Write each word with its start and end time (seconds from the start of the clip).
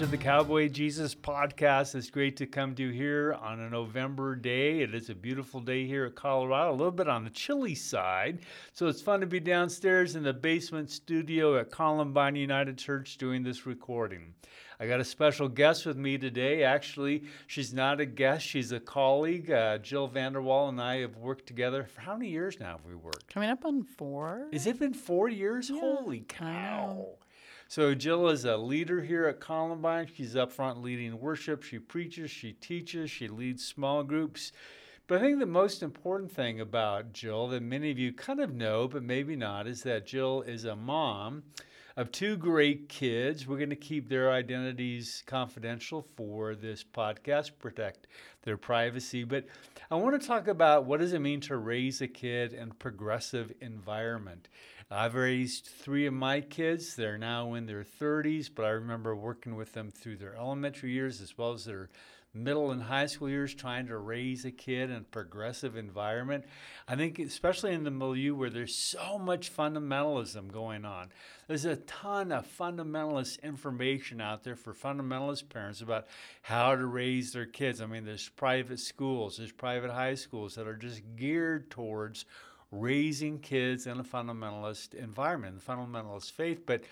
to 0.00 0.06
the 0.06 0.16
Cowboy 0.16 0.66
Jesus 0.66 1.14
podcast. 1.14 1.94
It's 1.94 2.08
great 2.08 2.34
to 2.38 2.46
come 2.46 2.74
to 2.76 2.84
you 2.84 2.88
here 2.88 3.36
on 3.38 3.60
a 3.60 3.68
November 3.68 4.34
day. 4.34 4.80
It 4.80 4.94
is 4.94 5.10
a 5.10 5.14
beautiful 5.14 5.60
day 5.60 5.86
here 5.86 6.06
at 6.06 6.14
Colorado, 6.14 6.70
a 6.70 6.72
little 6.72 6.90
bit 6.90 7.06
on 7.06 7.22
the 7.22 7.28
chilly 7.28 7.74
side. 7.74 8.38
So 8.72 8.86
it's 8.86 9.02
fun 9.02 9.20
to 9.20 9.26
be 9.26 9.40
downstairs 9.40 10.16
in 10.16 10.22
the 10.22 10.32
basement 10.32 10.90
studio 10.90 11.58
at 11.58 11.70
Columbine 11.70 12.34
United 12.34 12.78
Church 12.78 13.18
doing 13.18 13.42
this 13.42 13.66
recording. 13.66 14.32
I 14.78 14.86
got 14.86 15.00
a 15.00 15.04
special 15.04 15.48
guest 15.48 15.84
with 15.84 15.98
me 15.98 16.16
today. 16.16 16.62
Actually, 16.62 17.24
she's 17.46 17.74
not 17.74 18.00
a 18.00 18.06
guest, 18.06 18.46
she's 18.46 18.72
a 18.72 18.80
colleague. 18.80 19.50
Uh, 19.50 19.76
Jill 19.76 20.08
VanderWal 20.08 20.70
and 20.70 20.80
I 20.80 21.00
have 21.00 21.18
worked 21.18 21.46
together 21.46 21.84
for 21.84 22.00
how 22.00 22.14
many 22.14 22.30
years 22.30 22.58
now 22.58 22.78
have 22.78 22.86
we 22.86 22.94
worked? 22.94 23.34
Coming 23.34 23.50
up 23.50 23.66
on 23.66 23.82
four. 23.82 24.48
Has 24.50 24.66
it 24.66 24.78
been 24.78 24.94
four 24.94 25.28
years? 25.28 25.68
Yeah, 25.68 25.80
Holy 25.80 26.20
cow. 26.20 27.16
So 27.70 27.94
Jill 27.94 28.28
is 28.30 28.44
a 28.44 28.56
leader 28.56 29.00
here 29.00 29.26
at 29.26 29.38
Columbine. 29.38 30.08
She's 30.12 30.34
up 30.34 30.50
front 30.50 30.82
leading 30.82 31.20
worship. 31.20 31.62
She 31.62 31.78
preaches, 31.78 32.28
she 32.28 32.54
teaches, 32.54 33.12
she 33.12 33.28
leads 33.28 33.64
small 33.64 34.02
groups. 34.02 34.50
But 35.06 35.18
I 35.18 35.20
think 35.20 35.38
the 35.38 35.46
most 35.46 35.80
important 35.80 36.32
thing 36.32 36.60
about 36.60 37.12
Jill 37.12 37.46
that 37.46 37.62
many 37.62 37.92
of 37.92 37.96
you 37.96 38.12
kind 38.12 38.40
of 38.40 38.52
know, 38.52 38.88
but 38.88 39.04
maybe 39.04 39.36
not, 39.36 39.68
is 39.68 39.84
that 39.84 40.04
Jill 40.04 40.42
is 40.42 40.64
a 40.64 40.74
mom 40.74 41.44
of 41.96 42.10
two 42.10 42.36
great 42.36 42.88
kids. 42.88 43.46
We're 43.46 43.58
going 43.58 43.70
to 43.70 43.76
keep 43.76 44.08
their 44.08 44.32
identities 44.32 45.22
confidential 45.26 46.02
for 46.16 46.56
this 46.56 46.82
podcast, 46.82 47.52
protect 47.60 48.08
their 48.42 48.56
privacy. 48.56 49.22
But 49.22 49.46
I 49.92 49.94
want 49.94 50.20
to 50.20 50.26
talk 50.26 50.48
about 50.48 50.86
what 50.86 50.98
does 50.98 51.12
it 51.12 51.20
mean 51.20 51.40
to 51.42 51.56
raise 51.56 52.00
a 52.00 52.08
kid 52.08 52.52
in 52.52 52.72
a 52.72 52.74
progressive 52.74 53.52
environment. 53.60 54.48
I've 54.92 55.14
raised 55.14 55.66
three 55.66 56.06
of 56.06 56.14
my 56.14 56.40
kids. 56.40 56.96
They're 56.96 57.16
now 57.16 57.54
in 57.54 57.66
their 57.66 57.84
30s, 57.84 58.50
but 58.52 58.64
I 58.64 58.70
remember 58.70 59.14
working 59.14 59.54
with 59.54 59.72
them 59.72 59.92
through 59.92 60.16
their 60.16 60.34
elementary 60.34 60.90
years 60.90 61.20
as 61.20 61.38
well 61.38 61.52
as 61.52 61.64
their 61.64 61.90
middle 62.34 62.72
and 62.72 62.82
high 62.82 63.06
school 63.06 63.28
years 63.28 63.54
trying 63.54 63.86
to 63.86 63.96
raise 63.96 64.44
a 64.44 64.50
kid 64.50 64.90
in 64.90 64.96
a 64.96 65.00
progressive 65.00 65.76
environment. 65.76 66.44
I 66.88 66.96
think, 66.96 67.20
especially 67.20 67.72
in 67.72 67.84
the 67.84 67.90
milieu 67.92 68.34
where 68.34 68.50
there's 68.50 68.74
so 68.74 69.16
much 69.16 69.54
fundamentalism 69.54 70.52
going 70.52 70.84
on, 70.84 71.10
there's 71.46 71.64
a 71.64 71.76
ton 71.76 72.32
of 72.32 72.46
fundamentalist 72.46 73.42
information 73.42 74.20
out 74.20 74.42
there 74.42 74.56
for 74.56 74.74
fundamentalist 74.74 75.48
parents 75.48 75.80
about 75.80 76.06
how 76.42 76.74
to 76.74 76.86
raise 76.86 77.32
their 77.32 77.46
kids. 77.46 77.80
I 77.80 77.86
mean, 77.86 78.04
there's 78.04 78.28
private 78.28 78.80
schools, 78.80 79.36
there's 79.36 79.52
private 79.52 79.90
high 79.90 80.14
schools 80.14 80.56
that 80.56 80.66
are 80.66 80.76
just 80.76 81.02
geared 81.14 81.70
towards 81.70 82.24
raising 82.70 83.38
kids 83.38 83.86
in 83.86 83.98
a 83.98 84.04
fundamentalist 84.04 84.94
environment, 84.94 85.64
the 85.64 85.72
fundamentalist 85.72 86.32
faith. 86.32 86.64
But 86.66 86.82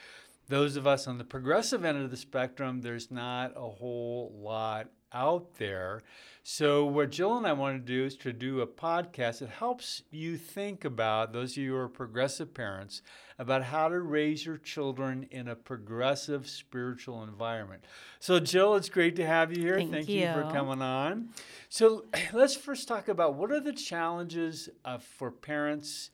those 0.49 0.77
of 0.77 0.87
us 0.87 1.07
on 1.07 1.19
the 1.19 1.25
progressive 1.25 1.85
end 1.85 2.03
of 2.03 2.11
the 2.11 2.17
spectrum, 2.17 2.81
there's 2.81 3.11
not 3.11 3.53
a 3.57 3.69
whole 3.69 4.33
lot 4.35 4.89
out 5.13 5.55
there. 5.57 6.03
So, 6.43 6.87
what 6.87 7.11
Jill 7.11 7.37
and 7.37 7.47
I 7.47 7.53
want 7.53 7.85
to 7.85 7.93
do 7.93 8.05
is 8.05 8.17
to 8.19 8.33
do 8.33 8.61
a 8.63 8.67
podcast 8.67 9.41
that 9.41 9.51
helps 9.51 10.03
you 10.11 10.39
think 10.39 10.85
about, 10.85 11.33
those 11.33 11.53
of 11.53 11.57
you 11.59 11.73
who 11.73 11.77
are 11.77 11.89
progressive 11.89 12.55
parents, 12.55 13.03
about 13.39 13.65
how 13.65 13.89
to 13.89 14.01
raise 14.01 14.47
your 14.47 14.57
children 14.57 15.27
in 15.31 15.49
a 15.49 15.55
progressive 15.55 16.49
spiritual 16.49 17.23
environment. 17.23 17.85
So, 18.19 18.41
Jill, 18.41 18.77
it's 18.77 18.89
great 18.89 19.17
to 19.17 19.27
have 19.27 19.55
you 19.55 19.63
here. 19.63 19.81
Thank 19.83 20.09
you 20.09 20.27
for 20.33 20.51
coming 20.51 20.81
on. 20.81 21.29
So, 21.69 22.07
let's 22.33 22.57
first 22.57 22.89
talk 22.89 23.09
about 23.09 23.35
what 23.35 23.53
are 23.53 23.61
the 23.61 23.73
challenges 23.73 24.69
uh, 24.85 24.99
for 24.99 25.31
parents 25.31 26.11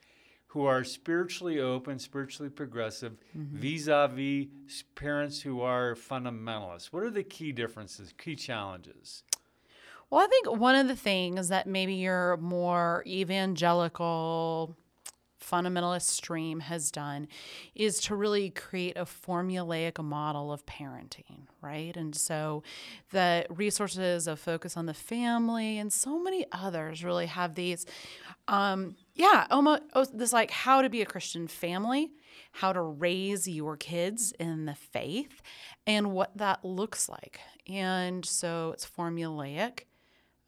who 0.55 0.65
are 0.65 0.85
spiritually 0.85 1.61
open, 1.61 1.99
spiritually 1.99 2.49
progressive, 2.49 3.13
Mm-hmm. 3.37 3.57
vis-a-vis 3.59 4.85
parents 4.95 5.43
who 5.43 5.61
are 5.61 5.95
fundamentalists. 5.95 6.87
What 6.93 7.03
are 7.03 7.11
the 7.11 7.25
key 7.25 7.53
differences, 7.53 8.15
key 8.17 8.37
challenges? 8.37 9.25
Well, 10.11 10.23
I 10.23 10.29
think 10.29 10.53
one 10.59 10.77
of 10.77 10.87
the 10.87 10.95
things 10.97 11.49
that 11.49 11.67
maybe 11.67 11.95
your 11.95 12.37
more 12.37 13.03
evangelical 13.07 14.77
fundamentalist 15.43 16.03
stream 16.09 16.61
has 16.61 16.91
done 16.91 17.29
is 17.75 18.01
to 18.01 18.15
really 18.17 18.49
create 18.51 18.97
a 18.97 19.05
formulaic 19.05 20.03
model 20.03 20.53
of 20.53 20.65
parenting, 20.65 21.49
right? 21.61 21.95
And 21.97 22.15
so 22.15 22.63
the 23.11 23.45
resources 23.51 24.27
of 24.27 24.39
focus 24.41 24.77
on 24.77 24.87
the 24.87 24.95
family 24.95 25.79
and 25.79 25.93
so 25.93 26.19
many 26.19 26.47
others 26.53 27.05
really 27.05 27.27
have 27.27 27.57
these 27.57 27.85
um 28.49 28.97
yeah, 29.15 29.47
almost 29.51 29.83
oh, 29.95 30.05
this 30.13 30.33
like 30.33 30.51
how 30.51 30.83
to 30.83 30.91
be 30.91 31.01
a 31.01 31.07
Christian 31.07 31.47
family, 31.47 32.13
how 32.53 32.73
to 32.73 32.81
raise 32.81 33.47
your 33.47 33.77
kids 33.77 34.33
in 34.41 34.67
the 34.67 34.75
faith, 34.75 35.41
and 35.87 36.13
what 36.13 36.37
that 36.37 36.65
looks 36.65 37.09
like. 37.09 37.39
And 37.69 38.25
so 38.25 38.71
it's 38.73 38.87
formulaic, 38.87 39.83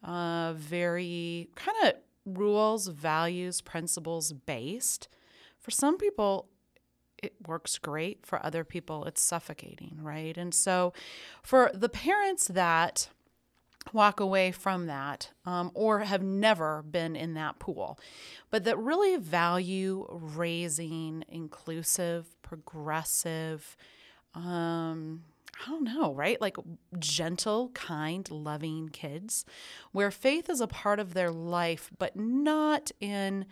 uh, 0.02 0.54
very 0.56 1.48
kind 1.54 1.76
of 1.84 1.94
rules, 2.24 2.88
values, 2.88 3.60
principles 3.60 4.32
based. 4.32 5.08
For 5.58 5.70
some 5.70 5.96
people, 5.96 6.48
it 7.22 7.34
works 7.46 7.78
great. 7.78 8.26
For 8.26 8.44
other 8.44 8.64
people, 8.64 9.04
it's 9.04 9.22
suffocating, 9.22 9.98
right? 10.02 10.36
And 10.36 10.52
so 10.52 10.92
for 11.42 11.70
the 11.72 11.88
parents 11.88 12.48
that 12.48 13.08
walk 13.92 14.20
away 14.20 14.52
from 14.52 14.86
that 14.86 15.30
um, 15.44 15.70
or 15.74 16.00
have 16.00 16.22
never 16.22 16.82
been 16.82 17.16
in 17.16 17.34
that 17.34 17.58
pool, 17.58 17.98
but 18.50 18.64
that 18.64 18.78
really 18.78 19.16
value 19.16 20.06
raising 20.10 21.24
inclusive, 21.28 22.40
progressive, 22.42 23.76
um, 24.34 25.22
I 25.64 25.70
don't 25.70 25.84
know, 25.84 26.12
right? 26.12 26.40
Like 26.40 26.56
gentle, 26.98 27.70
kind, 27.70 28.30
loving 28.30 28.90
kids 28.90 29.44
where 29.92 30.10
faith 30.10 30.50
is 30.50 30.60
a 30.60 30.66
part 30.66 31.00
of 31.00 31.14
their 31.14 31.30
life, 31.30 31.90
but 31.98 32.16
not 32.16 32.90
in 33.00 33.46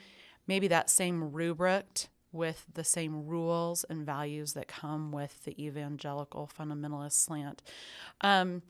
maybe 0.47 0.69
that 0.69 0.91
same 0.91 1.33
rubric 1.33 2.09
with 2.35 2.67
the 2.75 2.85
same 2.85 3.27
rules 3.27 3.85
and 3.89 4.05
values 4.05 4.53
that 4.55 4.69
come 4.69 5.13
with 5.13 5.45
the 5.45 5.65
evangelical 5.65 6.51
fundamentalist 6.59 7.13
slant. 7.13 7.63
Um, 8.21 8.63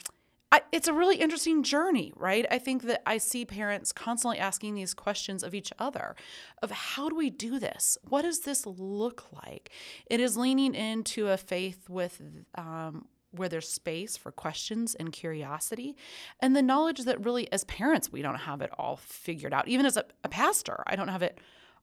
I, 0.54 0.60
it's 0.70 0.86
a 0.86 0.92
really 0.92 1.16
interesting 1.16 1.64
journey, 1.64 2.12
right? 2.14 2.46
I 2.48 2.60
think 2.60 2.84
that 2.84 3.02
I 3.06 3.18
see 3.18 3.44
parents 3.44 3.90
constantly 3.90 4.38
asking 4.38 4.76
these 4.76 4.94
questions 4.94 5.42
of 5.42 5.52
each 5.52 5.72
other 5.80 6.14
of 6.62 6.70
how 6.70 7.08
do 7.08 7.16
we 7.16 7.28
do 7.28 7.58
this? 7.58 7.98
What 8.08 8.22
does 8.22 8.42
this 8.42 8.64
look 8.64 9.24
like? 9.32 9.70
It 10.06 10.20
is 10.20 10.36
leaning 10.36 10.76
into 10.76 11.26
a 11.26 11.36
faith 11.36 11.90
with 11.90 12.22
um, 12.54 13.06
where 13.32 13.48
there's 13.48 13.68
space 13.68 14.16
for 14.16 14.30
questions 14.30 14.94
and 14.94 15.12
curiosity, 15.12 15.96
and 16.38 16.54
the 16.54 16.62
knowledge 16.62 17.00
that 17.00 17.24
really, 17.24 17.50
as 17.50 17.64
parents, 17.64 18.12
we 18.12 18.22
don't 18.22 18.36
have 18.36 18.60
it 18.60 18.70
all 18.78 18.96
figured 18.96 19.52
out. 19.52 19.66
Even 19.66 19.86
as 19.86 19.96
a, 19.96 20.04
a 20.22 20.28
pastor, 20.28 20.84
I 20.86 20.94
don't 20.94 21.08
have 21.08 21.24
it 21.24 21.40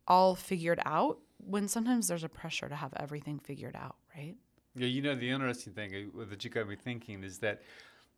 all 0.08 0.34
figured 0.34 0.80
out. 0.86 1.20
When 1.40 1.68
sometimes 1.68 2.08
there's 2.08 2.24
a 2.24 2.30
pressure 2.30 2.70
to 2.70 2.76
have 2.76 2.94
everything 2.96 3.38
figured 3.38 3.76
out, 3.76 3.98
right? 4.16 4.36
Yeah, 4.76 4.88
you 4.88 5.02
know, 5.02 5.16
the 5.16 5.30
interesting 5.30 5.74
thing 5.74 6.12
uh, 6.18 6.24
that 6.30 6.42
you 6.46 6.50
got 6.50 6.70
me 6.70 6.78
thinking 6.78 7.22
is 7.26 7.40
that 7.40 7.64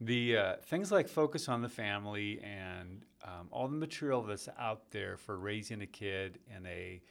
the 0.01 0.37
uh, 0.37 0.55
things 0.65 0.91
like 0.91 1.07
focus 1.07 1.47
on 1.47 1.61
the 1.61 1.69
family 1.69 2.41
and 2.43 3.05
um, 3.23 3.47
all 3.51 3.67
the 3.67 3.77
material 3.77 4.21
that's 4.21 4.49
out 4.59 4.91
there 4.91 5.17
for 5.17 5.37
raising 5.37 5.81
a 5.81 5.85
kid 5.87 6.39
in 6.55 6.65
a 6.65 7.01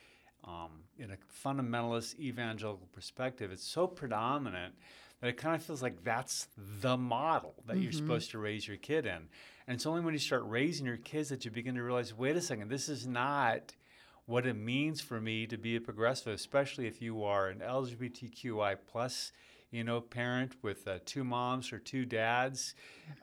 um, 0.44 0.82
in 0.98 1.12
a 1.12 1.16
fundamentalist 1.46 2.18
evangelical 2.18 2.88
perspective, 2.92 3.52
it's 3.52 3.66
so 3.66 3.86
predominant 3.86 4.74
that 5.20 5.28
it 5.28 5.36
kind 5.36 5.54
of 5.54 5.62
feels 5.62 5.82
like 5.82 6.02
that's 6.02 6.48
the 6.80 6.96
model 6.96 7.54
that 7.66 7.78
you're 7.78 7.92
supposed 7.92 8.32
to 8.32 8.38
raise 8.38 8.66
your 8.66 8.76
kid 8.76 9.06
in. 9.06 9.28
And 9.68 9.76
it's 9.76 9.86
only 9.86 10.00
when 10.00 10.14
you 10.14 10.18
start 10.18 10.42
raising 10.46 10.84
your 10.84 10.96
kids 10.96 11.28
that 11.28 11.44
you 11.44 11.52
begin 11.52 11.76
to 11.76 11.82
realize, 11.82 12.12
wait 12.12 12.34
a 12.34 12.40
second, 12.40 12.68
this 12.68 12.88
is 12.88 13.06
not 13.06 13.76
what 14.26 14.46
it 14.46 14.54
means 14.54 15.00
for 15.00 15.20
me 15.20 15.46
to 15.46 15.56
be 15.56 15.76
a 15.76 15.80
progressive, 15.80 16.32
especially 16.32 16.86
if 16.86 17.00
you 17.00 17.22
are 17.22 17.48
an 17.48 17.60
LGBTQI 17.60 18.76
plus, 18.90 19.32
you 19.72 19.82
know, 19.82 20.00
parent 20.00 20.54
with 20.62 20.86
uh, 20.86 20.98
two 21.04 21.24
moms 21.24 21.72
or 21.72 21.78
two 21.78 22.04
dads. 22.04 22.74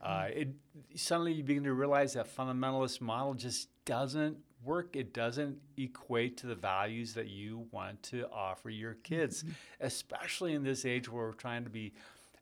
Uh, 0.04 0.28
it 0.34 0.50
suddenly 0.96 1.31
you 1.31 1.44
begin 1.44 1.63
to 1.63 1.74
realize 1.74 2.13
that 2.13 2.36
fundamentalist 2.36 3.00
model 3.00 3.36
just 3.36 3.69
doesn't 3.86 4.36
work. 4.63 4.96
It 4.96 5.13
doesn't 5.13 5.57
equate 5.78 6.38
to 6.38 6.48
the 6.48 6.56
values 6.56 7.13
that 7.13 7.28
you 7.28 7.68
want 7.72 8.01
to 8.04 8.28
offer 8.34 8.69
your 8.69 8.96
kids, 8.96 9.46
especially 9.80 10.54
in 10.54 10.63
this 10.63 10.86
age 10.86 11.10
where 11.10 11.28
we're 11.28 11.34
trying 11.34 11.63
to 11.63 11.69
be 11.69 11.94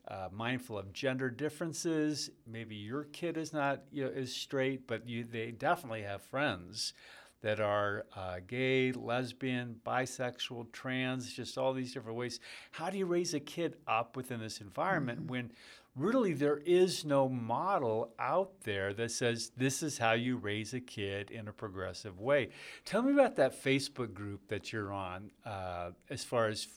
uh, 0.08 0.30
mindful 0.32 0.78
of 0.80 0.94
gender 0.94 1.30
differences. 1.30 2.30
Maybe 2.50 2.76
your 2.76 3.04
kid 3.04 3.38
is 3.38 3.52
not 3.52 3.84
you 3.92 4.06
know, 4.06 4.10
is 4.10 4.34
straight, 4.34 4.88
but 4.88 5.08
you 5.08 5.26
they 5.26 5.52
definitely 5.52 6.04
have 6.04 6.22
friends 6.22 6.94
that 7.42 7.60
are 7.60 8.06
uh, 8.16 8.38
gay, 8.48 8.92
lesbian, 8.92 9.80
bisexual, 9.86 10.72
trans, 10.72 11.32
just 11.32 11.58
all 11.58 11.74
these 11.74 11.94
different 11.94 12.18
ways. 12.18 12.40
How 12.72 12.90
do 12.90 12.98
you 12.98 13.06
raise 13.06 13.34
a 13.34 13.40
kid 13.40 13.76
up 13.88 14.16
within 14.16 14.40
this 14.40 14.60
environment 14.60 15.30
when 15.30 15.52
really 15.96 16.34
there 16.34 16.58
is 16.66 17.06
no 17.06 17.28
model 17.28 18.14
out 18.20 18.62
there 18.62 18.94
that 18.94 19.12
says 19.12 19.52
this 19.58 19.82
is 19.82 19.98
how 19.98 20.14
you 20.14 20.38
raise 20.38 20.74
a 20.74 20.80
kid 20.80 21.32
in 21.32 21.48
a 21.48 21.54
progressive 21.54 22.20
way? 22.20 22.50
Tell 22.86 23.02
me 23.02 23.14
about 23.14 23.36
that 23.36 23.64
Facebook 23.64 24.14
group 24.14 24.48
that 24.48 24.74
you're 24.74 24.92
on 24.94 25.32
uh, 25.46 25.92
as 26.10 26.24
far 26.24 26.48
as 26.48 26.68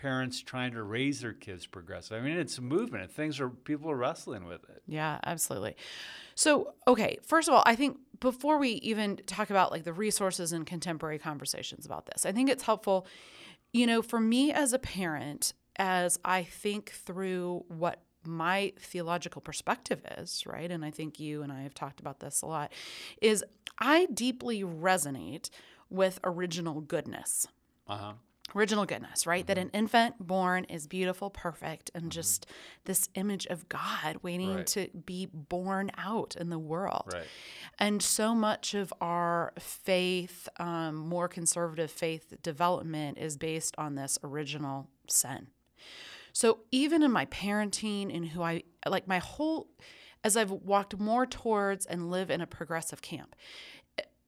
parents 0.00 0.40
trying 0.42 0.72
to 0.72 0.82
raise 0.82 1.20
their 1.20 1.32
kids 1.32 1.66
progressive. 1.66 2.16
I 2.16 2.24
mean, 2.24 2.38
it's 2.38 2.58
a 2.58 2.62
movement. 2.62 3.04
and 3.04 3.12
Things 3.12 3.40
are 3.40 3.50
people 3.50 3.90
are 3.90 3.96
wrestling 3.96 4.44
with 4.44 4.62
it. 4.70 4.82
Yeah, 4.86 5.18
absolutely. 5.24 5.76
So, 6.34 6.74
okay, 6.88 7.18
first 7.22 7.48
of 7.48 7.54
all, 7.54 7.62
I 7.66 7.74
think 7.74 7.98
before 8.18 8.58
we 8.58 8.70
even 8.70 9.16
talk 9.26 9.50
about 9.50 9.70
like 9.70 9.84
the 9.84 9.92
resources 9.92 10.52
and 10.52 10.66
contemporary 10.66 11.18
conversations 11.18 11.84
about 11.84 12.06
this, 12.06 12.24
I 12.24 12.32
think 12.32 12.48
it's 12.48 12.62
helpful, 12.62 13.06
you 13.72 13.86
know, 13.86 14.00
for 14.00 14.20
me 14.20 14.52
as 14.52 14.72
a 14.72 14.78
parent, 14.78 15.52
as 15.76 16.18
I 16.24 16.44
think 16.44 16.90
through 16.90 17.64
what 17.68 18.00
my 18.24 18.72
theological 18.78 19.40
perspective 19.40 20.02
is, 20.18 20.44
right? 20.46 20.70
And 20.70 20.84
I 20.84 20.90
think 20.90 21.20
you 21.20 21.42
and 21.42 21.52
I 21.52 21.62
have 21.62 21.74
talked 21.74 22.00
about 22.00 22.20
this 22.20 22.42
a 22.42 22.46
lot, 22.46 22.72
is 23.20 23.44
I 23.78 24.06
deeply 24.12 24.62
resonate 24.62 25.50
with 25.88 26.20
original 26.24 26.80
goodness. 26.80 27.46
Uh 27.86 27.96
huh. 27.96 28.12
Original 28.54 28.84
goodness, 28.84 29.26
right? 29.26 29.46
That 29.46 29.58
an 29.58 29.70
infant 29.72 30.18
born 30.18 30.64
is 30.64 30.86
beautiful, 30.86 31.30
perfect, 31.30 31.90
and 31.94 32.10
just 32.10 32.46
this 32.84 33.08
image 33.14 33.46
of 33.46 33.68
God 33.68 34.18
waiting 34.22 34.54
Right. 34.56 34.66
to 34.68 34.88
be 34.88 35.26
born 35.26 35.90
out 35.96 36.34
in 36.36 36.50
the 36.50 36.58
world. 36.58 37.10
Right. 37.12 37.26
And 37.78 38.02
so 38.02 38.34
much 38.34 38.74
of 38.74 38.92
our 39.00 39.52
faith, 39.58 40.48
um, 40.58 40.96
more 40.96 41.28
conservative 41.28 41.90
faith 41.90 42.34
development, 42.42 43.18
is 43.18 43.36
based 43.36 43.74
on 43.78 43.94
this 43.94 44.18
original 44.24 44.88
sin. 45.08 45.48
So 46.32 46.60
even 46.70 47.02
in 47.02 47.10
my 47.12 47.26
parenting 47.26 48.14
and 48.14 48.28
who 48.28 48.42
I 48.42 48.62
like, 48.86 49.06
my 49.06 49.18
whole, 49.18 49.68
as 50.22 50.36
I've 50.36 50.50
walked 50.50 50.98
more 50.98 51.26
towards 51.26 51.86
and 51.86 52.10
live 52.10 52.30
in 52.30 52.40
a 52.40 52.46
progressive 52.46 53.02
camp, 53.02 53.34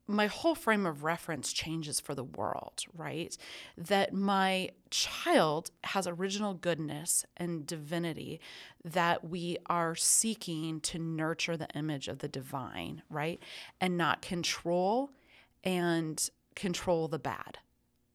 my 0.07 0.27
whole 0.27 0.55
frame 0.55 0.85
of 0.85 1.05
reference 1.05 1.53
changes 1.53 2.01
for 2.01 2.15
the 2.15 2.25
world, 2.25 2.85
right? 2.95 3.37
That 3.77 4.13
my 4.13 4.71
child 4.91 5.71
has 5.85 6.07
original 6.07 6.55
goodness 6.55 7.25
and 7.37 7.67
divinity 7.67 8.41
that 8.85 9.25
we 9.29 9.59
are 9.67 9.95
seeking 9.95 10.81
to 10.81 10.99
nurture 10.99 11.57
the 11.57 11.69
image 11.75 12.09
of 12.09 12.19
the 12.19 12.29
divine, 12.29 13.03
right? 13.09 13.41
And 13.81 13.97
not 13.97 14.23
control 14.23 15.11
and 15.65 16.29
control 16.57 17.09
the 17.09 17.19
bad, 17.19 17.59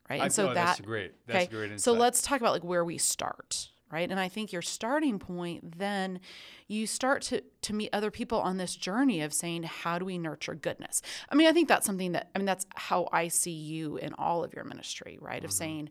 right? 0.10 0.22
I 0.22 0.26
And 0.26 0.34
so 0.34 0.48
that 0.48 0.54
that's 0.54 0.82
great. 0.82 1.14
That's 1.26 1.46
okay, 1.46 1.56
great 1.56 1.72
insight. 1.72 1.82
so 1.84 1.94
let's 1.94 2.22
talk 2.22 2.42
about 2.42 2.54
like 2.54 2.64
where 2.64 2.84
we 2.84 2.98
start, 2.98 3.70
right? 3.92 4.10
And 4.10 4.20
I 4.20 4.28
think 4.30 4.52
your 4.52 4.62
starting 4.62 5.20
point, 5.20 5.78
then 5.78 6.20
you 6.68 6.88
start 6.88 7.22
to 7.24 7.42
to 7.62 7.74
meet 7.74 7.90
other 7.94 8.12
people 8.12 8.40
on 8.40 8.58
this 8.58 8.76
journey 8.76 9.22
of 9.22 9.34
saying, 9.34 9.64
how 9.64 9.98
do 10.00 10.06
we 10.06 10.18
nurture 10.18 10.56
goodness? 10.56 11.02
I 11.30 11.36
mean, 11.36 11.48
I 11.48 11.54
think 11.54 11.68
that's 11.68 11.86
something 11.86 12.12
that 12.14 12.30
I 12.36 12.40
mean 12.40 12.46
that's 12.46 12.66
how 12.76 13.08
I 13.12 13.28
see 13.30 13.52
you 13.52 13.98
in 13.98 14.14
all 14.18 14.44
of 14.44 14.54
your 14.54 14.64
ministry, 14.66 15.18
right? 15.22 15.44
Of 15.44 15.52
saying 15.52 15.90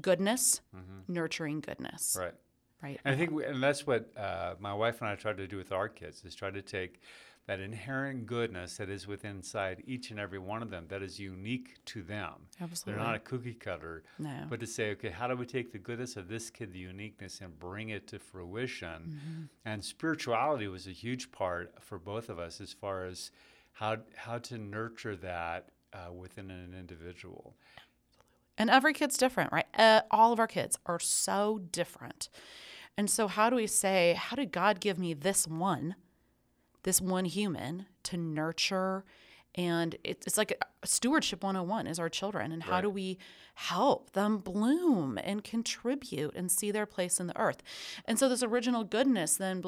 goodness, 0.00 0.60
nurturing 1.08 1.60
goodness, 1.60 2.14
Mm-hmm. 2.16 2.24
right. 2.24 2.34
right? 2.82 3.00
And 3.04 3.14
I 3.14 3.18
think, 3.18 3.30
we, 3.30 3.44
and 3.44 3.62
that's 3.62 3.86
what 3.86 4.10
uh, 4.16 4.54
my 4.58 4.72
wife 4.74 5.00
and 5.00 5.08
I 5.10 5.14
tried 5.16 5.36
to 5.38 5.46
do 5.46 5.56
with 5.56 5.70
our 5.72 5.88
kids 5.88 6.24
is 6.24 6.34
try 6.34 6.50
to 6.50 6.62
take 6.62 7.00
that 7.46 7.58
inherent 7.58 8.26
goodness 8.26 8.76
that 8.76 8.88
is 8.88 9.06
within 9.06 9.36
inside 9.36 9.82
each 9.86 10.10
and 10.10 10.20
every 10.20 10.38
one 10.38 10.62
of 10.62 10.70
them 10.70 10.86
that 10.88 11.02
is 11.02 11.18
unique 11.18 11.84
to 11.84 12.02
them. 12.02 12.34
Absolutely. 12.60 12.92
They're 12.92 13.04
not 13.04 13.16
a 13.16 13.18
cookie 13.18 13.54
cutter. 13.54 14.04
No. 14.18 14.46
But 14.48 14.60
to 14.60 14.66
say, 14.66 14.90
okay, 14.92 15.10
how 15.10 15.26
do 15.26 15.34
we 15.34 15.46
take 15.46 15.72
the 15.72 15.78
goodness 15.78 16.16
of 16.16 16.28
this 16.28 16.50
kid, 16.50 16.72
the 16.72 16.78
uniqueness, 16.78 17.40
and 17.40 17.58
bring 17.58 17.88
it 17.88 18.06
to 18.08 18.18
fruition? 18.18 18.88
Mm-hmm. 18.88 19.42
And 19.64 19.84
spirituality 19.84 20.68
was 20.68 20.86
a 20.86 20.92
huge 20.92 21.32
part 21.32 21.74
for 21.80 21.98
both 21.98 22.28
of 22.28 22.38
us 22.38 22.60
as 22.60 22.72
far 22.72 23.06
as 23.06 23.32
how 23.72 23.98
how 24.14 24.38
to 24.38 24.58
nurture 24.58 25.16
that 25.16 25.70
uh, 25.92 26.12
within 26.12 26.50
an 26.50 26.74
individual. 26.78 27.56
And 28.58 28.70
every 28.70 28.92
kid's 28.92 29.16
different, 29.16 29.52
right? 29.52 29.66
Uh, 29.76 30.02
all 30.10 30.32
of 30.32 30.38
our 30.38 30.46
kids 30.46 30.78
are 30.86 31.00
so 31.00 31.62
different. 31.72 32.28
And 32.96 33.10
so, 33.10 33.26
how 33.26 33.50
do 33.50 33.56
we 33.56 33.66
say, 33.66 34.14
how 34.18 34.36
did 34.36 34.52
God 34.52 34.78
give 34.78 34.98
me 34.98 35.14
this 35.14 35.48
one, 35.48 35.94
this 36.82 37.00
one 37.00 37.24
human 37.24 37.86
to 38.04 38.16
nurture? 38.16 39.04
And 39.54 39.94
it, 40.02 40.24
it's 40.26 40.38
like 40.38 40.52
a 40.82 40.86
stewardship 40.86 41.42
101 41.42 41.86
is 41.86 41.98
our 41.98 42.08
children. 42.08 42.52
And 42.52 42.62
how 42.62 42.80
do 42.80 42.88
we 42.88 43.18
help 43.54 44.12
them 44.12 44.38
bloom 44.38 45.18
and 45.22 45.44
contribute 45.44 46.34
and 46.34 46.50
see 46.50 46.70
their 46.70 46.86
place 46.86 47.20
in 47.20 47.26
the 47.26 47.38
earth? 47.38 47.62
And 48.06 48.18
so, 48.18 48.28
this 48.28 48.42
original 48.42 48.82
goodness 48.82 49.36
then, 49.36 49.62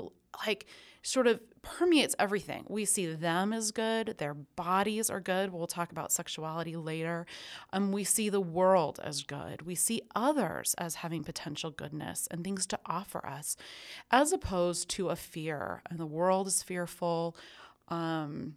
like, 0.46 0.66
sort 1.04 1.26
of 1.26 1.38
permeates 1.60 2.14
everything. 2.18 2.64
We 2.68 2.86
see 2.86 3.06
them 3.06 3.52
as 3.52 3.70
good, 3.72 4.16
their 4.18 4.32
bodies 4.34 5.10
are 5.10 5.20
good. 5.20 5.52
We'll 5.52 5.66
talk 5.66 5.92
about 5.92 6.10
sexuality 6.10 6.76
later. 6.76 7.26
Um, 7.72 7.92
we 7.92 8.04
see 8.04 8.30
the 8.30 8.40
world 8.40 8.98
as 9.02 9.22
good. 9.22 9.62
We 9.62 9.74
see 9.74 10.02
others 10.14 10.74
as 10.78 10.96
having 10.96 11.22
potential 11.22 11.70
goodness 11.70 12.26
and 12.30 12.42
things 12.42 12.66
to 12.68 12.78
offer 12.86 13.24
us, 13.26 13.56
as 14.10 14.32
opposed 14.32 14.88
to 14.90 15.10
a 15.10 15.16
fear. 15.16 15.82
And 15.90 15.98
the 15.98 16.06
world 16.06 16.46
is 16.46 16.62
fearful. 16.62 17.36
Um, 17.88 18.56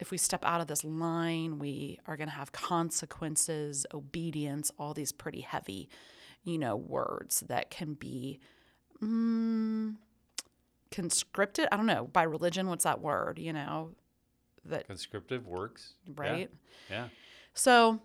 if 0.00 0.10
we 0.10 0.18
step 0.18 0.44
out 0.44 0.60
of 0.60 0.66
this 0.66 0.82
line, 0.82 1.60
we 1.60 2.00
are 2.06 2.16
going 2.16 2.28
to 2.28 2.34
have 2.34 2.50
consequences, 2.50 3.86
obedience, 3.94 4.72
all 4.78 4.94
these 4.94 5.12
pretty 5.12 5.42
heavy, 5.42 5.88
you 6.42 6.58
know, 6.58 6.74
words 6.74 7.40
that 7.48 7.70
can 7.70 7.94
be 7.94 8.40
mm, 9.00 9.94
conscripted. 10.94 11.66
I 11.72 11.76
don't 11.76 11.86
know 11.86 12.08
by 12.12 12.22
religion. 12.22 12.68
What's 12.68 12.84
that 12.84 13.00
word? 13.00 13.38
You 13.38 13.52
know, 13.52 13.90
that 14.64 14.86
Conscriptive 14.86 15.46
works. 15.46 15.94
Yeah, 16.06 16.12
right. 16.16 16.50
Yeah. 16.88 17.08
So 17.52 18.00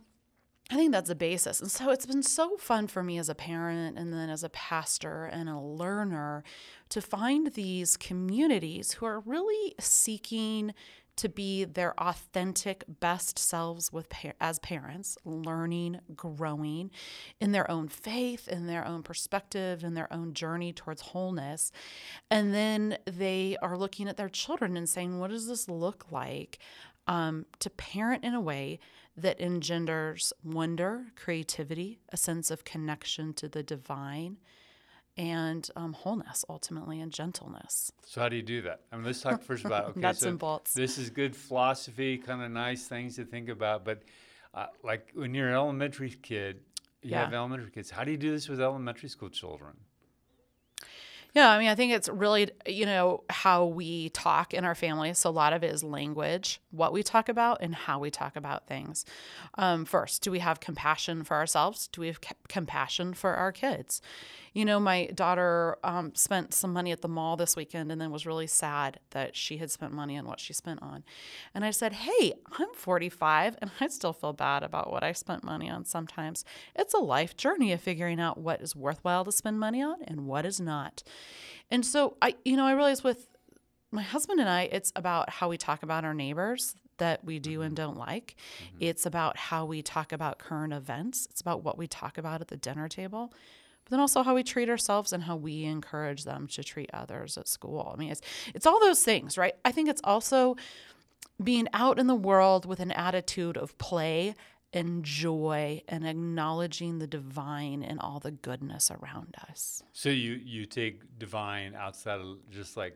I 0.71 0.75
think 0.75 0.91
that's 0.91 1.09
the 1.09 1.15
basis. 1.15 1.61
And 1.61 1.71
so 1.71 1.91
it's 1.91 2.05
been 2.05 2.23
so 2.23 2.57
fun 2.57 2.87
for 2.87 3.03
me 3.03 3.17
as 3.17 3.29
a 3.29 3.35
parent 3.35 3.97
and 3.97 4.11
then 4.13 4.29
as 4.29 4.43
a 4.43 4.49
pastor 4.49 5.25
and 5.25 5.49
a 5.49 5.59
learner 5.59 6.43
to 6.89 7.01
find 7.01 7.53
these 7.53 7.95
communities 7.95 8.93
who 8.93 9.05
are 9.05 9.19
really 9.19 9.75
seeking 9.79 10.73
to 11.19 11.29
be 11.29 11.65
their 11.65 11.99
authentic 11.99 12.83
best 12.99 13.37
selves 13.37 13.93
with 13.93 14.11
as 14.41 14.59
parents, 14.59 15.17
learning, 15.23 15.99
growing 16.15 16.91
in 17.39 17.51
their 17.51 17.69
own 17.69 17.87
faith, 17.87 18.47
in 18.47 18.67
their 18.67 18.85
own 18.85 19.03
perspective, 19.03 19.83
in 19.83 19.93
their 19.93 20.11
own 20.11 20.33
journey 20.33 20.73
towards 20.73 21.01
wholeness. 21.01 21.71
And 22.31 22.53
then 22.53 22.97
they 23.05 23.57
are 23.61 23.77
looking 23.77 24.07
at 24.07 24.17
their 24.17 24.29
children 24.29 24.75
and 24.75 24.89
saying, 24.89 25.19
what 25.19 25.29
does 25.29 25.47
this 25.47 25.69
look 25.69 26.11
like? 26.11 26.59
um, 27.09 27.47
to 27.57 27.71
parent 27.71 28.23
in 28.23 28.35
a 28.35 28.39
way 28.39 28.79
that 29.17 29.41
engenders 29.41 30.31
wonder, 30.43 31.07
creativity, 31.15 31.99
a 32.09 32.17
sense 32.17 32.51
of 32.51 32.63
connection 32.63 33.33
to 33.33 33.49
the 33.49 33.63
divine, 33.63 34.37
and 35.19 35.69
um, 35.75 35.91
wholeness 35.93 36.45
ultimately, 36.49 37.01
and 37.01 37.11
gentleness. 37.11 37.91
So 38.05 38.21
how 38.21 38.29
do 38.29 38.37
you 38.37 38.41
do 38.41 38.61
that? 38.63 38.79
I 38.91 38.95
mean, 38.95 39.05
let's 39.05 39.21
talk 39.21 39.43
first 39.43 39.65
about 39.65 39.85
okay. 39.89 39.99
Nuts 39.99 40.19
so 40.21 40.29
and 40.29 40.39
bolts. 40.39 40.73
This 40.73 40.97
is 40.97 41.09
good 41.09 41.35
philosophy, 41.35 42.17
kind 42.17 42.41
of 42.41 42.49
nice 42.51 42.87
things 42.87 43.17
to 43.17 43.25
think 43.25 43.49
about. 43.49 43.83
But 43.83 44.03
uh, 44.53 44.67
like 44.81 45.11
when 45.13 45.33
you're 45.35 45.49
an 45.49 45.55
elementary 45.55 46.09
kid, 46.09 46.61
you 47.01 47.11
Yeah. 47.11 47.25
have 47.25 47.33
elementary 47.33 47.69
kids. 47.69 47.89
How 47.91 48.05
do 48.05 48.11
you 48.11 48.17
do 48.17 48.31
this 48.31 48.47
with 48.47 48.61
elementary 48.61 49.09
school 49.09 49.29
children? 49.29 49.75
Yeah, 51.35 51.51
I 51.51 51.59
mean, 51.59 51.67
I 51.67 51.75
think 51.75 51.91
it's 51.93 52.09
really, 52.09 52.49
you 52.65 52.87
know, 52.87 53.23
how 53.29 53.65
we 53.67 54.09
talk 54.09 54.51
in 54.51 54.65
our 54.65 54.73
family. 54.73 55.13
So 55.13 55.29
a 55.29 55.31
lot 55.31 55.53
of 55.53 55.63
it 55.63 55.71
is 55.71 55.83
language, 55.83 56.59
what 56.71 56.91
we 56.91 57.03
talk 57.03 57.29
about, 57.29 57.59
and 57.61 57.75
how 57.75 57.99
we 57.99 58.09
talk 58.09 58.35
about 58.35 58.65
things. 58.65 59.05
Um, 59.53 59.85
first, 59.85 60.23
do 60.23 60.31
we 60.31 60.39
have 60.39 60.59
compassion 60.59 61.23
for 61.23 61.35
ourselves? 61.37 61.87
Do 61.87 62.01
we 62.01 62.07
have 62.07 62.19
c- 62.23 62.33
compassion 62.47 63.13
for 63.13 63.35
our 63.35 63.51
kids? 63.51 64.01
You 64.53 64.65
know, 64.65 64.79
my 64.79 65.05
daughter 65.07 65.77
um, 65.83 66.13
spent 66.15 66.53
some 66.53 66.73
money 66.73 66.91
at 66.91 67.01
the 67.01 67.07
mall 67.07 67.37
this 67.37 67.55
weekend 67.55 67.91
and 67.91 67.99
then 67.99 68.11
was 68.11 68.25
really 68.25 68.47
sad 68.47 68.99
that 69.11 69.35
she 69.35 69.57
had 69.57 69.71
spent 69.71 69.93
money 69.93 70.17
on 70.17 70.25
what 70.25 70.39
she 70.39 70.53
spent 70.53 70.81
on. 70.81 71.03
And 71.53 71.63
I 71.63 71.71
said, 71.71 71.93
Hey, 71.93 72.33
I'm 72.57 72.73
45 72.73 73.57
and 73.61 73.71
I 73.79 73.87
still 73.87 74.13
feel 74.13 74.33
bad 74.33 74.63
about 74.63 74.91
what 74.91 75.03
I 75.03 75.11
spent 75.11 75.43
money 75.43 75.69
on 75.69 75.85
sometimes. 75.85 76.43
It's 76.75 76.93
a 76.93 76.99
life 76.99 77.37
journey 77.37 77.71
of 77.71 77.81
figuring 77.81 78.19
out 78.19 78.37
what 78.37 78.61
is 78.61 78.75
worthwhile 78.75 79.25
to 79.25 79.31
spend 79.31 79.59
money 79.59 79.81
on 79.81 79.97
and 80.03 80.25
what 80.25 80.45
is 80.45 80.59
not. 80.59 81.03
And 81.71 81.85
so 81.85 82.17
I, 82.21 82.35
you 82.43 82.57
know, 82.57 82.65
I 82.65 82.73
realized 82.73 83.03
with 83.03 83.27
my 83.91 84.01
husband 84.01 84.39
and 84.39 84.49
I, 84.49 84.63
it's 84.71 84.91
about 84.95 85.29
how 85.29 85.49
we 85.49 85.57
talk 85.57 85.83
about 85.83 86.05
our 86.05 86.13
neighbors 86.13 86.75
that 86.99 87.23
we 87.25 87.39
do 87.39 87.61
and 87.61 87.75
don't 87.75 87.97
like. 87.97 88.35
It's 88.79 89.05
about 89.05 89.37
how 89.37 89.65
we 89.65 89.81
talk 89.81 90.11
about 90.11 90.37
current 90.37 90.73
events. 90.73 91.27
It's 91.31 91.41
about 91.41 91.63
what 91.63 91.77
we 91.77 91.87
talk 91.87 92.17
about 92.17 92.41
at 92.41 92.49
the 92.49 92.57
dinner 92.57 92.87
table. 92.87 93.33
But 93.89 93.95
then 93.95 93.99
also 94.01 94.21
how 94.21 94.35
we 94.35 94.43
treat 94.43 94.69
ourselves 94.69 95.11
and 95.13 95.23
how 95.23 95.35
we 95.35 95.65
encourage 95.65 96.23
them 96.23 96.47
to 96.49 96.63
treat 96.63 96.91
others 96.93 97.37
at 97.37 97.47
school. 97.47 97.91
I 97.91 97.97
mean, 97.97 98.11
it's 98.11 98.21
it's 98.53 98.67
all 98.67 98.79
those 98.79 99.03
things, 99.03 99.37
right? 99.37 99.55
I 99.65 99.71
think 99.71 99.89
it's 99.89 100.01
also 100.03 100.55
being 101.43 101.67
out 101.73 101.97
in 101.97 102.05
the 102.05 102.15
world 102.15 102.65
with 102.65 102.79
an 102.79 102.91
attitude 102.91 103.57
of 103.57 103.77
play 103.77 104.35
and 104.71 105.03
joy 105.03 105.81
and 105.87 106.05
acknowledging 106.05 106.99
the 106.99 107.07
divine 107.07 107.81
and 107.81 107.99
all 107.99 108.19
the 108.19 108.31
goodness 108.31 108.91
around 108.91 109.35
us. 109.49 109.81
So 109.93 110.09
you 110.09 110.33
you 110.33 110.65
take 110.65 111.17
divine 111.17 111.73
outside 111.73 112.19
of 112.19 112.37
just 112.51 112.77
like 112.77 112.95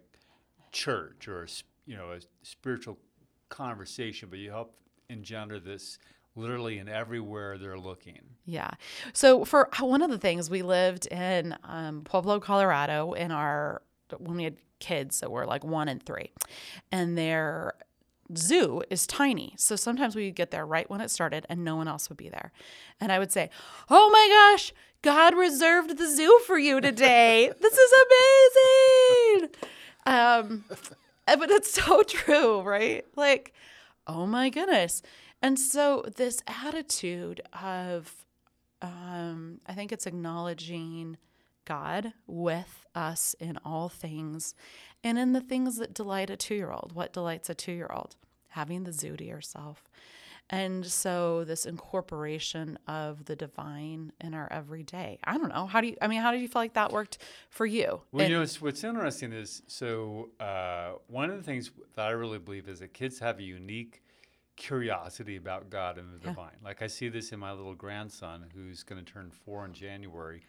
church 0.71 1.27
or 1.27 1.47
you 1.87 1.97
know 1.97 2.11
a 2.11 2.19
spiritual 2.43 2.99
conversation, 3.49 4.29
but 4.29 4.39
you 4.39 4.51
help 4.51 4.75
engender 5.09 5.59
this 5.59 5.97
literally 6.35 6.79
in 6.79 6.89
everywhere 6.89 7.57
they're 7.57 7.77
looking. 7.77 8.21
Yeah. 8.45 8.71
So 9.13 9.45
for 9.45 9.69
one 9.79 10.01
of 10.01 10.09
the 10.09 10.17
things 10.17 10.49
we 10.49 10.61
lived 10.61 11.05
in 11.07 11.55
um, 11.63 12.01
Pueblo, 12.03 12.39
Colorado, 12.39 13.13
in 13.13 13.31
our 13.31 13.81
when 14.17 14.37
we 14.37 14.43
had 14.43 14.57
kids 14.79 15.21
that 15.21 15.31
were 15.31 15.45
like 15.45 15.63
one 15.63 15.87
and 15.87 16.03
three, 16.03 16.31
and 16.91 17.17
their 17.17 17.73
zoo 18.37 18.81
is 18.89 19.07
tiny. 19.07 19.53
So 19.57 19.75
sometimes 19.75 20.15
we 20.15 20.25
would 20.25 20.35
get 20.35 20.51
there 20.51 20.65
right 20.65 20.89
when 20.89 21.01
it 21.01 21.09
started, 21.09 21.45
and 21.49 21.63
no 21.63 21.75
one 21.75 21.87
else 21.87 22.09
would 22.09 22.17
be 22.17 22.29
there, 22.29 22.51
and 22.99 23.11
I 23.11 23.19
would 23.19 23.31
say, 23.31 23.49
"Oh 23.89 24.09
my 24.09 24.27
gosh, 24.29 24.73
God 25.01 25.35
reserved 25.35 25.97
the 25.97 26.07
zoo 26.07 26.39
for 26.45 26.57
you 26.57 26.81
today. 26.81 27.51
this 27.61 27.77
is 27.77 27.93
amazing." 29.35 29.49
Um, 30.05 30.65
but 31.25 31.49
it's 31.49 31.71
so 31.71 32.03
true, 32.03 32.61
right? 32.61 33.05
Like, 33.15 33.53
oh 34.07 34.25
my 34.25 34.49
goodness. 34.49 35.01
And 35.41 35.59
so, 35.59 36.05
this 36.15 36.41
attitude 36.47 37.41
of, 37.61 38.25
um, 38.81 39.59
I 39.65 39.73
think 39.73 39.91
it's 39.91 40.07
acknowledging 40.07 41.17
God 41.65 42.13
with 42.27 42.85
us 42.95 43.35
in 43.39 43.57
all 43.65 43.89
things 43.89 44.53
and 45.03 45.17
in 45.17 45.33
the 45.33 45.41
things 45.41 45.77
that 45.77 45.93
delight 45.93 46.29
a 46.29 46.37
two 46.37 46.55
year 46.55 46.71
old. 46.71 46.91
What 46.93 47.13
delights 47.13 47.49
a 47.49 47.55
two 47.55 47.71
year 47.71 47.89
old? 47.93 48.15
Having 48.49 48.83
the 48.83 48.93
zoo 48.93 49.17
to 49.17 49.25
yourself. 49.25 49.83
And 50.49 50.85
so, 50.85 51.45
this 51.45 51.65
incorporation 51.65 52.77
of 52.87 53.25
the 53.25 53.35
divine 53.35 54.11
in 54.21 54.33
our 54.33 54.47
everyday. 54.51 55.17
I 55.23 55.37
don't 55.37 55.49
know. 55.49 55.65
How 55.65 55.81
do 55.81 55.87
you, 55.87 55.97
I 56.01 56.07
mean, 56.07 56.21
how 56.21 56.31
did 56.31 56.41
you 56.41 56.47
feel 56.47 56.61
like 56.61 56.73
that 56.73 56.91
worked 56.91 57.17
for 57.49 57.65
you? 57.65 58.01
Well, 58.11 58.23
and, 58.23 58.31
you 58.31 58.39
know, 58.39 58.45
what's 58.59 58.83
interesting 58.83 59.31
is 59.31 59.63
so 59.67 60.29
uh, 60.39 60.93
one 61.07 61.29
of 61.29 61.37
the 61.37 61.43
things 61.43 61.71
that 61.95 62.07
I 62.07 62.11
really 62.11 62.39
believe 62.39 62.67
is 62.67 62.79
that 62.81 62.93
kids 62.93 63.19
have 63.19 63.39
a 63.39 63.43
unique 63.43 64.03
curiosity 64.55 65.35
about 65.35 65.69
God 65.69 65.97
and 65.97 66.09
the 66.13 66.19
yeah. 66.23 66.31
divine. 66.31 66.57
Like 66.63 66.81
I 66.81 66.87
see 66.87 67.09
this 67.09 67.31
in 67.31 67.39
my 67.39 67.51
little 67.51 67.75
grandson 67.75 68.45
who's 68.53 68.83
going 68.83 69.03
to 69.03 69.11
turn 69.11 69.31
four 69.31 69.65
in 69.65 69.73
January. 69.73 70.41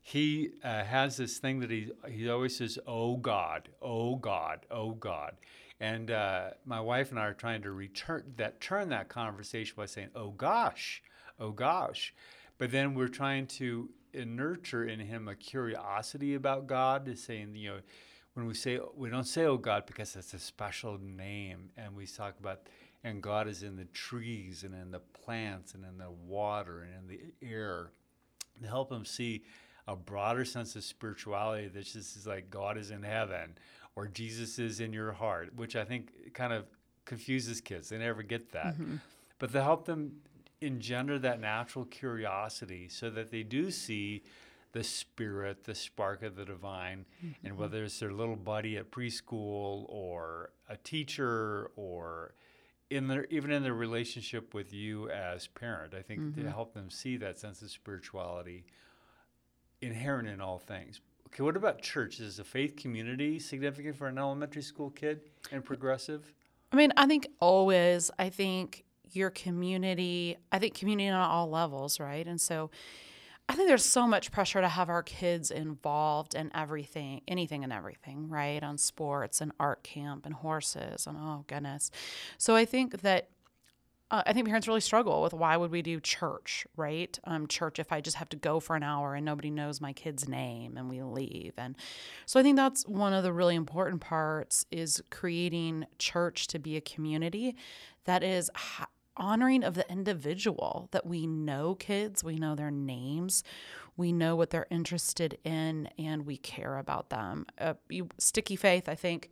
He 0.00 0.50
uh, 0.64 0.84
has 0.84 1.16
this 1.16 1.38
thing 1.38 1.60
that 1.60 1.70
he 1.70 1.90
he 2.08 2.28
always 2.30 2.56
says, 2.56 2.78
"Oh 2.86 3.16
God, 3.16 3.68
oh 3.82 4.16
God, 4.16 4.64
oh 4.70 4.92
God," 4.92 5.36
and 5.80 6.10
uh, 6.10 6.50
my 6.64 6.80
wife 6.80 7.10
and 7.10 7.18
I 7.18 7.26
are 7.26 7.34
trying 7.34 7.62
to 7.62 7.70
return 7.70 8.34
that 8.36 8.60
turn 8.60 8.88
that 8.90 9.08
conversation 9.08 9.74
by 9.76 9.86
saying, 9.86 10.08
"Oh 10.14 10.30
gosh, 10.30 11.02
oh 11.38 11.50
gosh," 11.50 12.14
but 12.58 12.70
then 12.70 12.94
we're 12.94 13.08
trying 13.08 13.46
to 13.46 13.90
nurture 14.14 14.84
in 14.84 15.00
him 15.00 15.28
a 15.28 15.34
curiosity 15.34 16.34
about 16.34 16.66
God, 16.66 17.16
saying, 17.18 17.54
you 17.54 17.68
know, 17.68 17.78
when 18.34 18.46
we 18.46 18.54
say 18.54 18.80
we 18.96 19.10
don't 19.10 19.24
say 19.24 19.44
"Oh 19.44 19.56
God" 19.56 19.86
because 19.86 20.16
it's 20.16 20.34
a 20.34 20.38
special 20.38 20.98
name, 20.98 21.70
and 21.76 21.94
we 21.94 22.06
talk 22.06 22.34
about 22.40 22.68
and 23.04 23.22
God 23.22 23.48
is 23.48 23.62
in 23.62 23.76
the 23.76 23.84
trees 23.86 24.64
and 24.64 24.74
in 24.74 24.90
the 24.90 24.98
plants 24.98 25.74
and 25.74 25.84
in 25.84 25.98
the 25.98 26.10
water 26.10 26.82
and 26.82 27.10
in 27.10 27.16
the 27.16 27.46
air 27.46 27.92
to 28.60 28.68
help 28.68 28.90
him 28.90 29.04
see 29.04 29.44
a 29.86 29.96
broader 29.96 30.44
sense 30.44 30.76
of 30.76 30.84
spirituality 30.84 31.68
that 31.68 31.84
just 31.84 32.16
is 32.16 32.26
like 32.26 32.50
God 32.50 32.76
is 32.76 32.90
in 32.90 33.02
heaven 33.02 33.56
or 33.98 34.06
Jesus 34.06 34.60
is 34.60 34.78
in 34.78 34.92
your 34.92 35.10
heart, 35.10 35.56
which 35.56 35.74
I 35.74 35.84
think 35.84 36.32
kind 36.32 36.52
of 36.52 36.66
confuses 37.04 37.60
kids. 37.60 37.88
They 37.88 37.98
never 37.98 38.22
get 38.22 38.52
that. 38.52 38.74
Mm-hmm. 38.74 38.96
But 39.40 39.50
to 39.50 39.60
help 39.60 39.86
them 39.86 40.20
engender 40.60 41.18
that 41.18 41.40
natural 41.40 41.84
curiosity 41.84 42.88
so 42.88 43.10
that 43.10 43.32
they 43.32 43.42
do 43.42 43.72
see 43.72 44.22
the 44.70 44.84
spirit, 44.84 45.64
the 45.64 45.74
spark 45.74 46.22
of 46.22 46.36
the 46.36 46.44
divine, 46.44 47.06
mm-hmm. 47.24 47.44
and 47.44 47.58
whether 47.58 47.82
it's 47.82 47.98
their 47.98 48.12
little 48.12 48.36
buddy 48.36 48.76
at 48.76 48.92
preschool 48.92 49.84
or 49.88 50.50
a 50.68 50.76
teacher 50.76 51.72
or 51.74 52.34
in 52.90 53.08
their 53.08 53.26
even 53.30 53.50
in 53.50 53.64
their 53.64 53.74
relationship 53.74 54.54
with 54.54 54.72
you 54.72 55.10
as 55.10 55.46
parent 55.46 55.92
i 55.92 56.00
think 56.00 56.20
mm-hmm. 56.20 56.42
to 56.42 56.50
help 56.50 56.72
them 56.72 56.88
see 56.88 57.18
that 57.18 57.38
sense 57.38 57.60
of 57.60 57.70
spirituality 57.70 58.64
inherent 59.82 60.26
in 60.26 60.40
all 60.40 60.58
things 60.58 61.02
okay 61.28 61.42
what 61.42 61.56
about 61.56 61.80
church 61.80 62.20
is 62.20 62.38
a 62.38 62.44
faith 62.44 62.76
community 62.76 63.38
significant 63.38 63.96
for 63.96 64.06
an 64.06 64.18
elementary 64.18 64.62
school 64.62 64.90
kid 64.90 65.20
and 65.52 65.64
progressive 65.64 66.32
i 66.72 66.76
mean 66.76 66.92
i 66.96 67.06
think 67.06 67.26
always 67.40 68.10
i 68.18 68.28
think 68.28 68.84
your 69.12 69.30
community 69.30 70.36
i 70.52 70.58
think 70.58 70.74
community 70.74 71.08
on 71.08 71.20
all 71.20 71.48
levels 71.48 72.00
right 72.00 72.26
and 72.26 72.40
so 72.40 72.70
I 73.50 73.54
think 73.54 73.68
there's 73.68 73.84
so 73.84 74.06
much 74.06 74.30
pressure 74.30 74.60
to 74.60 74.68
have 74.68 74.90
our 74.90 75.02
kids 75.02 75.50
involved 75.50 76.34
in 76.34 76.50
everything, 76.54 77.22
anything 77.26 77.64
and 77.64 77.72
everything, 77.72 78.28
right? 78.28 78.62
On 78.62 78.76
sports 78.76 79.40
and 79.40 79.52
art 79.58 79.82
camp 79.82 80.26
and 80.26 80.34
horses 80.34 81.06
and 81.06 81.16
oh 81.18 81.44
goodness. 81.46 81.90
So 82.36 82.54
I 82.54 82.66
think 82.66 83.00
that 83.00 83.30
uh, 84.10 84.22
I 84.26 84.32
think 84.32 84.46
parents 84.46 84.66
really 84.66 84.80
struggle 84.80 85.22
with 85.22 85.32
why 85.32 85.56
would 85.56 85.70
we 85.70 85.82
do 85.82 86.00
church, 86.00 86.66
right? 86.76 87.18
Um, 87.24 87.46
church 87.46 87.78
if 87.78 87.92
I 87.92 88.00
just 88.00 88.16
have 88.16 88.28
to 88.30 88.36
go 88.36 88.60
for 88.60 88.76
an 88.76 88.82
hour 88.82 89.14
and 89.14 89.24
nobody 89.24 89.50
knows 89.50 89.80
my 89.80 89.92
kid's 89.92 90.28
name 90.28 90.76
and 90.76 90.88
we 90.88 91.02
leave, 91.02 91.52
and 91.58 91.76
so 92.26 92.40
I 92.40 92.42
think 92.42 92.56
that's 92.56 92.86
one 92.86 93.12
of 93.12 93.22
the 93.22 93.32
really 93.32 93.54
important 93.54 94.00
parts 94.00 94.66
is 94.70 95.02
creating 95.10 95.86
church 95.98 96.46
to 96.48 96.58
be 96.58 96.76
a 96.76 96.80
community 96.80 97.56
that 98.04 98.22
is 98.22 98.50
honoring 99.18 99.64
of 99.64 99.74
the 99.74 99.90
individual 99.90 100.88
that 100.92 101.04
we 101.04 101.26
know 101.26 101.74
kids, 101.74 102.22
we 102.24 102.36
know 102.36 102.54
their 102.54 102.70
names, 102.70 103.42
we 103.96 104.12
know 104.12 104.36
what 104.36 104.50
they're 104.50 104.68
interested 104.70 105.36
in, 105.44 105.88
and 105.98 106.24
we 106.24 106.36
care 106.36 106.78
about 106.78 107.10
them. 107.10 107.44
Uh, 107.58 107.74
you, 107.88 108.08
Sticky 108.16 108.56
Faith, 108.56 108.88
I 108.88 108.94
think, 108.94 109.28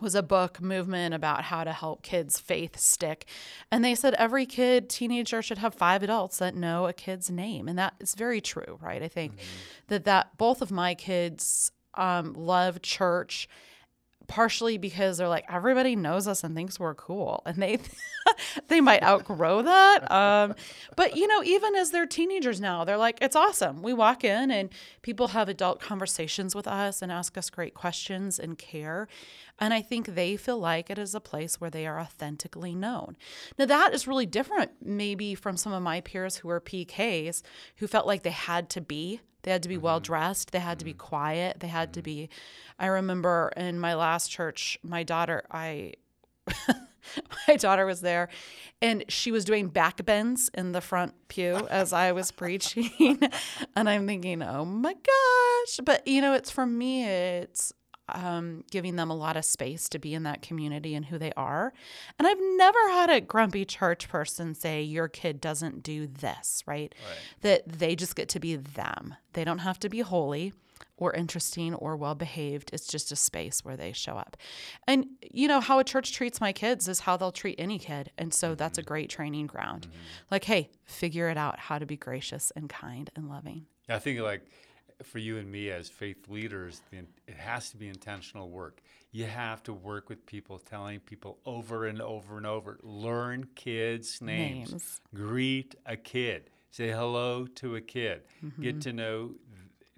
was 0.00 0.14
a 0.14 0.22
book 0.22 0.60
movement 0.60 1.14
about 1.14 1.44
how 1.44 1.64
to 1.64 1.72
help 1.72 2.02
kids' 2.02 2.38
faith 2.38 2.78
stick. 2.78 3.26
And 3.70 3.84
they 3.84 3.94
said 3.94 4.14
every 4.14 4.46
kid, 4.46 4.88
teenager 4.88 5.42
should 5.42 5.58
have 5.58 5.74
five 5.74 6.02
adults 6.02 6.38
that 6.38 6.54
know 6.54 6.86
a 6.86 6.92
kid's 6.92 7.30
name. 7.30 7.68
And 7.68 7.78
that 7.78 7.94
is 8.00 8.14
very 8.14 8.40
true, 8.40 8.78
right? 8.80 9.02
I 9.02 9.08
think 9.08 9.32
mm-hmm. 9.32 9.44
that 9.88 10.04
that 10.04 10.36
both 10.36 10.62
of 10.62 10.70
my 10.70 10.94
kids 10.94 11.70
um, 11.94 12.32
love 12.34 12.82
church 12.82 13.48
partially 14.26 14.78
because 14.78 15.18
they're 15.18 15.28
like 15.28 15.44
everybody 15.48 15.96
knows 15.96 16.26
us 16.26 16.44
and 16.44 16.54
thinks 16.54 16.78
we're 16.78 16.94
cool 16.94 17.42
and 17.46 17.56
they 17.62 17.78
they 18.68 18.80
might 18.80 19.02
outgrow 19.02 19.62
that 19.62 20.10
um, 20.10 20.54
but 20.96 21.16
you 21.16 21.26
know 21.26 21.42
even 21.42 21.74
as 21.74 21.90
they're 21.90 22.06
teenagers 22.06 22.60
now 22.60 22.84
they're 22.84 22.96
like 22.96 23.18
it's 23.20 23.36
awesome. 23.36 23.82
We 23.82 23.92
walk 23.92 24.24
in 24.24 24.50
and 24.50 24.70
people 25.02 25.28
have 25.28 25.48
adult 25.48 25.80
conversations 25.80 26.54
with 26.54 26.66
us 26.66 27.02
and 27.02 27.10
ask 27.12 27.36
us 27.36 27.50
great 27.50 27.74
questions 27.74 28.38
and 28.38 28.58
care 28.58 29.08
and 29.58 29.72
i 29.72 29.80
think 29.80 30.06
they 30.06 30.36
feel 30.36 30.58
like 30.58 30.90
it 30.90 30.98
is 30.98 31.14
a 31.14 31.20
place 31.20 31.60
where 31.60 31.70
they 31.70 31.86
are 31.86 32.00
authentically 32.00 32.74
known. 32.74 33.16
Now 33.58 33.66
that 33.66 33.94
is 33.94 34.06
really 34.06 34.26
different 34.26 34.72
maybe 34.82 35.34
from 35.34 35.56
some 35.56 35.72
of 35.72 35.82
my 35.82 36.00
peers 36.00 36.36
who 36.36 36.48
are 36.50 36.60
pks 36.60 37.42
who 37.76 37.86
felt 37.86 38.06
like 38.06 38.22
they 38.22 38.30
had 38.30 38.68
to 38.70 38.80
be 38.80 39.20
they 39.44 39.52
had 39.52 39.62
to 39.62 39.68
be 39.68 39.76
mm-hmm. 39.76 39.84
well 39.84 40.00
dressed. 40.00 40.50
They 40.50 40.58
had 40.58 40.72
mm-hmm. 40.72 40.78
to 40.78 40.84
be 40.84 40.92
mm-hmm. 40.92 41.06
quiet. 41.06 41.60
They 41.60 41.68
had 41.68 41.88
mm-hmm. 41.88 42.00
to 42.00 42.02
be. 42.02 42.28
I 42.78 42.86
remember 42.86 43.52
in 43.56 43.78
my 43.78 43.94
last 43.94 44.30
church, 44.30 44.78
my 44.82 45.04
daughter, 45.04 45.44
I. 45.50 45.92
my 47.48 47.56
daughter 47.56 47.84
was 47.84 48.00
there 48.00 48.28
and 48.80 49.04
she 49.08 49.30
was 49.30 49.44
doing 49.44 49.68
back 49.68 50.04
bends 50.04 50.50
in 50.54 50.72
the 50.72 50.80
front 50.80 51.14
pew 51.28 51.66
as 51.70 51.92
I 51.92 52.12
was 52.12 52.30
preaching. 52.30 53.20
and 53.76 53.88
I'm 53.88 54.06
thinking, 54.06 54.42
oh 54.42 54.64
my 54.64 54.94
gosh. 54.94 55.80
But, 55.84 56.06
you 56.06 56.20
know, 56.20 56.34
it's 56.34 56.50
for 56.50 56.66
me, 56.66 57.04
it's 57.04 57.72
um, 58.08 58.64
giving 58.70 58.96
them 58.96 59.10
a 59.10 59.16
lot 59.16 59.36
of 59.36 59.44
space 59.44 59.88
to 59.90 59.98
be 59.98 60.14
in 60.14 60.24
that 60.24 60.42
community 60.42 60.94
and 60.94 61.06
who 61.06 61.18
they 61.18 61.32
are. 61.36 61.72
And 62.18 62.28
I've 62.28 62.40
never 62.40 62.78
had 62.90 63.10
a 63.10 63.20
grumpy 63.20 63.64
church 63.64 64.08
person 64.08 64.54
say, 64.54 64.82
Your 64.82 65.08
kid 65.08 65.40
doesn't 65.40 65.82
do 65.82 66.06
this, 66.06 66.62
right? 66.66 66.94
right? 67.06 67.18
That 67.40 67.62
they 67.66 67.96
just 67.96 68.16
get 68.16 68.28
to 68.30 68.40
be 68.40 68.56
them. 68.56 69.14
They 69.32 69.44
don't 69.44 69.58
have 69.58 69.78
to 69.80 69.88
be 69.88 70.00
holy 70.00 70.52
or 70.96 71.12
interesting 71.12 71.74
or 71.74 71.96
well 71.96 72.14
behaved. 72.14 72.70
It's 72.72 72.86
just 72.86 73.10
a 73.12 73.16
space 73.16 73.64
where 73.64 73.76
they 73.76 73.92
show 73.92 74.16
up. 74.16 74.36
And, 74.86 75.06
you 75.30 75.48
know, 75.48 75.60
how 75.60 75.78
a 75.78 75.84
church 75.84 76.12
treats 76.12 76.40
my 76.40 76.52
kids 76.52 76.88
is 76.88 77.00
how 77.00 77.16
they'll 77.16 77.32
treat 77.32 77.56
any 77.58 77.78
kid. 77.78 78.10
And 78.16 78.32
so 78.32 78.48
mm-hmm. 78.48 78.56
that's 78.56 78.78
a 78.78 78.82
great 78.82 79.10
training 79.10 79.46
ground. 79.46 79.82
Mm-hmm. 79.88 79.98
Like, 80.30 80.44
hey, 80.44 80.70
figure 80.84 81.28
it 81.28 81.36
out 81.36 81.58
how 81.58 81.78
to 81.78 81.86
be 81.86 81.96
gracious 81.96 82.52
and 82.54 82.68
kind 82.68 83.10
and 83.16 83.28
loving. 83.28 83.66
I 83.88 83.98
think, 83.98 84.20
like, 84.20 84.42
for 85.02 85.18
you 85.18 85.38
and 85.38 85.50
me 85.50 85.70
as 85.70 85.88
faith 85.88 86.28
leaders, 86.28 86.80
it 86.92 87.36
has 87.36 87.70
to 87.70 87.76
be 87.76 87.88
intentional 87.88 88.50
work. 88.50 88.80
You 89.12 89.26
have 89.26 89.62
to 89.64 89.72
work 89.72 90.08
with 90.08 90.26
people, 90.26 90.58
telling 90.58 91.00
people 91.00 91.38
over 91.46 91.86
and 91.86 92.00
over 92.00 92.36
and 92.36 92.46
over 92.46 92.78
learn 92.82 93.46
kids' 93.54 94.20
names, 94.20 94.70
names. 94.70 95.00
greet 95.14 95.74
a 95.86 95.96
kid, 95.96 96.50
say 96.70 96.90
hello 96.90 97.46
to 97.46 97.76
a 97.76 97.80
kid, 97.80 98.22
mm-hmm. 98.44 98.62
get 98.62 98.80
to 98.82 98.92
know 98.92 99.30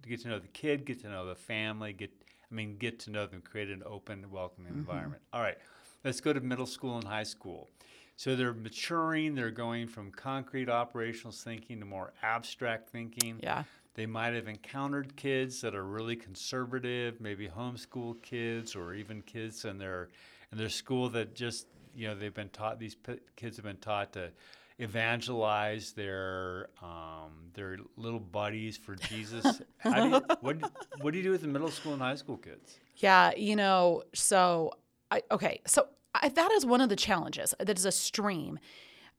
get 0.07 0.21
to 0.23 0.29
know 0.29 0.39
the 0.39 0.47
kid, 0.49 0.85
get 0.85 1.01
to 1.01 1.09
know 1.09 1.27
the 1.27 1.35
family, 1.35 1.93
get 1.93 2.11
I 2.51 2.55
mean 2.55 2.77
get 2.77 3.01
to 3.01 3.11
know 3.11 3.27
them, 3.27 3.41
create 3.43 3.71
an 3.71 3.83
open, 3.87 4.31
welcoming 4.31 4.73
mm-hmm. 4.73 4.81
environment. 4.81 5.23
All 5.33 5.41
right, 5.41 5.59
let's 6.05 6.21
go 6.21 6.33
to 6.33 6.41
middle 6.41 6.67
school 6.67 6.97
and 6.97 7.07
high 7.07 7.25
school. 7.25 7.69
So 8.17 8.35
they're 8.35 8.55
maturing, 8.55 9.35
they're 9.35 9.51
going 9.51 9.89
from 9.89 10.11
concrete 10.11 10.71
operational 10.71 11.33
thinking 11.33 11.81
to 11.81 11.87
more 11.87 12.15
abstract 12.23 12.89
thinking. 12.89 13.41
Yeah. 13.43 13.65
They 13.97 14.07
might 14.07 14.35
have 14.35 14.47
encountered 14.47 15.17
kids 15.17 15.63
that 15.63 15.75
are 15.75 15.85
really 15.85 16.17
conservative, 16.17 17.19
maybe 17.21 17.49
homeschool 17.49 18.23
kids, 18.23 18.77
or 18.77 18.95
even 18.95 19.23
kids 19.23 19.65
in 19.65 19.79
their 19.79 20.11
in 20.53 20.59
their 20.59 20.69
school 20.69 21.09
that 21.11 21.35
just 21.35 21.67
you 21.95 22.07
know 22.07 22.15
they've 22.15 22.33
been 22.33 22.51
taught. 22.51 22.79
These 22.79 22.95
p- 22.95 23.21
kids 23.37 23.57
have 23.57 23.65
been 23.65 23.79
taught 23.79 24.13
to 24.13 24.31
evangelize 24.79 25.93
their 25.93 26.69
um, 26.83 27.51
their 27.55 27.79
little 27.97 28.21
buddies 28.21 28.77
for 28.77 28.95
Jesus? 28.95 29.45
Do 29.83 29.91
you, 29.91 30.21
what 30.41 30.59
what 31.01 31.13
do 31.13 31.19
you 31.19 31.25
do 31.25 31.31
with 31.31 31.43
the 31.43 31.49
middle 31.49 31.71
school 31.71 31.95
and 31.95 32.03
high 32.03 32.17
school 32.17 32.37
kids? 32.37 32.79
Yeah, 32.97 33.33
you 33.35 33.57
know, 33.57 34.03
so 34.15 34.73
I 35.11 35.23
okay, 35.31 35.61
so 35.67 35.87
I, 36.15 36.29
that 36.29 36.53
is 36.53 36.67
one 36.67 36.81
of 36.81 36.89
the 36.89 36.97
challenges. 36.97 37.55
That 37.59 37.79
is 37.79 37.85
a 37.85 37.93
stream, 37.93 38.59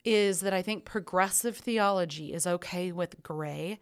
is 0.06 0.42
that 0.42 0.54
I 0.54 0.62
think 0.62 0.86
progressive 0.86 1.58
theology 1.58 2.34
is 2.34 2.46
okay 2.46 2.92
with 2.92 3.22
gray, 3.24 3.80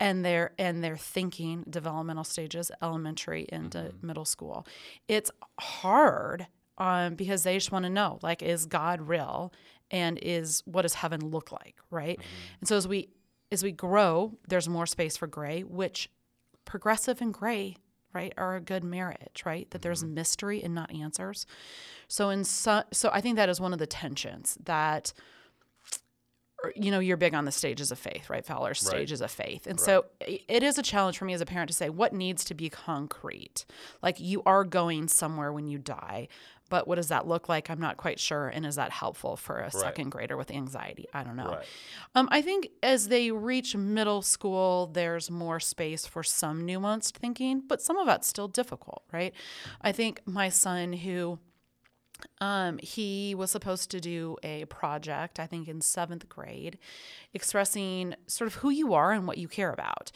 and 0.00 0.24
their 0.24 0.52
and 0.58 0.82
their 0.82 0.96
thinking 0.96 1.64
developmental 1.68 2.24
stages, 2.24 2.70
elementary 2.82 3.46
into 3.50 3.78
mm-hmm. 3.78 4.06
middle 4.06 4.24
school. 4.24 4.66
It's 5.08 5.30
hard 5.58 6.46
um, 6.78 7.14
because 7.14 7.42
they 7.42 7.54
just 7.54 7.72
want 7.72 7.84
to 7.84 7.90
know, 7.90 8.18
like, 8.22 8.42
is 8.42 8.66
God 8.66 9.02
real, 9.02 9.52
and 9.90 10.18
is 10.22 10.62
what 10.64 10.82
does 10.82 10.94
heaven 10.94 11.30
look 11.30 11.50
like, 11.52 11.76
right? 11.90 12.18
Mm-hmm. 12.18 12.54
And 12.60 12.68
so 12.68 12.76
as 12.76 12.86
we 12.86 13.08
as 13.50 13.62
we 13.62 13.72
grow, 13.72 14.36
there's 14.46 14.68
more 14.68 14.86
space 14.86 15.16
for 15.16 15.26
gray, 15.26 15.62
which 15.62 16.10
progressive 16.64 17.20
and 17.20 17.32
gray 17.32 17.76
right 18.12 18.32
are 18.36 18.56
a 18.56 18.60
good 18.60 18.84
marriage 18.84 19.42
right 19.44 19.70
that 19.70 19.82
there's 19.82 20.02
mm-hmm. 20.02 20.14
mystery 20.14 20.62
and 20.62 20.74
not 20.74 20.92
answers 20.94 21.46
so 22.08 22.30
in 22.30 22.44
so, 22.44 22.82
so 22.90 23.10
i 23.12 23.20
think 23.20 23.36
that 23.36 23.48
is 23.48 23.60
one 23.60 23.72
of 23.72 23.78
the 23.78 23.86
tensions 23.86 24.58
that 24.64 25.12
you 26.74 26.90
know, 26.90 26.98
you're 26.98 27.16
big 27.16 27.34
on 27.34 27.44
the 27.44 27.52
stages 27.52 27.92
of 27.92 27.98
faith, 27.98 28.28
right? 28.28 28.44
Fowler's 28.44 28.82
right. 28.82 28.90
stages 28.90 29.20
of 29.20 29.30
faith. 29.30 29.66
And 29.66 29.78
right. 29.78 29.84
so 29.84 30.06
it 30.26 30.62
is 30.62 30.76
a 30.76 30.82
challenge 30.82 31.16
for 31.16 31.24
me 31.24 31.32
as 31.32 31.40
a 31.40 31.46
parent 31.46 31.68
to 31.68 31.74
say 31.74 31.88
what 31.88 32.12
needs 32.12 32.44
to 32.46 32.54
be 32.54 32.68
concrete. 32.68 33.64
Like 34.02 34.18
you 34.18 34.42
are 34.44 34.64
going 34.64 35.06
somewhere 35.08 35.52
when 35.52 35.68
you 35.68 35.78
die, 35.78 36.26
but 36.68 36.88
what 36.88 36.96
does 36.96 37.08
that 37.08 37.26
look 37.28 37.48
like? 37.48 37.70
I'm 37.70 37.80
not 37.80 37.96
quite 37.96 38.18
sure. 38.18 38.48
And 38.48 38.66
is 38.66 38.74
that 38.74 38.90
helpful 38.90 39.36
for 39.36 39.58
a 39.58 39.62
right. 39.62 39.72
second 39.72 40.10
grader 40.10 40.36
with 40.36 40.50
anxiety? 40.50 41.06
I 41.14 41.22
don't 41.22 41.36
know. 41.36 41.60
Um, 42.14 42.28
I 42.32 42.42
think 42.42 42.68
as 42.82 43.08
they 43.08 43.30
reach 43.30 43.76
middle 43.76 44.22
school, 44.22 44.90
there's 44.92 45.30
more 45.30 45.60
space 45.60 46.06
for 46.06 46.24
some 46.24 46.66
nuanced 46.66 47.12
thinking, 47.12 47.62
but 47.66 47.80
some 47.80 47.96
of 47.96 48.06
that's 48.06 48.26
still 48.26 48.48
difficult, 48.48 49.04
right? 49.12 49.32
I 49.80 49.92
think 49.92 50.20
my 50.26 50.48
son 50.48 50.92
who 50.92 51.38
um, 52.40 52.78
he 52.82 53.34
was 53.34 53.50
supposed 53.50 53.90
to 53.90 54.00
do 54.00 54.36
a 54.42 54.64
project, 54.66 55.38
I 55.38 55.46
think 55.46 55.68
in 55.68 55.80
seventh 55.80 56.28
grade, 56.28 56.78
expressing 57.34 58.14
sort 58.26 58.48
of 58.48 58.54
who 58.56 58.70
you 58.70 58.94
are 58.94 59.12
and 59.12 59.26
what 59.26 59.38
you 59.38 59.48
care 59.48 59.72
about. 59.72 60.10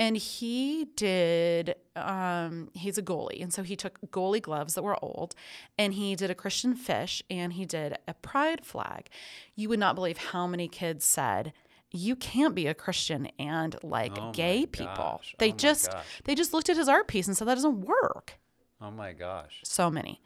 And 0.00 0.16
he 0.16 0.86
did, 0.94 1.74
um, 1.96 2.70
he's 2.72 2.98
a 2.98 3.02
goalie. 3.02 3.42
And 3.42 3.52
so 3.52 3.64
he 3.64 3.74
took 3.74 3.98
goalie 4.12 4.40
gloves 4.40 4.74
that 4.74 4.84
were 4.84 5.02
old 5.02 5.34
and 5.76 5.94
he 5.94 6.14
did 6.14 6.30
a 6.30 6.36
Christian 6.36 6.76
fish 6.76 7.20
and 7.28 7.54
he 7.54 7.64
did 7.64 7.98
a 8.06 8.14
pride 8.14 8.64
flag. 8.64 9.08
You 9.56 9.68
would 9.70 9.80
not 9.80 9.96
believe 9.96 10.18
how 10.18 10.46
many 10.46 10.68
kids 10.68 11.04
said, 11.04 11.52
you 11.90 12.14
can't 12.14 12.54
be 12.54 12.66
a 12.66 12.74
Christian 12.74 13.28
and 13.38 13.74
like 13.82 14.16
oh 14.18 14.30
gay 14.32 14.66
people. 14.66 15.20
They 15.38 15.52
oh 15.52 15.56
just 15.56 15.90
gosh. 15.90 16.20
they 16.24 16.34
just 16.34 16.52
looked 16.52 16.68
at 16.68 16.76
his 16.76 16.88
art 16.88 17.08
piece 17.08 17.26
and 17.26 17.36
said 17.36 17.48
that 17.48 17.54
doesn't 17.54 17.80
work. 17.80 18.38
Oh 18.80 18.90
my 18.90 19.12
gosh. 19.12 19.60
So 19.64 19.90
many. 19.90 20.20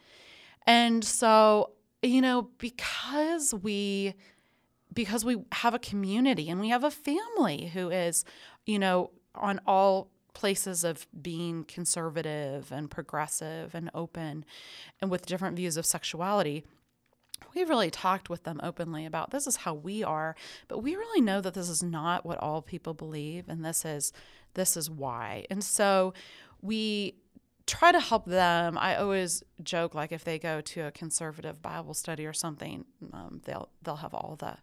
And 0.67 1.05
so, 1.05 1.71
you 2.03 2.21
know, 2.21 2.51
because 2.59 3.55
we 3.55 4.15
because 4.93 5.25
we 5.25 5.39
have 5.53 5.73
a 5.73 5.79
community 5.79 6.51
and 6.51 6.61
we 6.61 6.69
have 6.69 6.85
a 6.85 6.91
family 6.91 7.69
who 7.69 7.89
is, 7.91 8.25
you 8.67 8.79
know, 8.79 9.11
on 9.35 9.59
all 9.67 10.11
places 10.35 10.85
of 10.85 11.07
being 11.21 11.65
conservative 11.65 12.71
and 12.71 12.91
progressive 12.91 13.75
and 13.75 13.91
open 13.95 14.45
and 15.01 15.11
with 15.11 15.27
different 15.27 15.57
views 15.57 15.77
of 15.77 15.87
sexuality, 15.87 16.65
we've 17.55 17.69
really 17.69 17.91
talked 17.91 18.31
with 18.31 18.45
them 18.45 18.61
openly 18.63 19.05
about 19.05 19.31
this 19.31 19.47
is 19.47 19.57
how 19.57 19.75
we 19.75 20.03
are, 20.03 20.35
but 20.69 20.79
we 20.79 20.97
really 20.97 21.21
know 21.21 21.41
that 21.41 21.55
this 21.55 21.69
is 21.69 21.83
not 21.83 22.25
what 22.25 22.39
all 22.39 22.63
people 22.63 22.95
believe 22.95 23.49
and 23.49 23.65
this 23.65 23.85
is 23.85 24.13
this 24.55 24.77
is 24.77 24.91
why. 24.91 25.47
And 25.51 25.65
so 25.65 26.13
we 26.61 27.15
try 27.67 27.93
to 27.93 28.01
help 28.01 28.25
them. 28.27 28.77
I 28.79 28.97
always 28.97 29.43
joke 29.63 29.95
like 29.95 30.13
if 30.13 30.25
they 30.25 30.39
go 30.39 30.61
to 30.61 30.83
a 30.83 30.91
conservative 30.91 31.63
Bible 31.63 31.95
study 31.95 32.27
or 32.27 32.33
something, 32.33 32.85
um, 33.13 33.41
they'll 33.45 33.69
they'll 33.83 33.97
have 33.97 34.15
all 34.15 34.37
the 34.39 34.57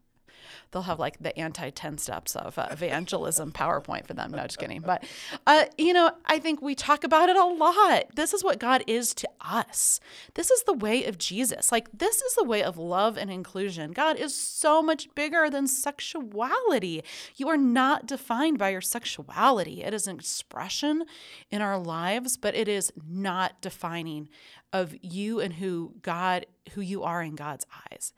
they'll 0.71 0.83
have 0.83 0.99
like 0.99 1.19
the 1.19 1.37
anti 1.37 1.69
10 1.69 1.97
steps 1.97 2.35
of 2.35 2.57
uh, 2.57 2.67
evangelism 2.71 3.51
PowerPoint 3.51 4.05
for 4.05 4.13
them. 4.13 4.31
No, 4.31 4.43
just 4.43 4.59
kidding. 4.59 4.81
But, 4.81 5.03
uh, 5.47 5.65
you 5.77 5.93
know, 5.93 6.11
I 6.25 6.39
think 6.39 6.61
we 6.61 6.75
talk 6.75 7.03
about 7.03 7.29
it 7.29 7.35
a 7.35 7.45
lot. 7.45 8.15
This 8.15 8.33
is 8.33 8.43
what 8.43 8.59
God 8.59 8.83
is 8.87 9.13
to 9.15 9.29
us. 9.41 9.99
This 10.35 10.51
is 10.51 10.63
the 10.63 10.73
way 10.73 11.05
of 11.05 11.17
Jesus. 11.17 11.71
Like, 11.71 11.89
this 11.91 12.21
is 12.21 12.35
the 12.35 12.43
way 12.43 12.63
of 12.63 12.77
love 12.77 13.17
and 13.17 13.31
inclusion. 13.31 13.91
God 13.91 14.17
is 14.17 14.35
so 14.35 14.81
much 14.81 15.13
bigger 15.15 15.49
than 15.49 15.67
sexuality. 15.67 17.03
You 17.35 17.49
are 17.49 17.57
not 17.57 18.05
defined 18.05 18.57
by 18.57 18.69
your 18.69 18.81
sexuality, 18.81 19.83
it 19.83 19.93
is 19.93 20.07
an 20.07 20.17
expression 20.17 21.05
in 21.51 21.61
our 21.61 21.77
lives, 21.77 22.37
but 22.37 22.55
it 22.55 22.67
is 22.67 22.91
not 23.07 23.61
defining 23.61 24.29
of 24.73 24.95
you 25.01 25.39
and 25.39 25.53
who 25.53 25.93
God, 26.01 26.45
who 26.73 26.81
you 26.81 27.03
are 27.03 27.21
in 27.21 27.35
God's 27.35 27.65
eyes. 27.91 28.13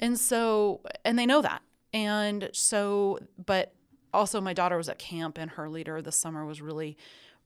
And 0.00 0.18
so, 0.18 0.80
and 1.04 1.18
they 1.18 1.26
know 1.26 1.42
that. 1.42 1.62
And 1.92 2.50
so, 2.52 3.18
but 3.44 3.74
also 4.14 4.40
my 4.40 4.52
daughter 4.52 4.76
was 4.76 4.88
at 4.88 4.98
camp 4.98 5.38
and 5.38 5.50
her 5.52 5.68
leader 5.68 6.00
this 6.00 6.16
summer 6.16 6.44
was 6.44 6.62
really, 6.62 6.96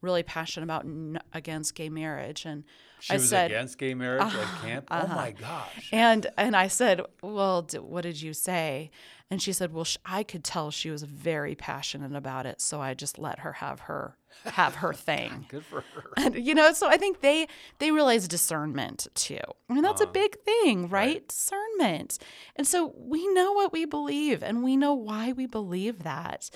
really 0.00 0.22
passionate 0.22 0.64
about 0.64 0.87
against 1.32 1.74
gay 1.74 1.88
marriage. 1.88 2.44
And 2.44 2.64
she 3.00 3.14
I 3.14 3.16
was 3.16 3.28
said, 3.28 3.50
against 3.50 3.78
gay 3.78 3.94
marriage 3.94 4.22
uh, 4.22 4.40
at 4.40 4.62
camp. 4.62 4.88
Uh-huh. 4.90 5.06
Oh 5.11 5.14
my 5.14 5.30
gosh! 5.32 5.88
And 5.92 6.26
and 6.37 6.56
I 6.56 6.68
said, 6.68 7.02
well, 7.22 7.62
d- 7.62 7.78
what 7.78 8.02
did 8.02 8.20
you 8.20 8.32
say? 8.32 8.90
And 9.28 9.42
she 9.42 9.52
said, 9.52 9.72
well, 9.72 9.85
sh- 9.85 9.96
I 10.04 10.22
could 10.22 10.44
tell 10.44 10.70
she 10.70 10.90
was 10.90 11.02
very 11.02 11.56
passionate 11.56 12.14
about 12.14 12.46
it, 12.46 12.61
so 12.61 12.80
I 12.80 12.94
just 12.94 13.18
let 13.18 13.40
her 13.40 13.54
have 13.54 13.80
her 13.80 14.16
have 14.44 14.76
her 14.76 14.92
thing. 14.94 15.46
Good 15.48 15.64
for 15.64 15.80
her. 15.80 16.11
And 16.16 16.46
you 16.46 16.54
know, 16.54 16.72
so 16.72 16.88
I 16.88 16.96
think 16.96 17.20
they 17.20 17.48
they 17.78 17.90
realize 17.90 18.28
discernment 18.28 19.06
too. 19.14 19.40
I 19.68 19.74
mean, 19.74 19.82
that's 19.82 20.00
a 20.00 20.04
uh-huh. 20.04 20.12
big 20.12 20.40
thing, 20.40 20.82
right? 20.82 20.90
right? 20.90 21.28
Discernment. 21.28 22.18
And 22.54 22.66
so 22.66 22.94
we 22.96 23.26
know 23.35 23.52
what 23.52 23.72
we 23.72 23.85
believe 23.85 24.42
and 24.42 24.62
we 24.62 24.76
know 24.76 24.94
why 24.94 25.32
we 25.32 25.46
believe 25.46 26.02
that. 26.04 26.50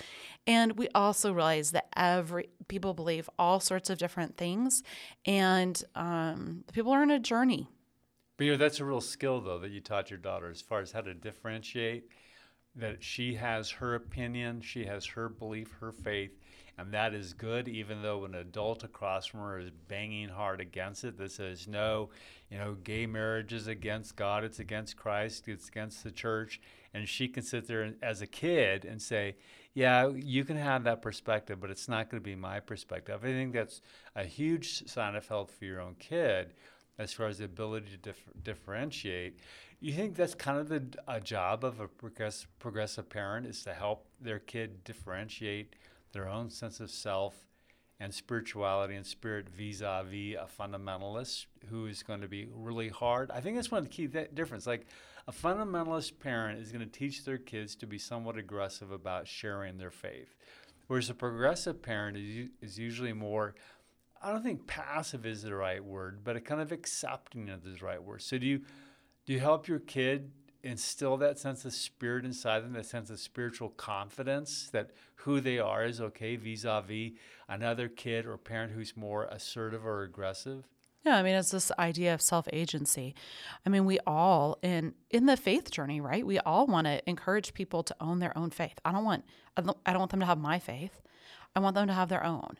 And 0.47 0.79
we 0.79 0.89
also 0.95 1.33
realize 1.33 1.73
that 1.73 1.89
every 1.97 2.49
people 2.69 2.95
believe 2.95 3.29
all 3.39 3.61
sorts 3.61 3.91
of 3.91 3.99
different 3.99 4.37
things 4.37 4.83
and 5.27 5.83
um, 5.95 6.40
Um, 6.41 6.65
people 6.73 6.93
are 6.93 7.03
in 7.03 7.11
a 7.11 7.19
journey. 7.19 7.69
But 8.37 8.45
you 8.45 8.53
know, 8.53 8.59
that's 8.59 8.81
a 8.81 8.85
real 8.85 9.01
skill 9.01 9.41
though 9.41 9.59
that 9.59 9.71
you 9.71 9.81
taught 9.81 10.11
your 10.11 10.19
daughter 10.19 10.51
as 10.51 10.61
far 10.61 10.81
as 10.81 10.93
how 10.93 11.03
to 11.03 11.15
differentiate 11.15 12.09
that 12.77 13.03
she 13.03 13.35
has 13.35 13.71
her 13.71 13.95
opinion, 13.95 14.61
she 14.61 14.85
has 14.85 15.05
her 15.05 15.29
belief, 15.29 15.73
her 15.81 15.93
faith, 15.93 16.39
and 16.79 16.93
that 16.93 17.13
is 17.13 17.33
good, 17.33 17.69
even 17.69 18.01
though 18.01 18.25
an 18.25 18.37
adult 18.37 18.85
across 18.85 19.27
from 19.27 19.41
her 19.41 19.59
is 19.59 19.71
banging 19.89 20.29
hard 20.29 20.61
against 20.61 21.05
it 21.05 21.19
that 21.19 21.33
says, 21.33 21.67
no, 21.67 22.11
you 22.49 22.57
know, 22.57 22.75
gay 22.85 23.07
marriage 23.07 23.53
is 23.53 23.67
against 23.67 24.17
God, 24.17 24.45
it's 24.45 24.61
against 24.61 24.97
Christ, 24.97 25.49
it's 25.49 25.69
against 25.69 26.05
the 26.05 26.13
church. 26.13 26.61
And 26.95 27.09
she 27.09 27.29
can 27.29 27.43
sit 27.43 27.67
there 27.67 27.93
as 28.03 28.23
a 28.23 28.27
kid 28.27 28.85
and 28.85 29.03
say, 29.03 29.37
yeah, 29.75 30.09
you 30.09 30.45
can 30.45 30.57
have 30.57 30.85
that 30.85 31.01
perspective, 31.01 31.61
but 31.61 31.71
it's 31.71 31.89
not 31.89 32.11
going 32.11 32.21
to 32.21 32.25
be 32.25 32.35
my 32.35 32.61
perspective. 32.61 33.21
I 33.23 33.27
think 33.27 33.53
that's 33.53 33.83
a 34.17 34.25
huge 34.25 34.89
sign 34.89 35.15
of 35.15 35.27
health 35.29 35.53
for 35.59 35.65
your 35.65 35.81
own 35.81 35.95
kid 35.99 36.55
as 36.99 37.13
far 37.13 37.27
as 37.27 37.39
the 37.39 37.45
ability 37.45 37.87
to 37.93 37.97
dif- 37.97 38.29
differentiate. 38.43 39.39
You 39.81 39.93
think 39.93 40.17
that's 40.17 40.35
kind 40.35 40.59
of 40.59 40.69
the 40.69 40.85
a 41.09 41.21
job 41.21 41.65
of 41.65 41.81
a 41.81 41.89
progress, 41.89 42.47
progressive 42.59 43.09
parent 43.09 43.47
is 43.47 43.63
to 43.63 43.73
help 43.73 44.07
their 44.21 44.39
kid 44.39 44.85
differentiate 44.85 45.77
their 46.13 46.29
own 46.29 46.51
sense 46.51 46.81
of 46.81 46.91
self 46.91 47.47
and 48.01 48.13
spirituality 48.13 48.97
and 48.97 49.07
spirit 49.07 49.49
vis-a-vis 49.49 50.35
a 50.35 50.49
fundamentalist 50.59 51.47
who 51.69 51.87
is 51.87 52.03
going 52.03 52.21
to 52.23 52.29
be 52.29 52.49
really 52.53 52.89
hard. 52.89 53.31
I 53.31 53.41
think 53.41 53.57
that's 53.57 53.71
one 53.71 53.79
of 53.79 53.85
the 53.85 53.91
key 53.91 54.09
th- 54.09 54.35
difference. 54.35 54.67
Like 54.67 54.87
a 55.31 55.33
fundamentalist 55.33 56.19
parent 56.19 56.59
is 56.59 56.73
going 56.73 56.85
to 56.85 56.91
teach 56.91 57.25
their 57.25 57.39
kids 57.39 57.77
to 57.77 57.87
be 57.87 57.99
somewhat 57.99 58.37
aggressive 58.37 58.91
about 58.91 59.29
sharing 59.29 59.79
their 59.79 59.93
faith, 59.93 60.35
whereas 60.89 61.09
a 61.09 61.15
progressive 61.15 61.81
parent 61.81 62.17
is, 62.17 62.49
is 62.61 62.81
usually 62.81 63.13
more. 63.13 63.55
I 64.21 64.33
don't 64.33 64.43
think 64.43 64.67
passive 64.67 65.25
is 65.25 65.43
the 65.43 65.55
right 65.55 65.85
word, 65.85 66.25
but 66.25 66.35
a 66.35 66.41
kind 66.41 66.61
of 66.61 66.73
accepting 66.73 67.47
is 67.49 67.63
the 67.63 67.87
right 67.87 68.03
word. 68.03 68.23
So 68.23 68.39
do 68.39 68.47
you 68.47 68.63
do 69.25 69.33
you 69.33 69.39
help 69.39 69.69
your 69.69 69.79
kid 69.79 70.33
instill 70.65 71.17
that 71.19 71.39
sense 71.39 71.65
of 71.65 71.75
spirit 71.75 72.25
inside 72.25 72.65
them, 72.65 72.73
that 72.73 72.87
sense 72.87 73.09
of 73.09 73.21
spiritual 73.21 73.69
confidence 73.69 74.69
that 74.73 74.91
who 75.15 75.41
they 75.41 75.61
are 75.61 75.85
is 75.85 76.01
okay 76.01 76.35
vis 76.35 76.65
a 76.65 76.83
vis 76.85 77.13
another 77.49 77.89
kid 77.89 78.27
or 78.27 78.37
parent 78.37 78.73
who's 78.73 78.97
more 78.97 79.27
assertive 79.27 79.87
or 79.87 80.03
aggressive? 80.03 80.67
Yeah, 81.05 81.17
I 81.17 81.23
mean 81.23 81.35
it's 81.35 81.51
this 81.51 81.73
idea 81.79 82.13
of 82.13 82.21
self-agency. 82.21 83.15
I 83.65 83.69
mean, 83.71 83.87
we 83.87 83.99
all 84.07 84.59
in 84.63 84.95
in 85.11 85.27
the 85.27 85.37
faith 85.37 85.71
journey, 85.71 86.01
right? 86.01 86.27
We 86.27 86.39
all 86.41 86.67
want 86.67 86.87
to 86.87 87.01
encourage 87.09 87.55
people 87.55 87.83
to 87.85 87.97
own 88.01 88.19
their 88.19 88.37
own 88.37 88.51
faith. 88.51 88.79
I 88.85 88.93
don't 88.93 89.05
want 89.05 89.25
I 89.57 89.63
don't, 89.63 89.79
I 89.87 89.93
don't 89.93 90.01
want 90.01 90.11
them 90.11 90.21
to 90.21 90.27
have 90.27 90.39
my 90.39 90.59
faith. 90.59 91.01
I 91.57 91.61
want 91.61 91.75
them 91.75 91.87
to 91.89 91.95
have 91.95 92.09
their 92.11 92.25
own. 92.25 92.59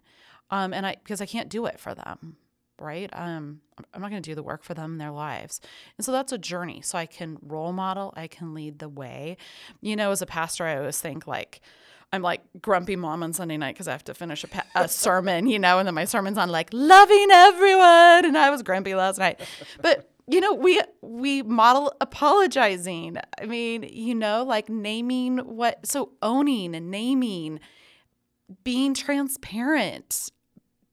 Um, 0.51 0.73
and 0.73 0.87
I 0.87 0.97
because 1.03 1.21
I 1.21 1.27
can't 1.27 1.51
do 1.51 1.67
it 1.67 1.79
for 1.79 1.95
them. 1.95 2.37
right? 2.81 3.11
Um, 3.13 3.61
I'm 3.95 4.01
not 4.01 4.11
going 4.11 4.23
to 4.23 4.31
do 4.31 4.35
the 4.35 4.43
work 4.43 4.65
for 4.65 4.75
them 4.75 4.93
in 4.93 4.99
their 4.99 5.11
lives. 5.11 5.61
And 5.97 6.05
so 6.05 6.13
that's 6.13 6.33
a 6.33 6.39
journey. 6.39 6.81
So 6.83 6.99
I 6.99 7.07
can 7.07 7.39
role 7.43 7.73
model, 7.73 8.13
I 8.17 8.27
can 8.27 8.55
lead 8.55 8.79
the 8.79 8.89
way. 8.89 9.37
You 9.81 9.97
know, 9.97 10.11
as 10.11 10.23
a 10.23 10.27
pastor, 10.27 10.65
I 10.65 10.79
always 10.79 11.01
think 11.01 11.27
like, 11.27 11.61
I'm 12.13 12.23
like 12.23 12.43
grumpy 12.61 12.97
mom 12.97 13.23
on 13.23 13.33
Sunday 13.33 13.57
night 13.57 13.75
because 13.75 13.87
I 13.87 13.93
have 13.93 14.05
to 14.05 14.15
finish 14.15 14.43
a, 14.43 14.49
pa- 14.49 14.67
a 14.75 14.89
sermon, 14.89 15.47
you 15.47 15.59
know, 15.59 15.79
and 15.79 15.87
then 15.87 15.95
my 15.95 16.05
sermon's 16.05 16.39
on 16.39 16.51
like 16.51 16.71
loving 16.73 17.29
everyone, 17.31 18.25
and 18.25 18.37
I 18.37 18.51
was 18.51 18.63
grumpy 18.63 18.95
last 18.95 19.19
night. 19.19 19.41
But 19.81 20.11
you 20.27 20.41
know, 20.41 20.55
we 20.55 20.81
we 21.03 21.43
model 21.43 21.93
apologizing. 22.01 23.17
I 23.41 23.47
mean, 23.47 23.85
you 23.85 24.15
know, 24.15 24.45
like 24.45 24.69
naming 24.69 25.39
what, 25.39 25.87
so 25.87 26.13
owning 26.23 26.75
and 26.75 26.91
naming, 26.91 27.61
being 28.65 28.95
transparent, 28.95 30.31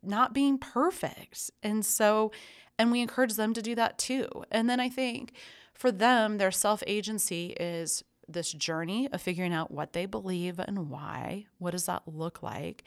not 0.04 0.34
being 0.34 0.58
perfect, 0.58 1.50
and 1.64 1.86
so, 1.86 2.32
and 2.78 2.92
we 2.92 3.02
encourage 3.02 3.34
them 3.34 3.54
to 3.54 3.62
do 3.62 3.74
that 3.76 3.98
too. 3.98 4.28
And 4.52 4.70
then 4.70 4.80
I 4.80 4.90
think 4.90 5.34
for 5.74 5.92
them, 5.92 6.38
their 6.38 6.52
self 6.52 6.84
agency 6.88 7.56
is 7.60 8.04
this 8.28 8.52
journey 8.52 9.10
of 9.12 9.22
figuring 9.22 9.54
out 9.54 9.72
what 9.72 9.94
they 9.94 10.06
believe 10.06 10.60
and 10.60 10.90
why. 10.90 11.46
What 11.58 11.72
does 11.72 11.86
that 11.86 12.04
look 12.06 12.44
like? 12.44 12.84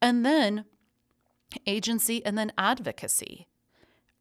And 0.00 0.24
then 0.24 0.64
agency 1.66 2.24
and 2.24 2.36
then 2.36 2.52
advocacy. 2.56 3.46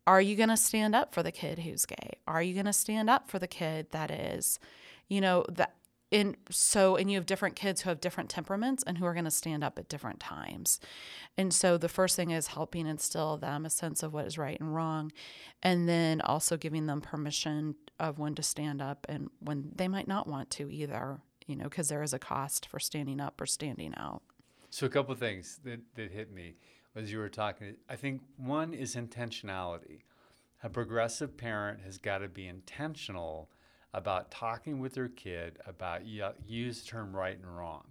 Are 0.08 0.21
you 0.21 0.36
going 0.36 0.49
to 0.49 0.58
stand 0.58 0.95
up 0.95 1.13
for 1.13 1.23
the 1.23 1.32
kid 1.32 1.60
who's 1.60 1.86
gay? 1.86 2.19
Are 2.28 2.41
you 2.41 2.54
going 2.54 2.67
to 2.67 2.73
stand 2.73 3.10
up 3.10 3.30
for 3.30 3.39
the 3.39 3.47
kid 3.47 3.88
that 3.91 4.12
is, 4.12 4.60
you 5.08 5.19
know, 5.19 5.45
that 5.49 5.75
in 6.15 6.38
so 6.49 6.95
and 6.95 7.12
you 7.12 7.17
have 7.17 7.25
different 7.25 7.58
kids 7.58 7.82
who 7.82 7.89
have 7.89 7.99
different 7.99 8.30
temperaments 8.30 8.84
and 8.88 8.97
who 8.97 9.06
are 9.06 9.12
going 9.12 9.25
to 9.25 9.32
stand 9.32 9.65
up 9.65 9.78
at 9.78 9.89
different 9.89 10.21
times. 10.21 10.80
And 11.38 11.54
so 11.54 11.78
the 11.78 11.89
first 11.89 12.15
thing 12.15 12.32
is 12.32 12.47
helping 12.47 12.88
instill 12.88 13.36
them 13.36 13.65
a 13.65 13.69
sense 13.69 14.01
of 14.01 14.13
what 14.13 14.25
is 14.25 14.38
right 14.38 14.58
and 14.58 14.73
wrong 14.73 15.12
and 15.62 15.89
then 15.89 16.21
also 16.21 16.56
giving 16.56 16.86
them 16.86 17.01
permission 17.01 17.75
of 17.99 18.17
when 18.17 18.34
to 18.36 18.43
stand 18.43 18.82
up 18.82 19.06
and 19.10 19.30
when 19.41 19.71
they 19.75 19.89
might 19.89 20.08
not 20.08 20.25
want 20.25 20.49
to 20.51 20.71
either, 20.71 21.19
you 21.47 21.56
know, 21.58 21.65
because 21.65 21.89
there 21.89 22.01
is 22.01 22.13
a 22.13 22.19
cost 22.19 22.65
for 22.65 22.80
standing 22.80 23.19
up 23.19 23.41
or 23.41 23.45
standing 23.45 23.93
out. 23.97 24.21
So 24.69 24.86
a 24.86 24.89
couple 24.89 25.12
of 25.12 25.19
things 25.19 25.60
that, 25.65 25.82
that 25.95 26.12
hit 26.12 26.32
me 26.32 26.56
as 26.95 27.12
you 27.12 27.17
were 27.17 27.28
talking. 27.28 27.75
I 27.89 27.97
think 27.97 28.21
one 28.38 28.73
is 28.73 28.95
intentionality. 28.95 30.04
A 30.63 30.69
progressive 30.69 31.36
parent 31.36 31.82
has 31.82 31.97
got 31.97 32.19
to 32.19 32.30
be 32.30 32.47
intentional 32.47 33.49
about 33.95 34.29
talking 34.29 34.79
with 34.79 34.93
their 34.93 35.08
kid 35.08 35.58
about 35.65 36.05
use 36.05 36.81
the 36.81 36.88
term 36.88 37.15
right 37.15 37.38
and 37.38 37.58
wrong. 37.58 37.86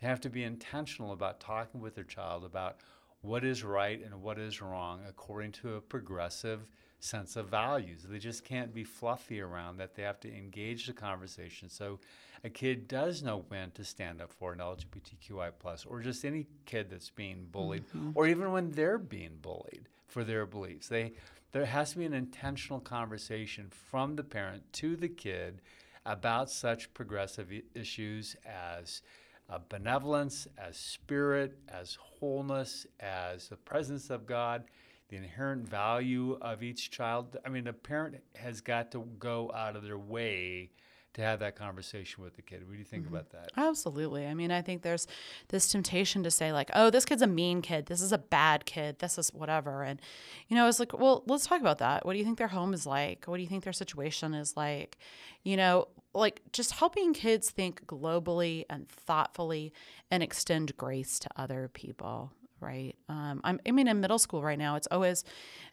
They 0.00 0.06
have 0.06 0.20
to 0.22 0.30
be 0.30 0.42
intentional 0.42 1.12
about 1.12 1.38
talking 1.38 1.82
with 1.82 1.94
their 1.94 2.04
child 2.04 2.44
about 2.44 2.78
what 3.20 3.44
is 3.44 3.62
right 3.62 4.02
and 4.02 4.22
what 4.22 4.38
is 4.38 4.62
wrong 4.62 5.00
according 5.06 5.52
to 5.52 5.74
a 5.74 5.80
progressive 5.80 6.60
sense 6.98 7.36
of 7.36 7.48
values. 7.48 8.06
They 8.08 8.18
just 8.18 8.42
can't 8.42 8.72
be 8.72 8.84
fluffy 8.84 9.42
around 9.42 9.76
that. 9.76 9.94
They 9.94 10.02
have 10.02 10.18
to 10.20 10.34
engage 10.34 10.86
the 10.86 10.94
conversation. 10.94 11.68
So 11.68 11.98
a 12.42 12.48
kid 12.48 12.88
does 12.88 13.22
know 13.22 13.44
when 13.48 13.70
to 13.72 13.84
stand 13.84 14.22
up 14.22 14.32
for 14.32 14.54
an 14.54 14.60
LGBTQI 14.60 15.52
plus 15.58 15.84
or 15.84 16.00
just 16.00 16.24
any 16.24 16.46
kid 16.64 16.88
that's 16.88 17.10
being 17.10 17.46
bullied 17.52 17.86
mm-hmm. 17.88 18.12
or 18.14 18.26
even 18.26 18.50
when 18.50 18.70
they're 18.70 18.98
being 18.98 19.36
bullied 19.42 19.88
for 20.06 20.24
their 20.24 20.46
beliefs. 20.46 20.88
They 20.88 21.12
there 21.52 21.66
has 21.66 21.92
to 21.92 21.98
be 21.98 22.04
an 22.04 22.12
intentional 22.12 22.80
conversation 22.80 23.68
from 23.70 24.16
the 24.16 24.24
parent 24.24 24.72
to 24.74 24.96
the 24.96 25.08
kid 25.08 25.60
about 26.06 26.50
such 26.50 26.92
progressive 26.94 27.52
issues 27.74 28.36
as 28.46 29.02
uh, 29.48 29.58
benevolence, 29.68 30.46
as 30.56 30.76
spirit, 30.76 31.58
as 31.68 31.98
wholeness, 32.00 32.86
as 33.00 33.48
the 33.48 33.56
presence 33.56 34.10
of 34.10 34.26
God, 34.26 34.64
the 35.08 35.16
inherent 35.16 35.68
value 35.68 36.38
of 36.40 36.62
each 36.62 36.90
child. 36.90 37.36
I 37.44 37.48
mean, 37.48 37.66
a 37.66 37.72
parent 37.72 38.16
has 38.36 38.60
got 38.60 38.92
to 38.92 39.04
go 39.18 39.50
out 39.54 39.74
of 39.74 39.82
their 39.82 39.98
way 39.98 40.70
to 41.14 41.22
have 41.22 41.40
that 41.40 41.56
conversation 41.56 42.22
with 42.22 42.36
the 42.36 42.42
kid. 42.42 42.64
What 42.66 42.72
do 42.72 42.78
you 42.78 42.84
think 42.84 43.04
mm-hmm. 43.04 43.14
about 43.14 43.30
that? 43.30 43.50
Absolutely. 43.56 44.26
I 44.26 44.34
mean, 44.34 44.50
I 44.50 44.62
think 44.62 44.82
there's 44.82 45.06
this 45.48 45.70
temptation 45.70 46.22
to 46.22 46.30
say, 46.30 46.52
like, 46.52 46.70
oh, 46.74 46.90
this 46.90 47.04
kid's 47.04 47.22
a 47.22 47.26
mean 47.26 47.62
kid. 47.62 47.86
This 47.86 48.00
is 48.00 48.12
a 48.12 48.18
bad 48.18 48.64
kid. 48.64 49.00
This 49.00 49.18
is 49.18 49.30
whatever. 49.32 49.82
And, 49.82 50.00
you 50.48 50.56
know, 50.56 50.68
it's 50.68 50.78
like, 50.78 50.96
well, 50.96 51.24
let's 51.26 51.46
talk 51.46 51.60
about 51.60 51.78
that. 51.78 52.06
What 52.06 52.12
do 52.12 52.18
you 52.18 52.24
think 52.24 52.38
their 52.38 52.48
home 52.48 52.72
is 52.72 52.86
like? 52.86 53.24
What 53.26 53.36
do 53.36 53.42
you 53.42 53.48
think 53.48 53.64
their 53.64 53.72
situation 53.72 54.34
is 54.34 54.56
like? 54.56 54.98
You 55.42 55.56
know, 55.56 55.88
like 56.14 56.42
just 56.52 56.72
helping 56.72 57.12
kids 57.12 57.50
think 57.50 57.86
globally 57.86 58.64
and 58.68 58.88
thoughtfully 58.88 59.72
and 60.10 60.22
extend 60.22 60.76
grace 60.76 61.18
to 61.20 61.28
other 61.36 61.70
people 61.72 62.32
right 62.60 62.96
um, 63.08 63.40
I'm, 63.44 63.60
i 63.66 63.70
mean 63.70 63.88
in 63.88 64.00
middle 64.00 64.18
school 64.18 64.42
right 64.42 64.58
now 64.58 64.76
it's 64.76 64.88
always 64.90 65.24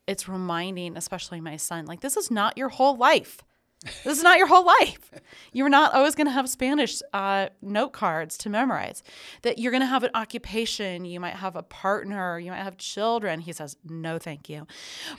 it's 0.05 0.29
reminding 0.29 0.95
especially 0.95 1.41
my 1.41 1.57
son 1.57 1.85
like 1.85 2.01
this 2.01 2.17
is 2.17 2.31
not 2.31 2.57
your 2.57 2.69
whole 2.69 2.95
life 2.95 3.41
this 3.83 4.17
is 4.17 4.23
not 4.23 4.39
your 4.39 4.47
whole 4.47 4.65
life. 4.65 5.11
You're 5.53 5.69
not 5.69 5.93
always 5.93 6.15
going 6.15 6.25
to 6.25 6.31
have 6.31 6.49
Spanish 6.49 7.01
uh, 7.13 7.49
note 7.61 7.93
cards 7.93 8.37
to 8.39 8.49
memorize. 8.49 9.03
That 9.43 9.59
you're 9.59 9.71
going 9.71 9.81
to 9.81 9.87
have 9.87 10.03
an 10.03 10.09
occupation. 10.15 11.05
You 11.05 11.19
might 11.19 11.35
have 11.35 11.55
a 11.55 11.61
partner. 11.61 12.39
You 12.39 12.51
might 12.51 12.63
have 12.63 12.77
children. 12.77 13.39
He 13.39 13.53
says, 13.53 13.77
no, 13.87 14.17
thank 14.17 14.49
you. 14.49 14.65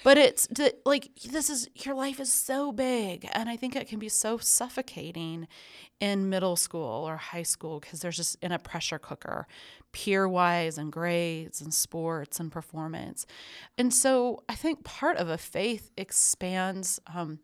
But 0.02 0.18
it's 0.18 0.48
that, 0.48 0.80
like, 0.84 1.10
this 1.30 1.48
is 1.48 1.68
your 1.76 1.94
life 1.94 2.18
is 2.18 2.32
so 2.32 2.72
big. 2.72 3.28
And 3.32 3.48
I 3.48 3.56
think 3.56 3.76
it 3.76 3.88
can 3.88 4.00
be 4.00 4.08
so 4.08 4.38
suffocating 4.38 5.46
in 6.00 6.28
middle 6.28 6.56
school 6.56 7.08
or 7.08 7.16
high 7.16 7.44
school 7.44 7.78
because 7.78 8.00
there's 8.00 8.16
just 8.16 8.36
in 8.42 8.50
a 8.50 8.58
pressure 8.58 8.98
cooker, 8.98 9.46
peer 9.92 10.28
wise 10.28 10.78
and 10.78 10.90
grades 10.90 11.60
and 11.60 11.72
sports 11.72 12.40
and 12.40 12.50
performance. 12.50 13.24
And 13.76 13.94
so 13.94 14.42
I 14.48 14.56
think 14.56 14.82
part 14.82 15.16
of 15.16 15.28
a 15.28 15.38
faith 15.38 15.92
expands. 15.96 17.00
Um, 17.06 17.38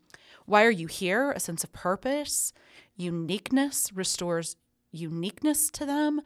why 0.47 0.65
are 0.65 0.71
you 0.71 0.87
here? 0.87 1.33
A 1.33 1.41
sense 1.41 1.65
of 1.65 1.73
purpose, 1.73 2.53
uniqueness 2.97 3.93
restores 3.93 4.57
uniqueness 4.93 5.71
to 5.71 5.85
them, 5.85 6.21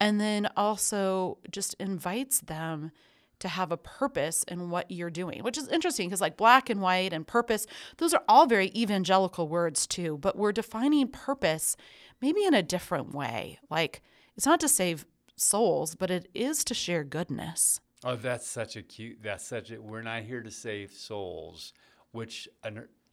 and 0.00 0.20
then 0.20 0.48
also 0.56 1.38
just 1.50 1.74
invites 1.74 2.40
them 2.40 2.90
to 3.38 3.48
have 3.48 3.70
a 3.70 3.76
purpose 3.76 4.42
in 4.44 4.70
what 4.70 4.90
you're 4.90 5.10
doing, 5.10 5.42
which 5.42 5.58
is 5.58 5.68
interesting 5.68 6.08
because, 6.08 6.22
like, 6.22 6.38
black 6.38 6.70
and 6.70 6.80
white 6.80 7.12
and 7.12 7.26
purpose, 7.26 7.66
those 7.98 8.14
are 8.14 8.22
all 8.28 8.46
very 8.46 8.72
evangelical 8.74 9.48
words 9.48 9.86
too, 9.86 10.16
but 10.18 10.36
we're 10.36 10.52
defining 10.52 11.08
purpose 11.08 11.76
maybe 12.22 12.44
in 12.44 12.54
a 12.54 12.62
different 12.62 13.14
way. 13.14 13.58
Like, 13.68 14.02
it's 14.36 14.46
not 14.46 14.60
to 14.60 14.68
save 14.68 15.04
souls, 15.36 15.94
but 15.94 16.10
it 16.10 16.28
is 16.32 16.64
to 16.64 16.74
share 16.74 17.04
goodness. 17.04 17.80
Oh, 18.04 18.16
that's 18.16 18.46
such 18.46 18.76
a 18.76 18.82
cute, 18.82 19.18
that's 19.22 19.46
such 19.46 19.70
a, 19.70 19.80
we're 19.80 20.02
not 20.02 20.22
here 20.22 20.42
to 20.42 20.50
save 20.50 20.92
souls, 20.92 21.74
which 22.12 22.48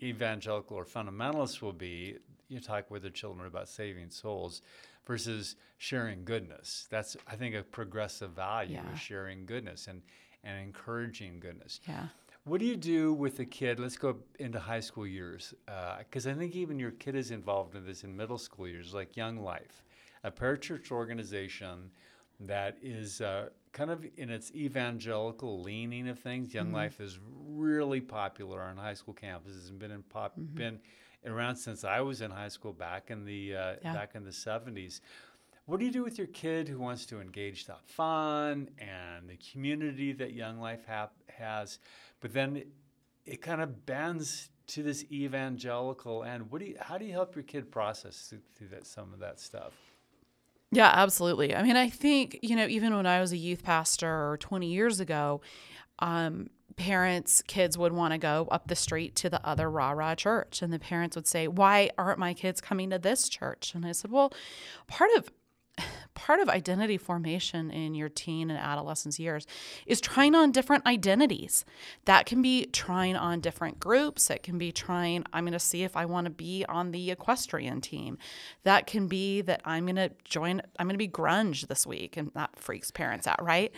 evangelical 0.04 0.78
or 0.78 0.86
fundamentalists 0.86 1.62
will 1.62 1.74
be 1.74 2.18
you 2.50 2.60
talk 2.60 2.92
with 2.92 3.02
their 3.02 3.12
children 3.12 3.48
about 3.48 3.68
saving 3.68 4.10
souls 4.10 4.62
versus 5.06 5.56
sharing 5.78 6.24
goodness. 6.24 6.88
That's 6.90 7.18
I 7.28 7.36
think 7.36 7.56
a 7.56 7.64
progressive 7.64 8.32
value 8.32 8.76
yeah. 8.76 8.94
is 8.94 9.00
sharing 9.00 9.46
goodness 9.46 9.88
and 9.88 10.02
and 10.44 10.60
encouraging 10.60 11.40
goodness. 11.40 11.80
Yeah. 11.88 12.08
What 12.46 12.60
do 12.60 12.66
you 12.66 12.76
do 12.76 13.14
with 13.14 13.40
a 13.40 13.46
kid? 13.46 13.80
Let's 13.80 13.96
go 13.98 14.18
into 14.38 14.60
high 14.60 14.82
school 14.82 15.08
years, 15.08 15.54
because 16.00 16.28
uh, 16.28 16.32
I 16.32 16.34
think 16.34 16.56
even 16.56 16.78
your 16.78 16.92
kid 16.92 17.16
is 17.16 17.32
involved 17.32 17.74
in 17.76 17.86
this 17.86 18.04
in 18.04 18.16
middle 18.18 18.38
school 18.38 18.68
years, 18.68 18.94
like 18.94 19.16
Young 19.16 19.38
Life, 19.38 19.86
a 20.26 20.32
parachurch 20.32 20.92
organization 20.92 21.90
that 22.42 22.78
is 22.82 23.22
uh, 23.22 23.48
kind 23.74 23.90
of 23.90 24.06
in 24.18 24.30
its 24.30 24.52
evangelical 24.54 25.62
leaning 25.62 26.08
of 26.08 26.20
things. 26.20 26.54
Young 26.54 26.68
mm-hmm. 26.68 26.76
Life 26.76 27.02
is 27.02 27.20
really 27.46 28.00
popular 28.00 28.62
on 28.62 28.78
high 28.78 28.94
school 28.94 29.16
campuses 29.16 29.70
and 29.70 29.80
been 29.80 29.92
in 29.92 30.04
pop 30.04 30.40
mm-hmm. 30.40 30.56
been 30.56 30.80
around 31.26 31.56
since 31.56 31.84
I 31.84 32.02
was 32.02 32.22
in 32.22 32.32
high 32.32 32.48
school 32.50 32.74
back 32.74 33.10
in 33.10 33.26
the 33.26 33.56
uh, 33.56 33.74
yeah. 33.84 33.94
back 33.94 34.12
in 34.16 34.24
the 34.24 34.32
seventies. 34.32 35.02
What 35.66 35.80
do 35.80 35.86
you 35.86 35.92
do 35.92 36.04
with 36.04 36.18
your 36.18 36.28
kid 36.28 36.68
who 36.68 36.78
wants 36.78 37.06
to 37.08 37.22
engage 37.22 37.66
the 37.66 37.76
fun 37.86 38.70
and 38.80 39.30
the 39.30 39.38
community 39.38 40.12
that 40.12 40.34
Young 40.34 40.60
Life 40.60 40.82
ha- 40.86 41.10
has, 41.30 41.80
but 42.20 42.34
then 42.34 42.58
it, 42.58 42.68
it 43.26 43.42
kind 43.42 43.62
of 43.62 43.86
bends 43.86 44.50
to 44.68 44.84
this 44.84 45.06
evangelical 45.10 46.26
end? 46.26 46.52
What 46.52 46.60
do 46.60 46.68
you? 46.68 46.76
How 46.80 46.98
do 46.98 47.06
you 47.06 47.14
help 47.14 47.36
your 47.36 47.44
kid 47.44 47.72
process 47.72 48.28
through, 48.30 48.42
through 48.56 48.68
that 48.70 48.86
some 48.86 49.14
of 49.14 49.20
that 49.20 49.40
stuff? 49.40 49.74
Yeah, 50.74 50.90
absolutely. 50.94 51.56
I 51.56 51.62
mean, 51.62 51.76
I 51.76 51.90
think, 51.90 52.40
you 52.42 52.56
know, 52.56 52.66
even 52.68 52.96
when 52.96 53.06
I 53.06 53.22
was 53.22 53.32
a 53.32 53.38
youth 53.38 53.64
pastor 53.64 54.38
20 54.40 54.68
years 54.68 55.00
ago, 55.00 55.42
um, 56.00 56.50
parents, 56.78 57.44
kids 57.46 57.78
would 57.78 57.94
want 57.94 58.14
to 58.14 58.18
go 58.18 58.48
up 58.50 58.68
the 58.68 58.76
street 58.76 59.16
to 59.18 59.30
the 59.30 59.46
other 59.46 59.70
rah 59.70 59.92
rah 59.92 60.16
church. 60.16 60.62
And 60.64 60.74
the 60.74 60.80
parents 60.80 61.16
would 61.16 61.28
say, 61.28 61.48
Why 61.48 61.92
aren't 61.98 62.18
my 62.20 62.34
kids 62.34 62.60
coming 62.62 62.90
to 62.90 62.98
this 63.00 63.30
church? 63.30 63.76
And 63.76 63.86
I 63.86 63.92
said, 63.92 64.12
Well, 64.12 64.34
part 64.88 65.12
of 65.18 65.32
part 66.16 66.40
of 66.40 66.50
identity 66.50 66.98
formation 66.98 67.72
in 67.72 67.96
your 67.96 68.10
teen 68.10 68.50
and 68.50 68.60
adolescence 68.60 69.20
years 69.20 69.46
is 69.86 70.00
trying 70.02 70.36
on 70.36 70.52
different 70.52 70.86
identities. 70.86 71.66
That 72.06 72.26
can 72.26 72.42
be 72.42 72.66
trying 72.66 73.16
on 73.16 73.40
different 73.40 73.80
groups. 73.80 74.30
It 74.30 74.44
can 74.44 74.58
be 74.58 74.72
trying, 74.72 75.24
I'm 75.34 75.44
going 75.44 75.54
to 75.54 75.60
see 75.60 75.84
if 75.84 75.96
I 75.98 76.06
want 76.06 76.26
to 76.26 76.32
be 76.32 76.66
on 76.68 76.92
the 76.92 77.12
equestrian 77.12 77.82
team. 77.82 78.18
That 78.64 78.88
can 78.88 79.08
be 79.08 79.42
that 79.42 79.62
I'm 79.66 79.86
going 79.86 79.96
to 79.96 80.12
join, 80.24 80.62
I'm 80.80 80.88
going 80.88 80.96
to 80.96 80.98
be 80.98 81.08
grunge 81.08 81.68
this 81.68 81.86
week, 81.88 82.18
and 82.18 82.32
that 82.34 82.58
freaks 82.58 82.92
parents 82.92 83.28
out, 83.28 83.44
right? 83.44 83.72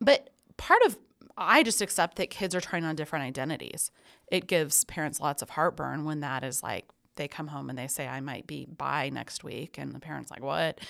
But 0.00 0.30
part 0.56 0.82
of 0.86 0.98
I 1.36 1.62
just 1.62 1.80
accept 1.80 2.16
that 2.16 2.30
kids 2.30 2.54
are 2.54 2.60
trying 2.60 2.84
on 2.84 2.94
different 2.94 3.24
identities. 3.24 3.90
It 4.30 4.46
gives 4.46 4.84
parents 4.84 5.18
lots 5.18 5.40
of 5.40 5.50
heartburn 5.50 6.04
when 6.04 6.20
that 6.20 6.44
is 6.44 6.62
like 6.62 6.86
they 7.16 7.28
come 7.28 7.48
home 7.48 7.68
and 7.68 7.78
they 7.78 7.86
say 7.86 8.06
I 8.08 8.20
might 8.20 8.46
be 8.46 8.66
bi 8.66 9.08
next 9.10 9.44
week 9.44 9.78
and 9.78 9.94
the 9.94 10.00
parents 10.00 10.30
like 10.30 10.42
what? 10.42 10.80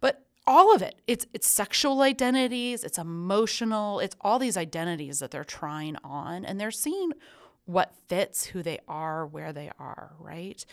But 0.00 0.24
all 0.46 0.74
of 0.74 0.80
it. 0.82 1.00
It's 1.06 1.26
it's 1.34 1.46
sexual 1.46 2.00
identities, 2.00 2.82
it's 2.82 2.98
emotional, 2.98 4.00
it's 4.00 4.16
all 4.22 4.38
these 4.38 4.56
identities 4.56 5.18
that 5.20 5.30
they're 5.30 5.44
trying 5.44 5.96
on 6.02 6.44
and 6.44 6.58
they're 6.58 6.70
seeing 6.70 7.12
what 7.68 7.92
fits 8.08 8.46
who 8.46 8.62
they 8.62 8.78
are, 8.88 9.26
where 9.26 9.52
they 9.52 9.70
are, 9.78 10.12
right? 10.18 10.64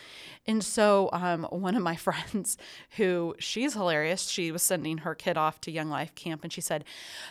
And 0.47 0.63
so, 0.63 1.09
um, 1.11 1.43
one 1.49 1.75
of 1.75 1.83
my 1.83 1.95
friends, 2.07 2.57
who 2.91 3.35
she's 3.37 3.73
hilarious, 3.73 4.29
she 4.29 4.49
was 4.49 4.63
sending 4.63 4.99
her 4.99 5.13
kid 5.13 5.35
off 5.35 5.59
to 5.61 5.71
Young 5.71 5.89
Life 5.89 6.15
Camp, 6.15 6.43
and 6.43 6.53
she 6.53 6.61
said, 6.61 6.85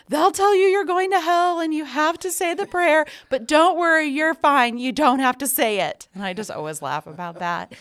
They'll 0.07 0.31
tell 0.31 0.55
you 0.55 0.67
you're 0.67 0.85
going 0.85 1.09
to 1.09 1.19
hell 1.19 1.59
and 1.59 1.73
you 1.73 1.83
have 1.83 2.19
to 2.19 2.31
say 2.31 2.53
the 2.53 2.67
prayer, 2.67 3.07
but 3.29 3.47
don't 3.47 3.75
worry, 3.75 4.05
you're 4.05 4.35
fine. 4.35 4.77
You 4.77 4.91
don't 4.91 5.19
have 5.19 5.39
to 5.39 5.47
say 5.47 5.81
it. 5.81 6.07
And 6.13 6.23
I 6.23 6.33
just 6.33 6.51
always 6.51 6.83
laugh 6.83 7.07
about 7.07 7.39
that. 7.39 7.73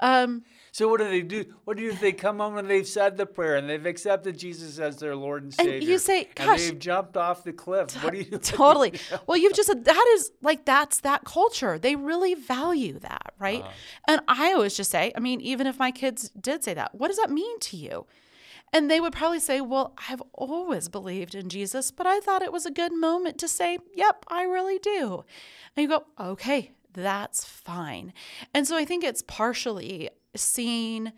Um, 0.00 0.42
so 0.72 0.88
what 0.88 0.98
do 0.98 1.08
they 1.08 1.22
do? 1.22 1.44
What 1.64 1.76
do 1.76 1.84
you 1.84 1.92
they 1.92 2.12
come 2.12 2.38
home 2.38 2.56
and 2.56 2.68
they've 2.68 2.86
said 2.86 3.16
the 3.16 3.26
prayer 3.26 3.54
and 3.56 3.70
they've 3.70 3.86
accepted 3.86 4.36
Jesus 4.36 4.80
as 4.80 4.96
their 4.96 5.14
Lord 5.14 5.44
and 5.44 5.54
Savior? 5.54 5.74
And 5.74 5.84
you 5.84 5.98
say, 5.98 6.24
and 6.24 6.34
"Gosh, 6.34 6.62
they've 6.62 6.78
jumped 6.78 7.16
off 7.16 7.44
the 7.44 7.52
cliff." 7.52 7.92
What 8.02 8.12
do 8.12 8.18
you 8.18 8.38
totally? 8.42 8.94
Well, 9.26 9.38
you've 9.38 9.54
just 9.54 9.68
said 9.68 9.84
that 9.84 10.06
is 10.14 10.32
like 10.42 10.64
that's 10.64 11.00
that 11.00 11.24
culture. 11.24 11.78
They 11.78 11.94
really 11.94 12.34
value 12.34 12.98
that, 12.98 13.34
right? 13.38 13.62
Uh-huh. 13.62 13.70
And 14.08 14.20
I 14.26 14.52
always 14.52 14.76
just 14.76 14.90
say, 14.90 15.12
I 15.16 15.20
mean, 15.20 15.40
even 15.40 15.68
if 15.68 15.78
my 15.78 15.92
kids 15.92 16.30
did 16.30 16.64
say 16.64 16.74
that, 16.74 16.94
what 16.94 17.06
does 17.06 17.18
that 17.18 17.30
mean 17.30 17.60
to 17.60 17.76
you? 17.76 18.06
And 18.74 18.90
they 18.90 19.00
would 19.00 19.12
probably 19.12 19.38
say, 19.38 19.60
Well, 19.60 19.94
I've 20.08 20.22
always 20.32 20.88
believed 20.88 21.36
in 21.36 21.48
Jesus, 21.48 21.92
but 21.92 22.08
I 22.08 22.18
thought 22.18 22.42
it 22.42 22.52
was 22.52 22.66
a 22.66 22.72
good 22.72 22.92
moment 22.92 23.38
to 23.38 23.46
say, 23.46 23.78
Yep, 23.94 24.26
I 24.26 24.42
really 24.42 24.80
do. 24.80 25.24
And 25.76 25.82
you 25.82 25.88
go, 25.88 26.04
Okay, 26.20 26.72
that's 26.94 27.44
fine. 27.44 28.12
And 28.54 28.66
so 28.66 28.76
I 28.76 28.84
think 28.84 29.04
it's 29.04 29.22
partially 29.22 30.10
seeing 30.34 31.12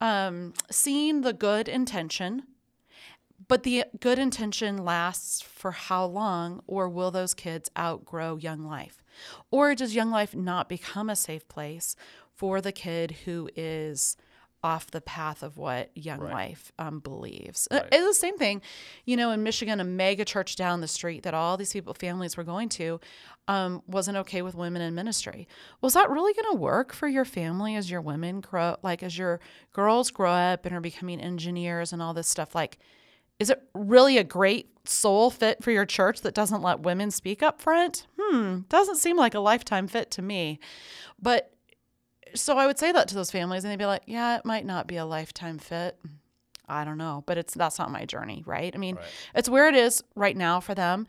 um, 0.00 0.54
seeing 0.70 1.20
the 1.20 1.34
good 1.34 1.68
intention, 1.68 2.44
but 3.48 3.64
the 3.64 3.84
good 4.00 4.18
intention 4.18 4.78
lasts 4.78 5.42
for 5.42 5.72
how 5.72 6.06
long, 6.06 6.62
or 6.66 6.88
will 6.88 7.10
those 7.10 7.34
kids 7.34 7.70
outgrow 7.78 8.36
young 8.36 8.64
life? 8.64 9.04
Or 9.50 9.74
does 9.74 9.94
young 9.94 10.10
life 10.10 10.34
not 10.34 10.68
become 10.70 11.10
a 11.10 11.16
safe 11.16 11.46
place 11.48 11.96
for 12.34 12.62
the 12.62 12.72
kid 12.72 13.10
who 13.26 13.50
is 13.54 14.16
off 14.62 14.90
the 14.90 15.00
path 15.00 15.42
of 15.42 15.56
what 15.56 15.90
young 15.96 16.20
Right. 16.20 16.32
life 16.32 16.72
um, 16.78 17.00
believes? 17.00 17.66
Right. 17.70 17.82
Uh, 17.82 17.86
It's 17.92 18.06
the 18.06 18.14
same 18.14 18.36
thing, 18.36 18.60
you 19.04 19.16
know, 19.16 19.30
in 19.30 19.42
Michigan, 19.42 19.80
a 19.80 19.84
mega 19.84 20.24
church 20.24 20.56
down 20.56 20.80
the 20.80 20.88
street 20.88 21.22
that 21.22 21.32
all 21.34 21.56
these 21.56 21.72
people, 21.72 21.94
families 21.94 22.36
were 22.36 22.44
going 22.44 22.68
to, 22.70 23.00
um, 23.48 23.82
wasn't 23.86 24.16
okay 24.18 24.42
with 24.42 24.54
women 24.54 24.82
in 24.82 24.94
ministry. 24.94 25.48
Was 25.80 25.94
that 25.94 26.10
really 26.10 26.34
going 26.34 26.52
to 26.52 26.58
work 26.60 26.92
for 26.92 27.08
your 27.08 27.24
family 27.24 27.74
as 27.76 27.90
your 27.90 28.00
women 28.02 28.40
grow, 28.40 28.76
like 28.82 29.02
as 29.02 29.16
your 29.16 29.40
girls 29.72 30.10
grow 30.10 30.30
up 30.32 30.66
and 30.66 30.74
are 30.74 30.80
becoming 30.80 31.20
engineers 31.20 31.92
and 31.92 32.02
all 32.02 32.12
this 32.14 32.28
stuff? 32.28 32.54
Like, 32.54 32.78
is 33.38 33.48
it 33.48 33.62
really 33.74 34.18
a 34.18 34.24
great 34.24 34.68
soul 34.86 35.30
fit 35.30 35.64
for 35.64 35.70
your 35.70 35.86
church 35.86 36.20
that 36.20 36.34
doesn't 36.34 36.60
let 36.62 36.80
women 36.80 37.10
speak 37.10 37.42
up 37.42 37.60
front? 37.62 38.06
Hmm, 38.20 38.58
doesn't 38.68 38.96
seem 38.98 39.16
like 39.16 39.34
a 39.34 39.40
lifetime 39.40 39.88
fit 39.88 40.10
to 40.12 40.22
me. 40.22 40.60
But 41.20 41.50
so 42.34 42.58
I 42.58 42.66
would 42.66 42.78
say 42.78 42.92
that 42.92 43.08
to 43.08 43.14
those 43.14 43.30
families 43.30 43.64
and 43.64 43.70
they'd 43.70 43.78
be 43.78 43.86
like, 43.86 44.02
yeah, 44.06 44.38
it 44.38 44.44
might 44.44 44.66
not 44.66 44.86
be 44.86 44.96
a 44.96 45.04
lifetime 45.04 45.58
fit. 45.58 45.98
I 46.68 46.84
don't 46.84 46.98
know, 46.98 47.24
but 47.26 47.36
it's 47.36 47.54
that's 47.54 47.78
not 47.78 47.90
my 47.90 48.04
journey, 48.04 48.44
right? 48.46 48.72
I 48.74 48.78
mean, 48.78 48.96
Right. 48.96 49.04
it's 49.34 49.48
where 49.48 49.68
it 49.68 49.74
is 49.74 50.04
right 50.14 50.36
now 50.36 50.60
for 50.60 50.74
them 50.74 51.06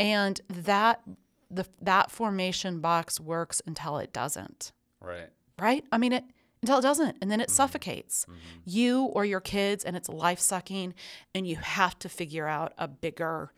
and 0.00 0.40
that 0.48 1.02
the 1.50 1.66
that 1.82 2.10
formation 2.10 2.80
box 2.80 3.20
works 3.20 3.60
until 3.66 3.98
it 3.98 4.12
doesn't 4.12 4.72
right? 5.02 5.28
right? 5.60 5.84
I 5.92 5.98
mean, 5.98 6.12
it 6.12 6.24
until 6.62 6.78
it 6.78 6.82
doesn't, 6.82 7.16
and 7.20 7.30
then 7.30 7.40
it 7.40 7.48
mm-hmm. 7.48 7.56
suffocates 7.56 8.24
mm-hmm. 8.24 8.38
you 8.64 9.04
or 9.04 9.24
your 9.24 9.40
kids, 9.40 9.84
and 9.84 9.96
it's 9.96 10.08
life 10.08 10.38
sucking, 10.38 10.94
and 11.34 11.46
you 11.46 11.56
have 11.56 11.98
to 12.00 12.08
figure 12.08 12.46
out 12.46 12.72
a 12.78 12.86
bigger, 12.86 13.52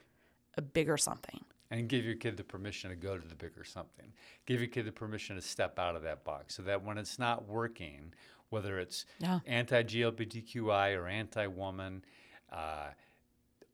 a 0.56 0.62
bigger 0.62 0.96
something. 0.96 1.44
And 1.74 1.88
give 1.88 2.04
your 2.04 2.14
kid 2.14 2.36
the 2.36 2.44
permission 2.44 2.90
to 2.90 2.96
go 2.96 3.18
to 3.18 3.26
the 3.26 3.34
bigger 3.34 3.64
something. 3.64 4.12
Give 4.46 4.60
your 4.60 4.68
kid 4.68 4.86
the 4.86 4.92
permission 4.92 5.34
to 5.34 5.42
step 5.42 5.76
out 5.76 5.96
of 5.96 6.02
that 6.02 6.22
box 6.22 6.54
so 6.54 6.62
that 6.62 6.84
when 6.84 6.98
it's 6.98 7.18
not 7.18 7.48
working, 7.48 8.14
whether 8.50 8.78
it's 8.78 9.06
Yeah. 9.18 9.40
anti 9.44 9.82
GLBTQI 9.82 10.94
or 10.94 11.08
anti 11.08 11.48
woman, 11.48 12.04
uh, 12.52 12.90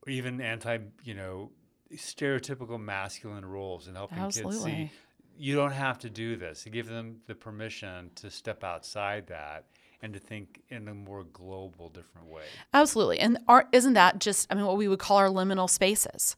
even 0.06 0.40
anti, 0.40 0.78
you 1.04 1.12
know, 1.12 1.52
stereotypical 1.92 2.80
masculine 2.80 3.44
roles 3.44 3.86
and 3.86 3.96
helping 3.98 4.16
kids 4.44 4.62
see 4.64 4.90
you 5.36 5.56
don't 5.56 5.72
have 5.72 5.98
to 5.98 6.10
do 6.10 6.36
this. 6.36 6.64
To 6.64 6.70
give 6.70 6.86
them 6.86 7.20
the 7.26 7.34
permission 7.34 8.10
to 8.16 8.30
step 8.30 8.62
outside 8.62 9.26
that 9.28 9.66
and 10.02 10.14
to 10.14 10.18
think 10.18 10.62
in 10.68 10.88
a 10.88 10.94
more 10.94 11.24
global, 11.24 11.88
different 11.88 12.28
way. 12.28 12.44
Absolutely, 12.72 13.18
and 13.20 13.38
are, 13.48 13.68
isn't 13.72 13.94
that 13.94 14.18
just? 14.18 14.46
I 14.50 14.54
mean, 14.54 14.66
what 14.66 14.76
we 14.76 14.88
would 14.88 14.98
call 14.98 15.18
our 15.18 15.28
liminal 15.28 15.68
spaces: 15.68 16.36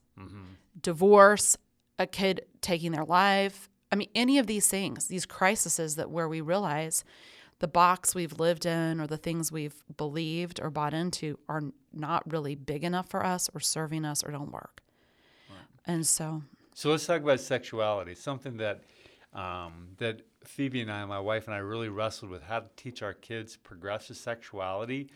divorce, 0.81 1.57
a 1.99 2.07
kid 2.07 2.45
taking 2.61 2.91
their 2.91 3.05
life. 3.05 3.69
I 3.91 3.95
mean, 3.95 4.09
any 4.15 4.39
of 4.39 4.47
these 4.47 4.67
things, 4.67 5.07
these 5.07 5.25
crises 5.25 5.95
that 5.95 6.09
where 6.09 6.27
we 6.27 6.41
realize 6.41 7.03
the 7.59 7.67
box 7.67 8.15
we've 8.15 8.39
lived 8.39 8.65
in 8.65 8.99
or 8.99 9.07
the 9.07 9.17
things 9.17 9.51
we've 9.51 9.83
believed 9.95 10.59
or 10.61 10.69
bought 10.69 10.93
into 10.93 11.37
are 11.47 11.61
not 11.93 12.23
really 12.31 12.55
big 12.55 12.83
enough 12.83 13.07
for 13.07 13.25
us 13.25 13.49
or 13.53 13.59
serving 13.59 14.03
us 14.03 14.23
or 14.23 14.31
don't 14.31 14.51
work. 14.51 14.81
And 15.85 16.07
so, 16.07 16.41
So 16.73 16.89
let's 16.89 17.05
talk 17.05 17.21
about 17.21 17.39
sexuality. 17.39 18.15
Something 18.15 18.57
that 18.57 18.83
um, 19.33 19.89
that 19.97 20.21
Phoebe 20.45 20.81
and 20.81 20.91
I, 20.91 21.05
my 21.05 21.19
wife 21.19 21.47
and 21.47 21.55
I, 21.55 21.59
really 21.59 21.89
wrestled 21.89 22.31
with 22.31 22.43
how 22.43 22.59
to 22.59 22.67
teach 22.75 23.01
our 23.01 23.13
kids 23.13 23.55
progressive 23.55 24.17
sexuality 24.17 25.09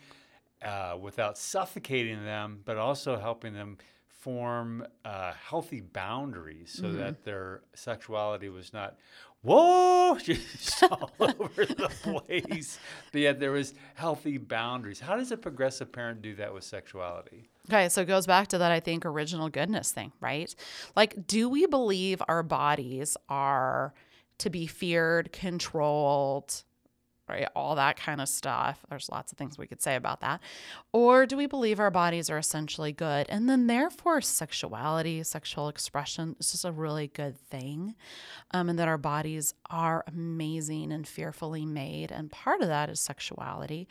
uh, 0.62 0.96
without 1.00 1.38
suffocating 1.38 2.24
them, 2.24 2.60
but 2.64 2.76
also 2.76 3.18
helping 3.18 3.54
them 3.54 3.78
form 4.08 4.84
uh, 5.04 5.32
healthy 5.32 5.80
boundaries 5.80 6.76
so 6.80 6.92
that 6.92 7.24
their 7.24 7.62
sexuality 7.74 8.48
was 8.48 8.72
not 8.72 8.96
whoa 9.42 10.18
just 10.22 10.82
all 10.82 11.12
over 11.20 11.64
the 11.64 11.88
place 12.02 12.80
but 13.12 13.20
yet 13.20 13.38
there 13.38 13.52
was 13.52 13.74
healthy 13.94 14.36
boundaries. 14.36 14.98
How 14.98 15.16
does 15.16 15.30
a 15.30 15.36
progressive 15.36 15.92
parent 15.92 16.20
do 16.20 16.34
that 16.34 16.52
with 16.52 16.64
sexuality? 16.64 17.48
Okay, 17.68 17.88
so 17.88 18.00
it 18.02 18.06
goes 18.06 18.26
back 18.26 18.48
to 18.48 18.58
that, 18.58 18.72
I 18.72 18.80
think, 18.80 19.04
original 19.06 19.48
goodness 19.48 19.92
thing, 19.92 20.12
right? 20.20 20.52
Like, 20.96 21.26
do 21.26 21.48
we 21.48 21.66
believe 21.66 22.22
our 22.26 22.42
bodies 22.42 23.16
are 23.28 23.94
to 24.38 24.50
be 24.50 24.66
feared, 24.66 25.32
controlled, 25.32 26.62
right? 27.28 27.48
All 27.54 27.74
that 27.74 27.96
kind 27.96 28.20
of 28.20 28.28
stuff. 28.28 28.80
There's 28.88 29.10
lots 29.10 29.32
of 29.32 29.38
things 29.38 29.58
we 29.58 29.66
could 29.66 29.82
say 29.82 29.96
about 29.96 30.20
that. 30.20 30.40
Or 30.92 31.26
do 31.26 31.36
we 31.36 31.46
believe 31.46 31.78
our 31.78 31.90
bodies 31.90 32.30
are 32.30 32.38
essentially 32.38 32.92
good? 32.92 33.26
And 33.28 33.48
then, 33.48 33.66
therefore, 33.66 34.20
sexuality, 34.20 35.22
sexual 35.22 35.68
expression 35.68 36.36
is 36.40 36.52
just 36.52 36.64
a 36.64 36.72
really 36.72 37.08
good 37.08 37.38
thing. 37.38 37.94
Um, 38.52 38.68
and 38.68 38.78
that 38.78 38.88
our 38.88 38.98
bodies 38.98 39.54
are 39.68 40.04
amazing 40.06 40.92
and 40.92 41.06
fearfully 41.06 41.66
made. 41.66 42.10
And 42.10 42.30
part 42.30 42.62
of 42.62 42.68
that 42.68 42.88
is 42.88 43.00
sexuality. 43.00 43.88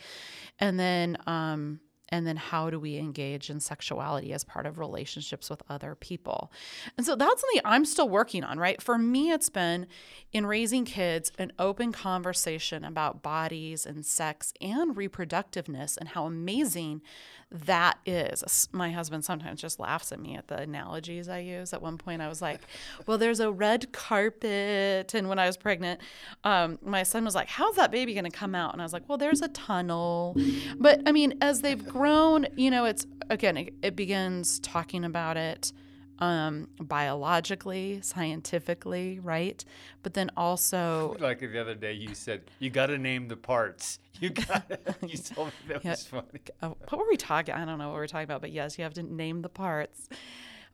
And 0.59 0.79
then, 0.79 1.17
um, 1.27 1.79
and 2.09 2.25
then 2.25 2.37
how 2.37 2.69
do 2.69 2.79
we 2.79 2.97
engage 2.97 3.49
in 3.49 3.59
sexuality 3.59 4.33
as 4.33 4.43
part 4.43 4.65
of 4.65 4.79
relationships 4.79 5.49
with 5.49 5.61
other 5.69 5.95
people? 5.95 6.51
And 6.97 7.05
so 7.05 7.15
that's 7.15 7.41
something 7.41 7.61
i'm 7.65 7.85
still 7.85 8.09
working 8.09 8.43
on 8.43 8.59
right? 8.59 8.81
For 8.81 8.97
me 8.97 9.31
it's 9.31 9.49
been 9.49 9.87
in 10.31 10.45
raising 10.45 10.85
kids 10.85 11.31
an 11.37 11.51
open 11.59 11.91
conversation 11.91 12.83
about 12.83 13.21
bodies 13.21 13.85
and 13.85 14.05
sex 14.05 14.53
and 14.61 14.95
reproductiveness 14.95 15.97
and 15.97 16.09
how 16.09 16.25
amazing 16.25 17.01
that 17.49 17.97
is 18.05 18.67
my 18.73 18.91
husband 18.91 19.23
sometimes 19.23 19.61
just 19.61 19.79
laughs 19.79 20.11
at 20.11 20.19
me 20.19 20.35
at 20.35 20.47
the 20.49 20.57
analogies 20.57 21.29
i 21.29 21.39
use. 21.39 21.73
At 21.73 21.81
one 21.81 21.97
point 21.97 22.21
i 22.21 22.27
was 22.27 22.41
like 22.41 22.61
well 23.05 23.17
there's 23.17 23.39
a 23.39 23.51
red 23.51 23.91
carpet. 23.93 25.13
And 25.13 25.29
when 25.29 25.39
i 25.39 25.47
was 25.47 25.55
pregnant 25.55 26.01
um, 26.43 26.77
my 26.83 27.03
son 27.03 27.23
was 27.23 27.35
like 27.35 27.47
how's 27.47 27.75
that 27.75 27.91
baby 27.91 28.13
going 28.13 28.25
to 28.25 28.37
come 28.37 28.53
out? 28.53 28.73
And 28.73 28.81
i 28.81 28.85
was 28.85 28.93
like 28.93 29.07
well 29.07 29.17
there's 29.17 29.41
a 29.41 29.47
tunnel. 29.49 30.35
But 30.77 31.01
i 31.05 31.11
mean 31.11 31.37
as 31.41 31.61
they've 31.61 31.85
grown 31.85 32.47
you 32.55 32.69
know 32.69 32.85
it's 32.85 33.05
again 33.29 33.57
it, 33.57 33.73
it 33.81 33.95
begins 33.95 34.59
talking 34.59 35.05
about 35.05 35.37
it 35.37 35.71
um, 36.19 36.67
biologically 36.79 37.99
scientifically 38.01 39.19
right 39.19 39.63
but 40.03 40.13
then 40.13 40.29
also 40.37 41.15
like 41.19 41.39
the 41.39 41.59
other 41.59 41.75
day 41.75 41.93
you 41.93 42.13
said 42.13 42.41
you 42.59 42.69
got 42.69 42.87
to 42.87 42.97
name 42.97 43.27
the 43.27 43.35
parts 43.37 43.99
you 44.19 44.29
got 44.31 44.69
you 45.05 45.17
told 45.35 45.47
me 45.49 45.53
that 45.73 45.83
Yeah. 45.83 45.91
was 45.91 46.05
funny 46.05 46.39
uh, 46.61 46.69
what 46.89 46.97
were 46.99 47.07
we 47.07 47.17
talking? 47.17 47.53
I 47.53 47.65
don't 47.65 47.77
know 47.77 47.87
what 47.89 47.95
we 47.95 47.99
were 47.99 48.07
talking 48.07 48.23
about, 48.23 48.41
but 48.41 48.51
yes, 48.51 48.77
you 48.77 48.83
have 48.83 48.93
to 48.95 49.03
name 49.03 49.41
the 49.43 49.49
parts. 49.49 50.09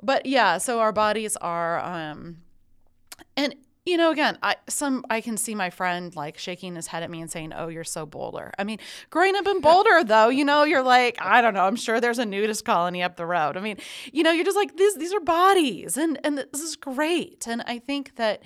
But 0.01 0.25
yeah, 0.25 0.57
so 0.59 0.79
our 0.79 0.91
bodies 0.93 1.35
are, 1.37 1.79
um, 1.79 2.37
and 3.35 3.55
you 3.85 3.97
know, 3.97 4.11
again, 4.11 4.37
I 4.41 4.55
some 4.69 5.05
I 5.09 5.19
can 5.19 5.35
see 5.35 5.55
my 5.55 5.69
friend 5.69 6.15
like 6.15 6.37
shaking 6.37 6.75
his 6.75 6.87
head 6.87 7.03
at 7.03 7.11
me 7.11 7.19
and 7.19 7.29
saying, 7.29 7.51
"Oh, 7.53 7.67
you're 7.67 7.83
so 7.83 8.05
Boulder." 8.05 8.51
I 8.57 8.63
mean, 8.63 8.79
growing 9.09 9.35
up 9.35 9.45
in 9.45 9.59
Boulder, 9.59 10.03
though, 10.05 10.29
you 10.29 10.45
know, 10.45 10.63
you're 10.63 10.81
like, 10.83 11.17
I 11.21 11.41
don't 11.41 11.53
know. 11.53 11.65
I'm 11.65 11.75
sure 11.75 11.99
there's 11.99 12.19
a 12.19 12.25
nudist 12.25 12.63
colony 12.63 13.03
up 13.03 13.17
the 13.17 13.25
road. 13.25 13.57
I 13.57 13.59
mean, 13.59 13.77
you 14.13 14.23
know, 14.23 14.31
you're 14.31 14.45
just 14.45 14.55
like 14.55 14.77
these 14.77 14.95
these 14.95 15.13
are 15.13 15.19
bodies, 15.19 15.97
and 15.97 16.17
and 16.23 16.37
this 16.37 16.61
is 16.61 16.77
great. 16.77 17.45
And 17.45 17.61
I 17.67 17.79
think 17.79 18.15
that 18.15 18.43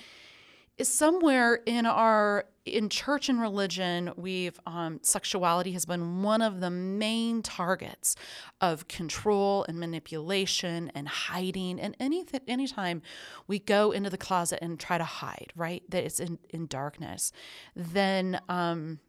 somewhere 0.82 1.56
in 1.66 1.86
our 1.86 2.46
in 2.68 2.90
church 2.90 3.30
and 3.30 3.42
religion 3.42 4.12
we've 4.16 4.60
um, 4.66 5.00
sexuality 5.02 5.72
has 5.72 5.86
been 5.86 6.22
one 6.22 6.42
of 6.42 6.60
the 6.60 6.70
main 6.70 7.42
targets 7.42 8.16
of 8.62 8.88
control 8.88 9.66
and 9.68 9.80
manipulation 9.80 10.92
and 10.96 11.08
hiding 11.08 11.80
and 11.80 11.96
anything 12.00 12.42
anytime 12.48 13.02
we 13.48 13.60
go 13.60 13.92
into 13.92 14.10
the 14.10 14.18
closet 14.18 14.60
and 14.62 14.80
try 14.80 14.98
to 14.98 15.04
hide 15.04 15.52
right 15.56 15.84
that 15.90 16.04
it's 16.04 16.20
in, 16.20 16.40
in 16.50 16.66
darkness 16.68 17.32
then 17.76 18.40
um, 18.50 19.00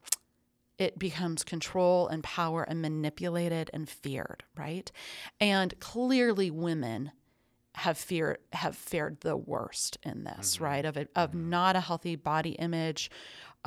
it 0.78 0.98
becomes 0.98 1.42
control 1.42 2.06
and 2.08 2.22
power 2.22 2.62
and 2.62 2.80
manipulated 2.80 3.70
and 3.72 3.88
feared 3.88 4.44
right 4.56 4.92
and 5.40 5.78
clearly 5.80 6.50
women 6.50 7.12
have 7.78 7.96
fear 7.96 8.38
have 8.52 8.76
fared 8.76 9.20
the 9.20 9.36
worst 9.36 9.98
in 10.02 10.24
this, 10.24 10.56
mm-hmm. 10.56 10.64
right? 10.64 10.84
Of 10.84 10.96
it, 10.96 11.10
of 11.14 11.30
mm-hmm. 11.30 11.50
not 11.50 11.76
a 11.76 11.80
healthy 11.80 12.16
body 12.16 12.50
image, 12.52 13.08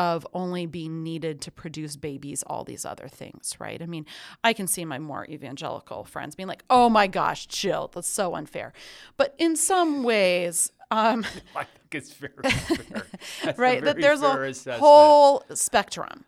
of 0.01 0.25
only 0.33 0.65
being 0.65 1.03
needed 1.03 1.41
to 1.41 1.51
produce 1.51 1.95
babies, 1.95 2.43
all 2.47 2.63
these 2.63 2.85
other 2.85 3.07
things, 3.07 3.55
right? 3.59 3.79
I 3.81 3.85
mean, 3.85 4.05
I 4.43 4.51
can 4.53 4.65
see 4.67 4.83
my 4.85 4.97
more 4.97 5.25
evangelical 5.29 6.03
friends 6.05 6.33
being 6.35 6.47
like, 6.53 6.63
"Oh 6.69 6.89
my 6.89 7.07
gosh, 7.07 7.45
Jill, 7.45 7.89
that's 7.93 8.07
so 8.07 8.33
unfair," 8.35 8.73
but 9.17 9.35
in 9.37 9.55
some 9.55 10.03
ways. 10.03 10.71
Um, 10.89 11.23
I 11.55 11.63
think 11.63 11.91
it's 11.99 12.13
very 12.13 12.33
fair. 12.51 13.53
right, 13.57 13.81
that 13.83 13.97
there's 14.01 14.21
a 14.23 14.41
assessment. 14.41 14.79
whole 14.79 15.43
spectrum, 15.53 16.25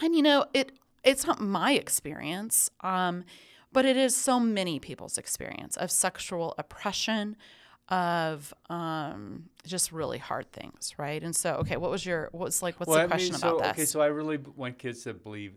and 0.00 0.14
you 0.16 0.22
know, 0.22 0.46
it 0.52 0.72
it's 1.04 1.26
not 1.26 1.38
my 1.40 1.72
experience. 1.74 2.70
Um, 2.80 3.24
but 3.72 3.84
it 3.84 3.96
is 3.96 4.16
so 4.16 4.38
many 4.40 4.78
people's 4.78 5.18
experience 5.18 5.76
of 5.76 5.90
sexual 5.90 6.54
oppression 6.58 7.36
of 7.88 8.54
um, 8.70 9.44
just 9.66 9.92
really 9.92 10.18
hard 10.18 10.50
things 10.52 10.94
right? 10.98 11.22
And 11.22 11.34
so 11.34 11.54
okay 11.56 11.76
what 11.76 11.90
was 11.90 12.04
your 12.04 12.28
what's 12.32 12.62
like 12.62 12.80
what's 12.80 12.88
well, 12.88 13.02
the 13.02 13.08
question 13.08 13.32
mean, 13.32 13.40
so, 13.40 13.56
about 13.56 13.76
this? 13.76 13.82
okay 13.82 13.84
so 13.84 14.00
i 14.00 14.06
really 14.06 14.38
want 14.56 14.78
kids 14.78 15.04
to 15.04 15.14
believe 15.14 15.54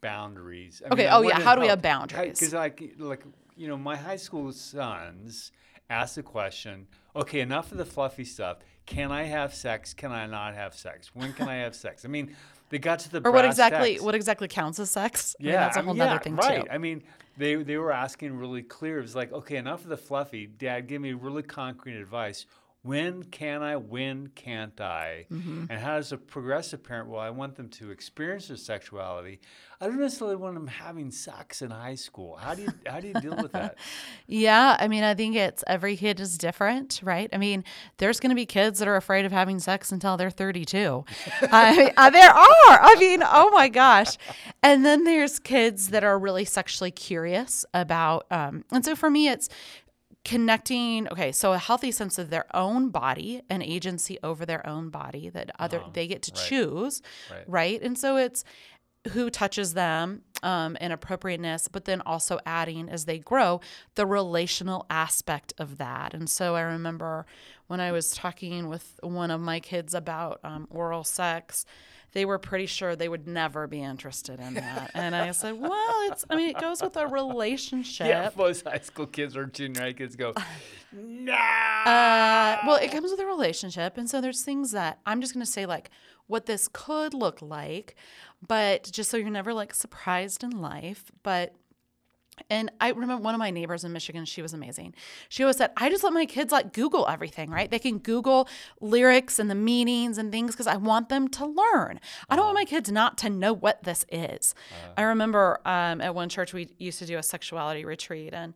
boundaries. 0.00 0.82
I 0.84 0.92
okay 0.92 1.04
mean, 1.04 1.12
oh 1.12 1.22
yeah 1.22 1.40
how 1.40 1.54
do 1.54 1.62
we 1.62 1.68
have 1.68 1.80
boundaries? 1.80 2.38
because 2.38 2.52
like 2.52 2.94
like 2.98 3.22
you 3.56 3.68
know 3.68 3.76
my 3.78 3.96
high 3.96 4.16
school 4.16 4.52
sons 4.52 5.52
ask 5.88 6.16
the 6.16 6.22
question 6.22 6.86
okay 7.16 7.40
enough 7.40 7.72
of 7.72 7.78
the 7.78 7.86
fluffy 7.86 8.24
stuff. 8.24 8.58
Can 8.84 9.12
i 9.12 9.22
have 9.22 9.54
sex? 9.54 9.94
Can 9.94 10.12
i 10.12 10.26
not 10.26 10.54
have 10.54 10.74
sex? 10.74 11.14
When 11.14 11.32
can 11.32 11.48
i 11.48 11.56
have 11.56 11.74
sex? 11.74 12.04
I 12.04 12.08
mean 12.08 12.36
they 12.72 12.80
got 12.80 12.98
to 12.98 13.10
the 13.12 13.20
or 13.24 13.30
what 13.30 13.44
exactly 13.44 14.00
what 14.00 14.16
exactly 14.16 14.48
counts 14.48 14.80
as 14.80 14.90
sex 14.90 15.36
yeah 15.38 15.46
I 15.46 15.52
mean, 15.52 15.60
that's 15.60 15.76
a 15.76 15.82
whole 15.82 15.96
yeah, 15.96 16.04
other 16.06 16.18
thing 16.24 16.34
right. 16.34 16.64
too 16.64 16.70
i 16.70 16.78
mean 16.78 17.04
they 17.36 17.54
they 17.54 17.76
were 17.76 17.92
asking 17.92 18.36
really 18.36 18.62
clear. 18.62 18.98
It 18.98 19.02
was 19.02 19.16
like, 19.16 19.32
okay, 19.32 19.56
enough 19.56 19.82
of 19.82 19.88
the 19.88 19.96
fluffy. 19.96 20.46
Dad, 20.46 20.86
give 20.86 21.00
me 21.00 21.12
really 21.12 21.42
concrete 21.42 21.96
advice. 21.96 22.46
When 22.84 23.22
can 23.22 23.62
I? 23.62 23.76
When 23.76 24.28
can't 24.34 24.80
I? 24.80 25.26
Mm-hmm. 25.30 25.66
And 25.70 25.80
how 25.80 25.96
does 25.96 26.10
a 26.10 26.18
progressive 26.18 26.82
parent? 26.82 27.08
Well, 27.08 27.20
I 27.20 27.30
want 27.30 27.54
them 27.54 27.68
to 27.70 27.92
experience 27.92 28.48
their 28.48 28.56
sexuality. 28.56 29.38
I 29.80 29.86
don't 29.86 30.00
necessarily 30.00 30.36
want 30.36 30.54
them 30.54 30.66
having 30.66 31.10
sex 31.12 31.62
in 31.62 31.70
high 31.70 31.94
school. 31.94 32.36
How 32.36 32.54
do 32.54 32.62
you 32.62 32.68
how 32.86 32.98
do 32.98 33.08
you 33.08 33.14
deal 33.14 33.36
with 33.36 33.52
that? 33.52 33.78
yeah, 34.26 34.76
I 34.80 34.88
mean, 34.88 35.04
I 35.04 35.14
think 35.14 35.36
it's 35.36 35.62
every 35.66 35.96
kid 35.96 36.18
is 36.18 36.38
different, 36.38 37.00
right? 37.04 37.28
I 37.32 37.36
mean, 37.36 37.62
there's 37.98 38.18
going 38.18 38.30
to 38.30 38.36
be 38.36 38.46
kids 38.46 38.80
that 38.80 38.88
are 38.88 38.96
afraid 38.96 39.24
of 39.24 39.32
having 39.32 39.60
sex 39.60 39.92
until 39.92 40.16
they're 40.16 40.30
32. 40.30 41.04
I, 41.42 41.92
uh, 41.96 42.10
there 42.10 42.30
are. 42.30 42.80
I 42.80 42.96
mean, 42.98 43.22
oh 43.24 43.50
my 43.50 43.68
gosh. 43.68 44.16
And 44.62 44.84
then 44.84 45.04
there's 45.04 45.38
kids 45.38 45.88
that 45.88 46.02
are 46.04 46.18
really 46.18 46.44
sexually 46.44 46.90
curious 46.90 47.64
about. 47.74 48.26
Um, 48.30 48.64
and 48.72 48.84
so 48.84 48.94
for 48.94 49.10
me, 49.10 49.28
it's 49.28 49.48
connecting 50.24 51.08
okay 51.08 51.32
so 51.32 51.52
a 51.52 51.58
healthy 51.58 51.90
sense 51.90 52.16
of 52.16 52.30
their 52.30 52.44
own 52.54 52.90
body 52.90 53.42
and 53.50 53.62
agency 53.62 54.18
over 54.22 54.46
their 54.46 54.64
own 54.66 54.88
body 54.88 55.28
that 55.28 55.50
other 55.58 55.78
uh-huh. 55.78 55.90
they 55.94 56.06
get 56.06 56.22
to 56.22 56.32
right. 56.32 56.44
choose 56.48 57.02
right. 57.30 57.44
right. 57.48 57.82
and 57.82 57.98
so 57.98 58.16
it's 58.16 58.44
who 59.08 59.30
touches 59.30 59.74
them 59.74 60.22
um, 60.44 60.76
and 60.80 60.92
appropriateness 60.92 61.66
but 61.66 61.86
then 61.86 62.00
also 62.02 62.38
adding 62.46 62.88
as 62.88 63.04
they 63.04 63.18
grow 63.18 63.60
the 63.96 64.06
relational 64.06 64.86
aspect 64.88 65.52
of 65.58 65.78
that 65.78 66.14
and 66.14 66.30
so 66.30 66.54
i 66.54 66.60
remember 66.60 67.26
when 67.66 67.80
i 67.80 67.90
was 67.90 68.12
talking 68.12 68.68
with 68.68 69.00
one 69.02 69.32
of 69.32 69.40
my 69.40 69.58
kids 69.58 69.92
about 69.92 70.38
um, 70.44 70.68
oral 70.70 71.02
sex 71.02 71.66
they 72.12 72.24
were 72.24 72.38
pretty 72.38 72.66
sure 72.66 72.94
they 72.94 73.08
would 73.08 73.26
never 73.26 73.66
be 73.66 73.82
interested 73.82 74.38
in 74.38 74.54
that. 74.54 74.90
and 74.94 75.16
I 75.16 75.30
said, 75.32 75.58
well, 75.58 76.10
it's, 76.10 76.24
I 76.28 76.36
mean, 76.36 76.50
it 76.50 76.60
goes 76.60 76.82
with 76.82 76.96
a 76.96 77.06
relationship. 77.06 78.06
Yeah, 78.06 78.30
most 78.36 78.66
high 78.66 78.78
school 78.78 79.06
kids 79.06 79.36
or 79.36 79.46
junior 79.46 79.80
high 79.80 79.92
kids 79.92 80.14
go, 80.14 80.34
no. 80.92 81.32
Uh, 81.32 82.58
well, 82.66 82.76
it 82.76 82.90
comes 82.92 83.10
with 83.10 83.20
a 83.20 83.26
relationship. 83.26 83.96
And 83.96 84.08
so 84.08 84.20
there's 84.20 84.42
things 84.42 84.72
that 84.72 84.98
I'm 85.06 85.20
just 85.20 85.32
going 85.32 85.44
to 85.44 85.50
say, 85.50 85.66
like, 85.66 85.90
what 86.26 86.46
this 86.46 86.68
could 86.72 87.14
look 87.14 87.40
like, 87.42 87.96
but 88.46 88.88
just 88.92 89.10
so 89.10 89.16
you're 89.16 89.30
never 89.30 89.54
like 89.54 89.74
surprised 89.74 90.44
in 90.44 90.50
life. 90.50 91.10
But 91.22 91.54
and 92.50 92.70
I 92.80 92.90
remember 92.90 93.16
one 93.16 93.34
of 93.34 93.38
my 93.38 93.50
neighbors 93.50 93.84
in 93.84 93.92
Michigan, 93.92 94.24
she 94.24 94.42
was 94.42 94.52
amazing. 94.52 94.94
She 95.28 95.42
always 95.42 95.56
said, 95.56 95.70
I 95.76 95.88
just 95.88 96.04
let 96.04 96.12
my 96.12 96.26
kids 96.26 96.52
like 96.52 96.72
Google 96.72 97.06
everything, 97.08 97.50
right? 97.50 97.70
They 97.70 97.78
can 97.78 97.98
Google 97.98 98.48
lyrics 98.80 99.38
and 99.38 99.50
the 99.50 99.54
meanings 99.54 100.18
and 100.18 100.30
things 100.30 100.52
because 100.52 100.66
I 100.66 100.76
want 100.76 101.08
them 101.08 101.28
to 101.28 101.46
learn. 101.46 102.00
I 102.28 102.36
don't 102.36 102.46
want 102.46 102.56
my 102.56 102.64
kids 102.64 102.90
not 102.90 103.18
to 103.18 103.30
know 103.30 103.52
what 103.52 103.82
this 103.84 104.04
is. 104.10 104.54
Uh, 104.70 104.92
I 104.98 105.02
remember 105.02 105.60
um, 105.64 106.00
at 106.00 106.14
one 106.14 106.28
church, 106.28 106.52
we 106.52 106.68
used 106.78 106.98
to 106.98 107.06
do 107.06 107.18
a 107.18 107.22
sexuality 107.22 107.84
retreat 107.84 108.32
and 108.32 108.54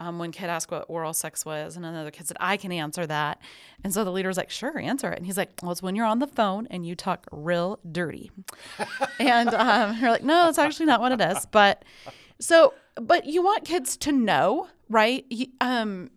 um, 0.00 0.18
one 0.18 0.32
kid 0.32 0.48
asked 0.48 0.70
what 0.70 0.86
oral 0.88 1.12
sex 1.12 1.44
was, 1.44 1.76
and 1.76 1.84
another 1.84 2.10
kid 2.10 2.26
said, 2.26 2.38
I 2.40 2.56
can 2.56 2.72
answer 2.72 3.06
that. 3.06 3.38
And 3.84 3.92
so 3.92 4.02
the 4.02 4.10
leader 4.10 4.28
was 4.28 4.38
like, 4.38 4.48
Sure, 4.48 4.78
answer 4.78 5.10
it. 5.10 5.18
And 5.18 5.26
he's 5.26 5.36
like, 5.36 5.50
Well, 5.62 5.72
it's 5.72 5.82
when 5.82 5.94
you're 5.94 6.06
on 6.06 6.20
the 6.20 6.26
phone 6.26 6.66
and 6.70 6.86
you 6.86 6.94
talk 6.94 7.26
real 7.30 7.78
dirty. 7.92 8.30
and 9.20 9.50
um, 9.50 9.98
you're 10.00 10.10
like, 10.10 10.24
No, 10.24 10.48
it's 10.48 10.58
actually 10.58 10.86
not 10.86 11.02
what 11.02 11.12
it 11.12 11.20
is. 11.20 11.44
But 11.46 11.84
so 12.40 12.72
but 12.96 13.26
you 13.26 13.42
want 13.42 13.64
kids 13.64 13.96
to 13.98 14.12
know, 14.12 14.68
right? 14.88 15.24
You, 15.30 15.46
um, 15.60 16.10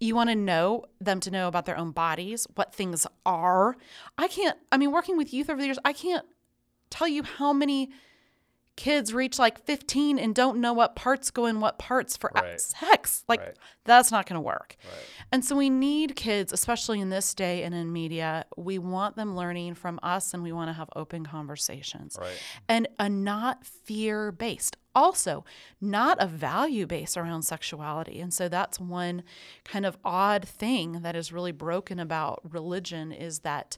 you 0.00 0.14
want 0.14 0.30
to 0.30 0.36
know 0.36 0.84
them 1.00 1.20
to 1.20 1.30
know 1.30 1.48
about 1.48 1.66
their 1.66 1.76
own 1.76 1.90
bodies, 1.92 2.46
what 2.54 2.74
things 2.74 3.06
are. 3.24 3.76
I 4.18 4.28
can't, 4.28 4.58
I 4.70 4.76
mean, 4.76 4.92
working 4.92 5.16
with 5.16 5.32
youth 5.32 5.48
over 5.48 5.60
the 5.60 5.66
years, 5.66 5.78
I 5.84 5.92
can't 5.92 6.26
tell 6.90 7.08
you 7.08 7.22
how 7.22 7.52
many 7.52 7.90
kids 8.76 9.14
reach 9.14 9.38
like 9.38 9.64
15 9.64 10.18
and 10.18 10.34
don't 10.34 10.60
know 10.60 10.72
what 10.72 10.96
parts 10.96 11.30
go 11.30 11.46
in 11.46 11.60
what 11.60 11.78
parts 11.78 12.16
for 12.16 12.30
right. 12.34 12.60
sex. 12.60 13.24
Like, 13.28 13.40
right. 13.40 13.56
that's 13.84 14.10
not 14.10 14.26
going 14.26 14.36
to 14.36 14.40
work. 14.40 14.76
Right. 14.84 15.04
And 15.32 15.44
so 15.44 15.56
we 15.56 15.70
need 15.70 16.16
kids, 16.16 16.52
especially 16.52 17.00
in 17.00 17.10
this 17.10 17.34
day 17.34 17.62
and 17.62 17.74
in 17.74 17.92
media, 17.92 18.46
we 18.56 18.78
want 18.78 19.16
them 19.16 19.36
learning 19.36 19.74
from 19.74 20.00
us 20.02 20.34
and 20.34 20.42
we 20.42 20.52
want 20.52 20.68
to 20.68 20.72
have 20.72 20.88
open 20.96 21.24
conversations 21.24 22.18
and 22.68 22.88
a 22.98 23.08
not 23.08 23.64
fear 23.64 24.32
based 24.32 24.76
also 24.94 25.44
not 25.80 26.16
a 26.20 26.26
value 26.26 26.86
base 26.86 27.16
around 27.16 27.42
sexuality. 27.42 28.20
And 28.20 28.32
so 28.32 28.48
that's 28.48 28.78
one 28.78 29.24
kind 29.64 29.84
of 29.84 29.98
odd 30.04 30.46
thing 30.46 31.02
that 31.02 31.16
is 31.16 31.32
really 31.32 31.52
broken 31.52 31.98
about 31.98 32.40
religion 32.48 33.10
is 33.10 33.40
that 33.40 33.76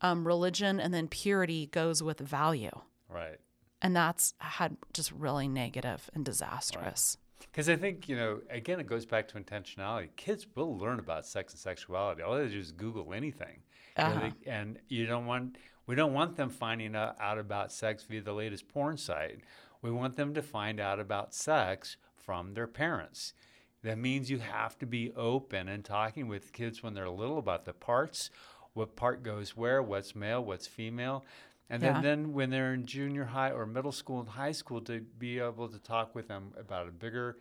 um, 0.00 0.26
religion 0.26 0.80
and 0.80 0.92
then 0.92 1.08
purity 1.08 1.66
goes 1.68 2.02
with 2.02 2.18
value. 2.18 2.72
Right. 3.08 3.38
And 3.82 3.94
that's 3.94 4.34
had 4.38 4.76
just 4.92 5.12
really 5.12 5.48
negative 5.48 6.10
and 6.14 6.24
disastrous. 6.24 7.18
Because 7.40 7.68
I 7.68 7.76
think, 7.76 8.08
you 8.08 8.16
know, 8.16 8.40
again, 8.50 8.80
it 8.80 8.86
goes 8.86 9.04
back 9.04 9.28
to 9.28 9.38
intentionality. 9.38 10.08
Kids 10.16 10.46
will 10.54 10.76
learn 10.78 10.98
about 10.98 11.26
sex 11.26 11.52
and 11.52 11.60
sexuality. 11.60 12.22
All 12.22 12.36
they 12.36 12.48
do 12.48 12.58
is 12.58 12.72
Google 12.72 13.12
anything. 13.12 13.60
Uh-huh. 13.96 14.08
You 14.08 14.14
know, 14.14 14.20
they, 14.44 14.50
and 14.50 14.78
you 14.88 15.06
don't 15.06 15.26
want, 15.26 15.56
we 15.86 15.94
don't 15.94 16.14
want 16.14 16.36
them 16.36 16.50
finding 16.50 16.94
out 16.96 17.38
about 17.38 17.72
sex 17.72 18.04
via 18.04 18.22
the 18.22 18.32
latest 18.32 18.68
porn 18.68 18.96
site 18.96 19.40
we 19.82 19.90
want 19.90 20.16
them 20.16 20.34
to 20.34 20.42
find 20.42 20.80
out 20.80 20.98
about 20.98 21.34
sex 21.34 21.96
from 22.14 22.54
their 22.54 22.66
parents. 22.66 23.34
That 23.82 23.98
means 23.98 24.30
you 24.30 24.38
have 24.38 24.76
to 24.78 24.86
be 24.86 25.12
open 25.12 25.68
and 25.68 25.84
talking 25.84 26.28
with 26.28 26.52
kids 26.52 26.82
when 26.82 26.94
they're 26.94 27.08
little 27.08 27.38
about 27.38 27.64
the 27.64 27.72
parts, 27.72 28.30
what 28.72 28.96
part 28.96 29.22
goes 29.22 29.56
where, 29.56 29.82
what's 29.82 30.16
male, 30.16 30.44
what's 30.44 30.66
female. 30.66 31.24
And 31.68 31.82
yeah. 31.82 31.94
then, 31.94 32.02
then 32.02 32.32
when 32.32 32.50
they're 32.50 32.74
in 32.74 32.86
junior 32.86 33.24
high 33.24 33.50
or 33.50 33.66
middle 33.66 33.92
school 33.92 34.20
and 34.20 34.28
high 34.28 34.52
school, 34.52 34.80
to 34.82 35.00
be 35.18 35.38
able 35.38 35.68
to 35.68 35.78
talk 35.78 36.14
with 36.14 36.28
them 36.28 36.52
about 36.58 36.88
a 36.88 36.92
bigger 36.92 37.38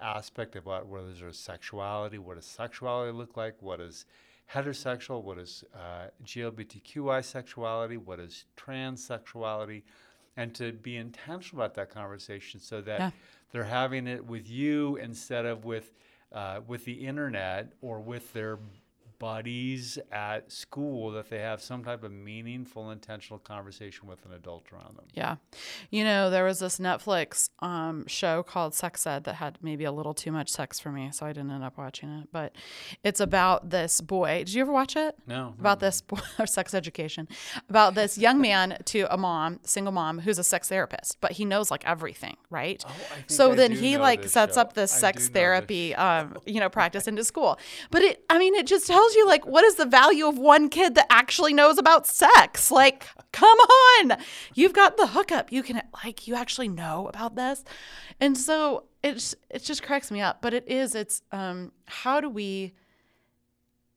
aspect 0.00 0.56
about 0.56 0.86
what 0.86 1.02
is 1.04 1.20
their 1.20 1.32
sexuality, 1.32 2.18
what 2.18 2.36
does 2.36 2.46
sexuality 2.46 3.12
look 3.12 3.36
like, 3.36 3.54
what 3.60 3.80
is 3.80 4.04
heterosexual, 4.52 5.22
what 5.22 5.38
is 5.38 5.64
uh, 5.74 6.08
GLBTQI 6.24 7.24
sexuality, 7.24 7.96
what 7.96 8.18
is 8.18 8.46
transsexuality, 8.56 9.82
and 10.36 10.54
to 10.54 10.72
be 10.72 10.96
intentional 10.96 11.64
about 11.64 11.74
that 11.74 11.90
conversation 11.90 12.60
so 12.60 12.80
that 12.80 13.00
yeah. 13.00 13.10
they're 13.52 13.64
having 13.64 14.06
it 14.06 14.24
with 14.24 14.48
you 14.48 14.96
instead 14.96 15.44
of 15.44 15.64
with 15.64 15.92
uh, 16.32 16.60
with 16.66 16.84
the 16.84 16.92
internet 16.92 17.72
or 17.80 18.00
with 18.00 18.32
their 18.34 18.58
buddies 19.18 19.98
at 20.12 20.50
school 20.50 21.10
that 21.12 21.30
they 21.30 21.38
have 21.38 21.60
some 21.60 21.84
type 21.84 22.04
of 22.04 22.12
meaningful, 22.12 22.90
intentional 22.90 23.38
conversation 23.38 24.08
with 24.08 24.24
an 24.24 24.32
adult 24.32 24.64
around 24.72 24.96
them. 24.96 25.06
Yeah. 25.14 25.36
You 25.90 26.04
know, 26.04 26.30
there 26.30 26.44
was 26.44 26.58
this 26.60 26.78
Netflix 26.78 27.50
um, 27.60 28.06
show 28.06 28.42
called 28.42 28.74
Sex 28.74 29.06
Ed 29.06 29.24
that 29.24 29.36
had 29.36 29.58
maybe 29.62 29.84
a 29.84 29.92
little 29.92 30.14
too 30.14 30.32
much 30.32 30.48
sex 30.48 30.78
for 30.78 30.90
me, 30.90 31.10
so 31.12 31.26
I 31.26 31.32
didn't 31.32 31.50
end 31.50 31.64
up 31.64 31.76
watching 31.76 32.10
it. 32.10 32.28
But 32.32 32.54
it's 33.04 33.20
about 33.20 33.70
this 33.70 34.00
boy. 34.00 34.38
Did 34.38 34.54
you 34.54 34.62
ever 34.62 34.72
watch 34.72 34.96
it? 34.96 35.16
No. 35.26 35.54
About 35.58 35.80
this 35.80 36.00
boy, 36.00 36.20
or 36.38 36.46
sex 36.46 36.74
education, 36.74 37.28
about 37.68 37.94
this 37.94 38.18
young 38.18 38.40
man 38.40 38.78
to 38.86 39.12
a 39.12 39.16
mom, 39.16 39.60
single 39.64 39.92
mom, 39.92 40.20
who's 40.20 40.38
a 40.38 40.44
sex 40.44 40.68
therapist, 40.68 41.20
but 41.20 41.32
he 41.32 41.44
knows 41.44 41.70
like 41.70 41.86
everything, 41.86 42.36
right? 42.50 42.82
Oh, 42.86 42.90
I 42.90 43.14
think 43.14 43.30
so 43.30 43.52
I 43.52 43.54
then 43.54 43.72
he 43.72 43.98
like 43.98 44.24
sets 44.24 44.54
show. 44.54 44.60
up 44.60 44.74
this 44.74 44.94
I 44.94 44.98
sex 44.98 45.16
know 45.16 45.24
this 45.24 45.28
therapy, 45.28 45.94
um, 45.94 46.36
you 46.46 46.60
know, 46.60 46.68
practice 46.68 47.08
into 47.08 47.24
school. 47.24 47.58
But 47.90 48.02
it, 48.02 48.24
I 48.30 48.38
mean, 48.38 48.54
it 48.54 48.66
just 48.66 48.86
tells 48.86 49.07
you 49.14 49.26
like 49.26 49.46
what 49.46 49.64
is 49.64 49.76
the 49.76 49.86
value 49.86 50.26
of 50.26 50.38
one 50.38 50.68
kid 50.68 50.94
that 50.94 51.06
actually 51.10 51.52
knows 51.52 51.78
about 51.78 52.06
sex? 52.06 52.70
Like, 52.70 53.06
come 53.32 53.58
on, 53.58 54.18
you've 54.54 54.72
got 54.72 54.96
the 54.96 55.08
hookup. 55.08 55.50
You 55.50 55.62
can 55.62 55.82
like 56.04 56.26
you 56.26 56.34
actually 56.34 56.68
know 56.68 57.08
about 57.08 57.34
this, 57.34 57.64
and 58.20 58.36
so 58.36 58.84
it's 59.02 59.34
it 59.50 59.62
just 59.62 59.82
cracks 59.82 60.10
me 60.10 60.20
up. 60.20 60.40
But 60.42 60.54
it 60.54 60.68
is 60.68 60.94
it's 60.94 61.22
um 61.32 61.72
how 61.86 62.20
do 62.20 62.28
we 62.28 62.74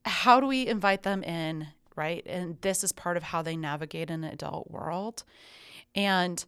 how 0.04 0.40
do 0.40 0.46
we 0.46 0.66
invite 0.66 1.02
them 1.04 1.22
in 1.22 1.68
right 1.94 2.26
and 2.26 2.60
this 2.62 2.82
is 2.82 2.90
part 2.90 3.16
of 3.16 3.22
how 3.22 3.42
they 3.42 3.56
navigate 3.56 4.10
an 4.10 4.24
adult 4.24 4.70
world 4.70 5.22
and 5.94 6.44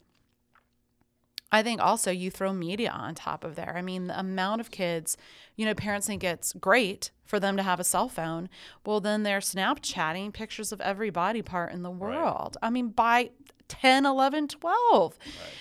I 1.55 1.62
think 1.62 1.81
also 1.81 2.11
you 2.11 2.33
throw 2.33 2.53
media 2.53 2.91
on 2.91 3.15
top 3.15 3.45
of 3.45 3.55
there. 3.55 3.75
I 3.77 3.81
mean, 3.81 4.09
the 4.09 4.19
amount 4.19 4.61
of 4.61 4.73
kids, 4.73 5.17
you 5.55 5.65
know, 5.65 5.73
parents 5.73 6.05
think 6.05 6.25
it's 6.25 6.53
great 6.55 7.12
for 7.25 7.41
them 7.41 7.57
to 7.57 7.62
have 7.62 7.81
a 7.81 7.85
cell 7.85 8.09
phone. 8.09 8.49
Well, 8.85 9.01
then 9.01 9.22
they're 9.22 9.41
Snapchatting 9.41 10.33
pictures 10.33 10.72
of 10.72 10.81
every 10.81 11.11
body 11.11 11.43
part 11.43 11.72
in 11.72 11.83
the 11.83 11.91
world. 11.91 12.57
I 12.62 12.70
mean, 12.70 12.89
by 12.89 13.31
10, 13.68 14.07
11, 14.07 14.49
12. 14.49 15.18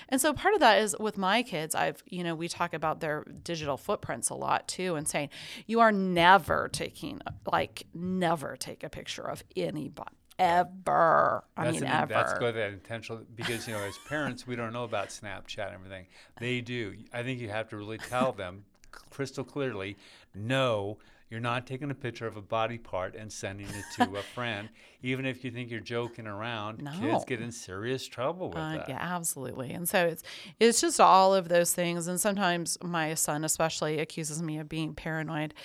And 0.10 0.20
so 0.20 0.34
part 0.34 0.54
of 0.54 0.60
that 0.60 0.80
is 0.80 0.96
with 1.00 1.18
my 1.18 1.42
kids, 1.44 1.74
I've, 1.74 2.04
you 2.06 2.24
know, 2.24 2.36
we 2.36 2.48
talk 2.48 2.74
about 2.74 3.00
their 3.00 3.24
digital 3.44 3.78
footprints 3.78 4.30
a 4.30 4.36
lot 4.36 4.68
too 4.68 4.96
and 4.96 5.08
saying, 5.08 5.30
you 5.66 5.80
are 5.80 5.92
never 5.92 6.70
taking, 6.72 7.22
like, 7.52 7.86
never 7.94 8.56
take 8.58 8.84
a 8.84 8.90
picture 8.90 9.24
of 9.24 9.44
anybody. 9.56 10.10
Ever. 10.40 11.44
I 11.56 11.66
That's 11.66 11.76
mean, 11.76 11.84
an- 11.90 12.02
ever. 12.02 12.14
That's 12.14 12.34
go 12.34 12.48
to 12.48 12.58
that 12.58 12.74
intentional 12.74 13.24
because 13.36 13.68
you 13.68 13.74
know 13.76 13.80
as 13.82 13.98
parents 14.10 14.48
we 14.48 14.56
don't 14.56 14.74
know 14.74 14.84
about 14.84 15.10
Snapchat 15.10 15.68
and 15.68 15.76
everything. 15.76 16.08
They 16.40 16.60
do. 16.60 16.96
I 17.14 17.22
think 17.22 17.40
you 17.40 17.50
have 17.50 17.70
to 17.70 17.78
really 17.78 18.00
tell 18.00 18.32
them 18.32 18.66
crystal 19.12 19.44
clearly, 19.44 19.96
no, 20.34 20.98
you're 21.34 21.42
not 21.42 21.66
taking 21.66 21.90
a 21.90 21.96
picture 21.96 22.28
of 22.28 22.38
a 22.38 22.42
body 22.44 22.78
part 22.78 23.16
and 23.16 23.34
sending 23.34 23.66
it 23.68 23.84
to 23.96 24.04
a 24.18 24.22
friend, 24.36 24.70
even 25.02 25.26
if 25.26 25.44
you 25.44 25.50
think 25.50 25.72
you're 25.72 25.80
joking 25.80 26.28
around. 26.28 26.80
No. 26.84 26.92
Kids 26.92 27.26
get 27.26 27.42
in 27.42 27.52
serious 27.52 28.08
trouble 28.08 28.50
with 28.50 28.58
Uh, 28.60 28.74
that. 28.78 28.88
yeah, 28.90 29.00
absolutely. 29.02 29.72
And 29.72 29.90
so 29.90 30.06
it's 30.06 30.22
it's 30.60 30.80
just 30.80 31.00
all 31.02 31.34
of 31.34 31.50
those 31.50 31.74
things. 31.74 32.08
And 32.08 32.22
sometimes 32.22 32.78
my 32.84 33.16
son, 33.16 33.44
especially, 33.44 33.98
accuses 33.98 34.44
me 34.44 34.60
of 34.60 34.70
being 34.70 34.94
paranoid, 34.94 35.56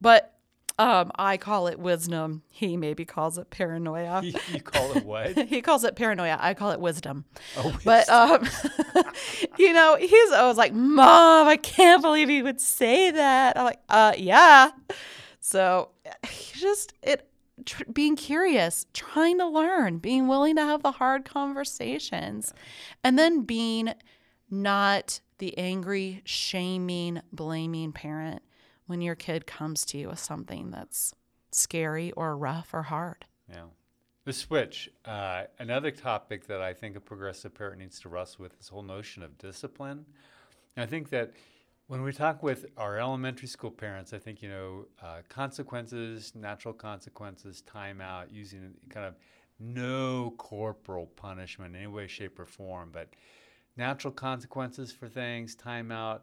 but 0.00 0.32
um, 0.78 1.10
I 1.16 1.36
call 1.38 1.68
it 1.68 1.78
wisdom. 1.78 2.42
He 2.50 2.76
maybe 2.76 3.04
calls 3.04 3.38
it 3.38 3.50
paranoia. 3.50 4.22
You, 4.22 4.34
you 4.52 4.60
call 4.60 4.96
it 4.96 5.04
what? 5.04 5.36
he 5.48 5.62
calls 5.62 5.84
it 5.84 5.96
paranoia. 5.96 6.36
I 6.40 6.54
call 6.54 6.70
it 6.70 6.80
wisdom. 6.80 7.24
Oh, 7.56 7.76
But 7.84 8.08
um, 8.08 8.46
you 9.58 9.72
know, 9.72 9.96
he's 9.96 10.32
always 10.32 10.56
like, 10.58 10.74
"Mom, 10.74 11.48
I 11.48 11.56
can't 11.56 12.02
believe 12.02 12.28
he 12.28 12.42
would 12.42 12.60
say 12.60 13.10
that." 13.10 13.56
I'm 13.56 13.64
like, 13.64 13.80
"Uh, 13.88 14.12
yeah." 14.18 14.70
So 15.40 15.90
just 16.52 16.92
it 17.02 17.28
tr- 17.64 17.84
being 17.92 18.16
curious, 18.16 18.86
trying 18.92 19.38
to 19.38 19.46
learn, 19.46 19.98
being 19.98 20.28
willing 20.28 20.56
to 20.56 20.62
have 20.62 20.82
the 20.82 20.92
hard 20.92 21.24
conversations, 21.24 22.52
and 23.02 23.18
then 23.18 23.42
being 23.42 23.94
not 24.50 25.20
the 25.38 25.56
angry, 25.58 26.22
shaming, 26.24 27.20
blaming 27.32 27.92
parent 27.92 28.42
when 28.86 29.00
your 29.00 29.14
kid 29.14 29.46
comes 29.46 29.84
to 29.86 29.98
you 29.98 30.08
with 30.08 30.18
something 30.18 30.70
that's 30.70 31.14
scary 31.50 32.12
or 32.12 32.36
rough 32.36 32.72
or 32.72 32.82
hard. 32.82 33.24
Yeah. 33.50 33.64
The 34.24 34.32
switch. 34.32 34.90
Uh, 35.04 35.44
another 35.58 35.90
topic 35.90 36.46
that 36.48 36.60
I 36.60 36.74
think 36.74 36.96
a 36.96 37.00
progressive 37.00 37.54
parent 37.54 37.78
needs 37.78 38.00
to 38.00 38.08
wrestle 38.08 38.42
with 38.42 38.58
is 38.60 38.68
whole 38.68 38.82
notion 38.82 39.22
of 39.22 39.38
discipline. 39.38 40.04
And 40.76 40.82
I 40.82 40.86
think 40.86 41.10
that 41.10 41.32
when 41.86 42.02
we 42.02 42.12
talk 42.12 42.42
with 42.42 42.66
our 42.76 42.98
elementary 42.98 43.46
school 43.46 43.70
parents, 43.70 44.12
I 44.12 44.18
think, 44.18 44.42
you 44.42 44.48
know, 44.48 44.86
uh, 45.00 45.18
consequences, 45.28 46.32
natural 46.34 46.74
consequences, 46.74 47.62
timeout, 47.72 48.32
using 48.32 48.74
kind 48.90 49.06
of 49.06 49.14
no 49.60 50.34
corporal 50.36 51.06
punishment 51.06 51.74
in 51.74 51.82
any 51.82 51.86
way, 51.86 52.08
shape, 52.08 52.38
or 52.38 52.46
form, 52.46 52.90
but 52.92 53.10
natural 53.76 54.12
consequences 54.12 54.90
for 54.90 55.08
things, 55.08 55.54
timeout. 55.54 56.22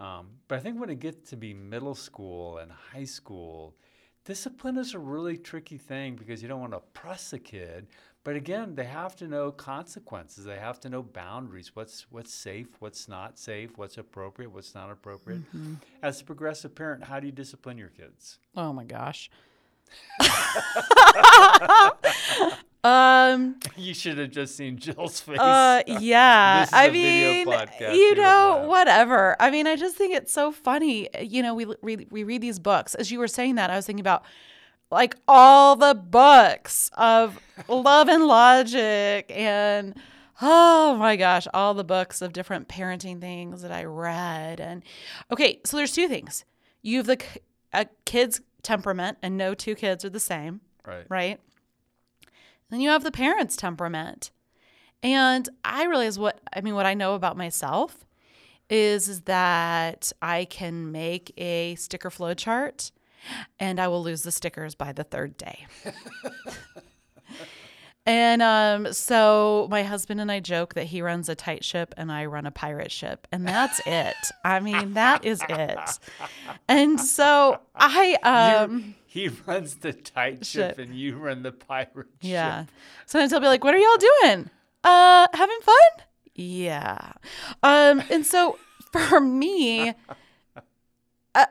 Um, 0.00 0.28
but 0.46 0.58
I 0.58 0.60
think 0.60 0.80
when 0.80 0.90
it 0.90 1.00
gets 1.00 1.30
to 1.30 1.36
be 1.36 1.54
middle 1.54 1.94
school 1.94 2.58
and 2.58 2.70
high 2.70 3.04
school, 3.04 3.74
discipline 4.24 4.76
is 4.76 4.94
a 4.94 4.98
really 4.98 5.36
tricky 5.36 5.78
thing 5.78 6.14
because 6.14 6.42
you 6.42 6.48
don't 6.48 6.60
want 6.60 6.72
to 6.72 6.80
press 6.92 7.32
a 7.32 7.38
kid. 7.38 7.88
But 8.24 8.36
again, 8.36 8.74
they 8.74 8.84
have 8.84 9.16
to 9.16 9.26
know 9.26 9.50
consequences. 9.50 10.44
They 10.44 10.58
have 10.58 10.78
to 10.80 10.90
know 10.90 11.02
boundaries. 11.02 11.74
What's 11.74 12.06
what's 12.10 12.34
safe, 12.34 12.66
what's 12.78 13.08
not 13.08 13.38
safe, 13.38 13.78
what's 13.78 13.96
appropriate, 13.96 14.50
what's 14.50 14.74
not 14.74 14.90
appropriate. 14.90 15.40
As 16.02 16.20
a 16.20 16.24
progressive 16.24 16.74
parent, 16.74 17.04
how 17.04 17.20
do 17.20 17.26
you 17.26 17.32
discipline 17.32 17.78
your 17.78 17.88
kids? 17.88 18.38
Oh 18.56 18.72
my 18.72 18.84
gosh. 18.84 19.30
um 22.84 23.56
you 23.76 23.92
should 23.92 24.18
have 24.18 24.30
just 24.30 24.56
seen 24.56 24.78
Jill's 24.78 25.20
face. 25.20 25.38
uh 25.38 25.82
yeah. 25.86 26.60
This 26.60 26.68
is 26.68 26.74
i 26.74 26.84
a 26.84 26.92
mean 26.92 27.48
you 27.96 28.14
know 28.14 28.64
whatever. 28.68 29.36
I 29.40 29.50
mean 29.50 29.66
i 29.66 29.74
just 29.76 29.96
think 29.96 30.14
it's 30.14 30.32
so 30.32 30.52
funny. 30.52 31.08
You 31.20 31.42
know 31.42 31.54
we 31.54 31.66
read 31.82 32.06
we 32.10 32.22
read 32.22 32.40
these 32.40 32.58
books. 32.58 32.94
As 32.94 33.10
you 33.10 33.18
were 33.18 33.28
saying 33.28 33.56
that 33.56 33.70
i 33.70 33.76
was 33.76 33.86
thinking 33.86 34.00
about 34.00 34.24
like 34.90 35.16
all 35.26 35.76
the 35.76 35.94
books 35.94 36.90
of 36.96 37.38
love 37.68 38.08
and 38.08 38.26
logic 38.26 39.30
and 39.34 39.94
oh 40.40 40.94
my 40.96 41.16
gosh 41.16 41.46
all 41.52 41.74
the 41.74 41.84
books 41.84 42.22
of 42.22 42.32
different 42.32 42.68
parenting 42.68 43.20
things 43.20 43.62
that 43.62 43.72
i 43.72 43.84
read. 43.84 44.60
And 44.60 44.84
okay 45.32 45.60
so 45.64 45.76
there's 45.76 45.92
two 45.92 46.06
things. 46.08 46.44
You 46.82 46.98
have 46.98 47.06
the 47.06 47.20
a 47.72 47.86
kid's 48.04 48.40
temperament 48.62 49.18
and 49.20 49.36
no 49.36 49.54
two 49.54 49.74
kids 49.74 50.04
are 50.04 50.10
the 50.10 50.20
same 50.20 50.60
right. 50.86 51.06
right? 51.08 51.40
Then 52.70 52.80
you 52.80 52.90
have 52.90 53.04
the 53.04 53.10
parent's 53.10 53.56
temperament. 53.56 54.30
And 55.02 55.48
I 55.64 55.84
realize 55.84 56.18
what 56.18 56.40
I 56.52 56.60
mean, 56.60 56.74
what 56.74 56.86
I 56.86 56.94
know 56.94 57.14
about 57.14 57.36
myself 57.36 58.04
is, 58.68 59.22
that 59.22 60.12
I 60.20 60.44
can 60.44 60.92
make 60.92 61.32
a 61.38 61.74
sticker 61.76 62.10
flow 62.10 62.34
chart 62.34 62.90
and 63.58 63.80
I 63.80 63.88
will 63.88 64.02
lose 64.02 64.22
the 64.22 64.32
stickers 64.32 64.74
by 64.74 64.92
the 64.92 65.04
third 65.04 65.36
day. 65.36 65.66
and 68.08 68.40
um, 68.42 68.92
so 68.92 69.68
my 69.70 69.82
husband 69.82 70.20
and 70.20 70.32
I 70.32 70.40
joke 70.40 70.74
that 70.74 70.86
he 70.86 71.02
runs 71.02 71.28
a 71.28 71.34
tight 71.34 71.62
ship 71.62 71.94
and 71.98 72.10
I 72.10 72.24
run 72.24 72.46
a 72.46 72.50
pirate 72.50 72.90
ship. 72.90 73.28
And 73.30 73.46
that's 73.46 73.80
it. 73.86 74.16
I 74.44 74.60
mean, 74.60 74.94
that 74.94 75.24
is 75.26 75.42
it. 75.48 75.78
And 76.68 76.98
so 77.00 77.58
I 77.74 78.16
You- 78.24 78.30
um 78.30 78.94
he 79.06 79.28
runs 79.46 79.76
the 79.76 79.92
tight 79.92 80.44
ship, 80.46 80.76
Ship. 80.76 80.78
and 80.78 80.94
you 80.94 81.16
run 81.16 81.42
the 81.42 81.52
pirate 81.52 82.06
Yeah. 82.20 82.60
ship. 82.62 82.68
Yeah. 82.70 82.80
Sometimes 83.06 83.30
he'll 83.32 83.40
be 83.40 83.46
like, 83.46 83.64
"What 83.64 83.74
are 83.74 83.78
y'all 83.78 83.96
doing? 84.22 84.50
Uh, 84.84 85.26
having 85.34 85.58
fun? 85.62 86.04
Yeah." 86.34 87.12
Um, 87.62 88.02
and 88.10 88.24
so 88.26 88.58
for 88.92 89.20
me, 89.20 89.94
uh, 91.34 91.46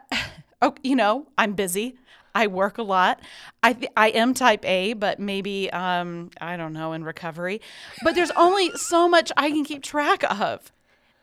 oh, 0.61 0.75
you 0.83 0.95
know, 0.95 1.27
I'm 1.37 1.53
busy. 1.53 1.97
I 2.43 2.47
work 2.47 2.77
a 2.77 2.83
lot. 2.83 3.19
I 3.63 3.73
th- 3.73 3.91
I 3.97 4.09
am 4.09 4.33
type 4.33 4.63
A, 4.65 4.93
but 4.93 5.19
maybe 5.19 5.71
um, 5.71 6.29
I 6.39 6.55
don't 6.55 6.73
know 6.73 6.93
in 6.93 7.03
recovery. 7.03 7.61
But 8.03 8.15
there's 8.15 8.31
only 8.31 8.71
so 8.77 9.09
much 9.09 9.31
I 9.35 9.49
can 9.49 9.65
keep 9.65 9.81
track 9.81 10.23
of, 10.31 10.71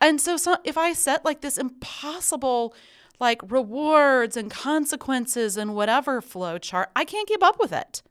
and 0.00 0.20
so, 0.20 0.36
so 0.36 0.56
if 0.64 0.76
I 0.76 0.92
set 0.92 1.24
like 1.24 1.40
this 1.40 1.56
impossible 1.56 2.74
like 3.20 3.40
rewards 3.50 4.36
and 4.36 4.50
consequences 4.50 5.56
and 5.56 5.74
whatever 5.74 6.20
flow 6.20 6.58
chart, 6.58 6.90
I 6.96 7.04
can't 7.04 7.28
keep 7.28 7.42
up 7.44 7.58
with 7.60 7.72
it. 7.72 8.02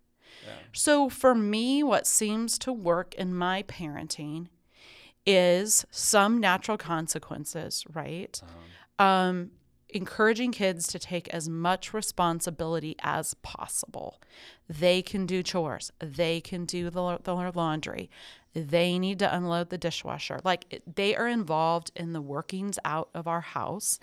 So 0.72 1.10
for 1.10 1.36
me, 1.36 1.84
what 1.84 2.08
seems 2.08 2.58
to 2.60 2.72
work 2.74 3.14
in 3.16 3.36
my 3.36 3.64
parenting 3.64 4.48
is 5.26 5.86
some 5.92 6.40
natural 6.40 6.78
consequences, 6.78 7.84
right? 7.94 8.42
Um, 9.00 9.52
encouraging 9.94 10.52
kids 10.52 10.88
to 10.88 11.00
take 11.00 11.28
as 11.30 11.48
much 11.48 11.94
responsibility 11.94 12.96
as 13.00 13.34
possible. 13.36 14.22
They 14.68 15.02
can 15.02 15.26
do 15.26 15.44
chores. 15.44 15.92
They 16.00 16.42
can 16.42 16.66
do 16.66 16.90
the, 16.90 17.20
the 17.24 17.34
laundry. 17.34 18.10
They 18.54 19.00
need 19.00 19.20
to 19.20 19.36
unload 19.36 19.70
the 19.70 19.78
dishwasher. 19.78 20.40
Like 20.44 20.82
they 20.96 21.16
are 21.16 21.28
involved 21.28 21.92
in 21.96 22.14
the 22.14 22.22
workings 22.22 22.78
out 22.86 23.10
of 23.14 23.28
our 23.28 23.42
house. 23.42 24.00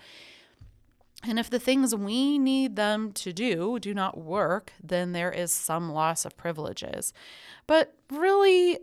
And 1.23 1.37
if 1.37 1.49
the 1.49 1.59
things 1.59 1.95
we 1.95 2.39
need 2.39 2.75
them 2.75 3.11
to 3.13 3.31
do 3.31 3.77
do 3.79 3.93
not 3.93 4.17
work, 4.17 4.73
then 4.83 5.11
there 5.11 5.31
is 5.31 5.51
some 5.51 5.91
loss 5.91 6.25
of 6.25 6.35
privileges. 6.35 7.13
But 7.67 7.93
really, 8.09 8.79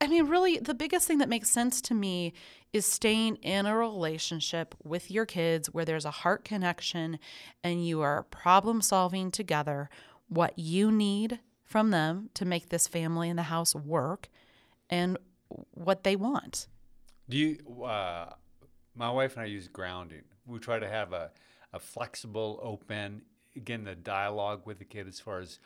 I 0.00 0.08
mean, 0.08 0.26
really, 0.26 0.58
the 0.58 0.74
biggest 0.74 1.06
thing 1.06 1.18
that 1.18 1.28
makes 1.28 1.50
sense 1.50 1.80
to 1.82 1.94
me 1.94 2.34
is 2.72 2.84
staying 2.84 3.36
in 3.36 3.64
a 3.64 3.76
relationship 3.76 4.74
with 4.84 5.10
your 5.10 5.24
kids 5.24 5.72
where 5.72 5.86
there's 5.86 6.04
a 6.04 6.10
heart 6.10 6.44
connection 6.44 7.18
and 7.64 7.86
you 7.86 8.02
are 8.02 8.24
problem 8.24 8.82
solving 8.82 9.30
together 9.30 9.88
what 10.28 10.58
you 10.58 10.92
need 10.92 11.40
from 11.64 11.90
them 11.90 12.28
to 12.34 12.44
make 12.44 12.68
this 12.68 12.86
family 12.86 13.30
in 13.30 13.36
the 13.36 13.44
house 13.44 13.74
work 13.74 14.28
and 14.90 15.16
what 15.70 16.04
they 16.04 16.14
want. 16.14 16.68
Do 17.28 17.38
you? 17.38 17.82
Uh, 17.82 18.30
my 18.94 19.10
wife 19.10 19.34
and 19.34 19.42
I 19.42 19.46
use 19.46 19.68
grounding. 19.68 20.22
We 20.46 20.58
try 20.58 20.78
to 20.78 20.88
have 20.88 21.12
a, 21.12 21.30
a 21.72 21.78
flexible, 21.78 22.60
open, 22.62 23.22
again, 23.56 23.84
the 23.84 23.94
dialogue 23.94 24.62
with 24.66 24.78
the 24.78 24.84
kid 24.84 25.08
as 25.08 25.20
far 25.20 25.40
as 25.40 25.58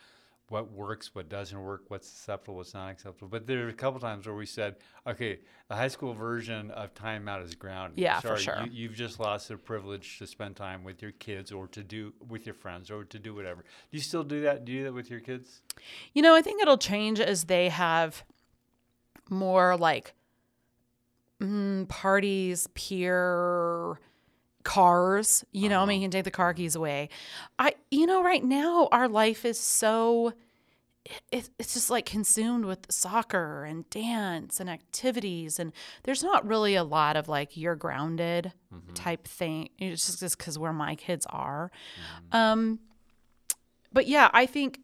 what 0.50 0.72
works, 0.72 1.14
what 1.14 1.28
doesn't 1.28 1.62
work, 1.62 1.84
what's 1.88 2.10
acceptable, 2.10 2.56
what's 2.56 2.74
not 2.74 2.88
acceptable. 2.88 3.28
But 3.28 3.46
there 3.46 3.66
are 3.66 3.68
a 3.68 3.72
couple 3.72 4.00
times 4.00 4.26
where 4.26 4.34
we 4.34 4.46
said, 4.46 4.74
okay, 5.06 5.38
the 5.68 5.76
high 5.76 5.88
school 5.88 6.12
version 6.12 6.72
of 6.72 6.92
timeout 6.92 7.44
is 7.44 7.54
grounding. 7.54 8.02
Yeah, 8.02 8.18
for 8.18 8.36
sure. 8.36 8.64
You, 8.64 8.70
you've 8.72 8.94
just 8.94 9.20
lost 9.20 9.46
the 9.48 9.56
privilege 9.56 10.18
to 10.18 10.26
spend 10.26 10.56
time 10.56 10.82
with 10.82 11.02
your 11.02 11.12
kids 11.12 11.52
or 11.52 11.68
to 11.68 11.84
do 11.84 12.12
with 12.28 12.46
your 12.46 12.56
friends 12.56 12.90
or 12.90 13.04
to 13.04 13.18
do 13.20 13.32
whatever. 13.32 13.62
Do 13.62 13.96
you 13.96 14.02
still 14.02 14.24
do 14.24 14.42
that? 14.42 14.64
Do 14.64 14.72
you 14.72 14.80
do 14.80 14.84
that 14.86 14.92
with 14.92 15.08
your 15.08 15.20
kids? 15.20 15.62
You 16.14 16.22
know, 16.22 16.34
I 16.34 16.42
think 16.42 16.60
it'll 16.60 16.76
change 16.76 17.20
as 17.20 17.44
they 17.44 17.68
have 17.68 18.24
more 19.30 19.76
like 19.76 20.14
mm, 21.40 21.88
parties, 21.88 22.66
peer 22.74 24.00
cars. 24.62 25.44
You 25.52 25.68
know, 25.68 25.80
I 25.80 25.86
mean, 25.86 25.88
uh-huh. 25.88 25.94
you 25.94 26.04
can 26.04 26.10
take 26.10 26.24
the 26.24 26.30
car 26.30 26.54
keys 26.54 26.74
away. 26.74 27.08
I, 27.58 27.74
you 27.90 28.06
know, 28.06 28.22
right 28.22 28.44
now 28.44 28.88
our 28.92 29.08
life 29.08 29.44
is 29.44 29.58
so. 29.58 30.32
It, 31.32 31.48
it's 31.58 31.72
just 31.72 31.88
like 31.88 32.04
consumed 32.04 32.66
with 32.66 32.86
soccer 32.90 33.64
and 33.64 33.88
dance 33.88 34.60
and 34.60 34.68
activities 34.68 35.58
and 35.58 35.72
there's 36.02 36.22
not 36.22 36.46
really 36.46 36.74
a 36.74 36.84
lot 36.84 37.16
of 37.16 37.26
like 37.26 37.56
you're 37.56 37.74
grounded 37.74 38.52
mm-hmm. 38.72 38.92
type 38.92 39.26
thing 39.26 39.70
it's 39.78 40.06
just 40.06 40.20
just 40.20 40.36
because 40.36 40.58
where 40.58 40.74
my 40.74 40.94
kids 40.94 41.26
are 41.30 41.72
mm-hmm. 41.96 42.36
um 42.36 42.80
but 43.90 44.06
yeah 44.08 44.30
i 44.34 44.44
think 44.44 44.80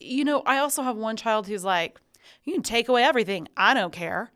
you 0.00 0.24
know, 0.24 0.42
I 0.44 0.58
also 0.58 0.82
have 0.82 0.96
one 0.96 1.16
child 1.16 1.46
who's 1.46 1.64
like, 1.64 2.00
you 2.44 2.54
can 2.54 2.62
take 2.62 2.88
away 2.88 3.04
everything. 3.04 3.48
I 3.56 3.74
don't 3.74 3.92
care. 3.92 4.32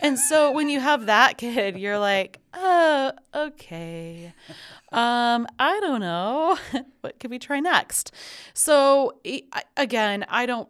And 0.00 0.18
so 0.18 0.52
when 0.52 0.68
you 0.68 0.80
have 0.80 1.06
that 1.06 1.38
kid, 1.38 1.78
you're 1.78 1.98
like, 1.98 2.38
oh, 2.54 3.12
okay. 3.34 4.32
Um, 4.92 5.46
I 5.58 5.80
don't 5.80 6.00
know. 6.00 6.58
what 7.00 7.18
could 7.18 7.30
we 7.30 7.38
try 7.38 7.60
next? 7.60 8.12
So 8.54 9.20
again, 9.76 10.24
I 10.28 10.46
don't, 10.46 10.68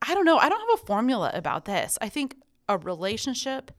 I 0.00 0.14
don't 0.14 0.24
know. 0.24 0.38
I 0.38 0.48
don't 0.48 0.60
have 0.60 0.82
a 0.82 0.86
formula 0.86 1.30
about 1.34 1.64
this. 1.64 1.98
I 2.00 2.08
think 2.08 2.36
a 2.68 2.78
relationship 2.78 3.70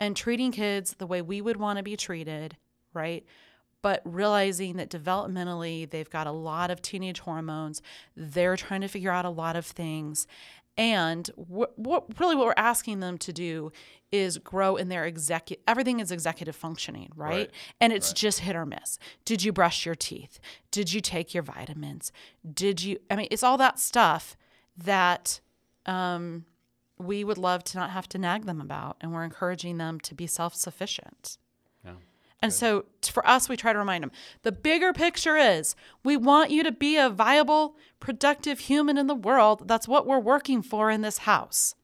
and 0.00 0.16
treating 0.16 0.52
kids 0.52 0.96
the 0.98 1.06
way 1.06 1.22
we 1.22 1.40
would 1.40 1.56
want 1.56 1.76
to 1.76 1.82
be 1.82 1.96
treated, 1.96 2.56
right? 2.92 3.24
But 3.82 4.00
realizing 4.04 4.76
that 4.76 4.90
developmentally 4.90 5.88
they've 5.88 6.10
got 6.10 6.26
a 6.26 6.32
lot 6.32 6.70
of 6.70 6.82
teenage 6.82 7.20
hormones, 7.20 7.82
they're 8.16 8.56
trying 8.56 8.80
to 8.80 8.88
figure 8.88 9.10
out 9.10 9.24
a 9.24 9.30
lot 9.30 9.56
of 9.56 9.66
things. 9.66 10.26
And 10.76 11.28
what, 11.36 11.78
what 11.78 12.18
really 12.18 12.34
what 12.34 12.46
we're 12.46 12.54
asking 12.56 13.00
them 13.00 13.18
to 13.18 13.32
do 13.32 13.72
is 14.10 14.38
grow 14.38 14.76
in 14.76 14.88
their 14.88 15.04
executive 15.04 15.62
everything 15.68 16.00
is 16.00 16.10
executive 16.10 16.56
functioning, 16.56 17.10
right? 17.14 17.30
Right. 17.30 17.50
And 17.80 17.92
it's 17.92 18.12
just 18.12 18.40
hit 18.40 18.56
or 18.56 18.64
miss. 18.64 18.98
Did 19.24 19.42
you 19.42 19.52
brush 19.52 19.84
your 19.84 19.94
teeth? 19.94 20.40
Did 20.70 20.92
you 20.92 21.00
take 21.00 21.34
your 21.34 21.42
vitamins? 21.42 22.10
Did 22.54 22.82
you 22.82 22.98
I 23.10 23.16
mean 23.16 23.28
it's 23.30 23.42
all 23.42 23.58
that 23.58 23.78
stuff 23.78 24.36
that 24.76 25.40
um, 25.86 26.44
we 26.98 27.24
would 27.24 27.38
love 27.38 27.64
to 27.64 27.78
not 27.78 27.90
have 27.90 28.08
to 28.10 28.18
nag 28.18 28.46
them 28.46 28.60
about, 28.60 28.96
and 29.00 29.12
we're 29.12 29.24
encouraging 29.24 29.78
them 29.78 30.00
to 30.00 30.14
be 30.14 30.26
self 30.26 30.54
sufficient. 30.54 31.38
And 32.42 32.52
so 32.52 32.86
for 33.02 33.26
us, 33.26 33.48
we 33.48 33.56
try 33.56 33.72
to 33.72 33.78
remind 33.78 34.02
them 34.02 34.10
the 34.42 34.50
bigger 34.50 34.92
picture 34.92 35.36
is 35.36 35.76
we 36.04 36.16
want 36.16 36.50
you 36.50 36.64
to 36.64 36.72
be 36.72 36.96
a 36.96 37.08
viable, 37.08 37.76
productive 38.00 38.58
human 38.60 38.98
in 38.98 39.06
the 39.06 39.14
world. 39.14 39.68
That's 39.68 39.86
what 39.86 40.06
we're 40.06 40.18
working 40.18 40.60
for 40.60 40.90
in 40.90 41.02
this 41.02 41.18
house. 41.18 41.76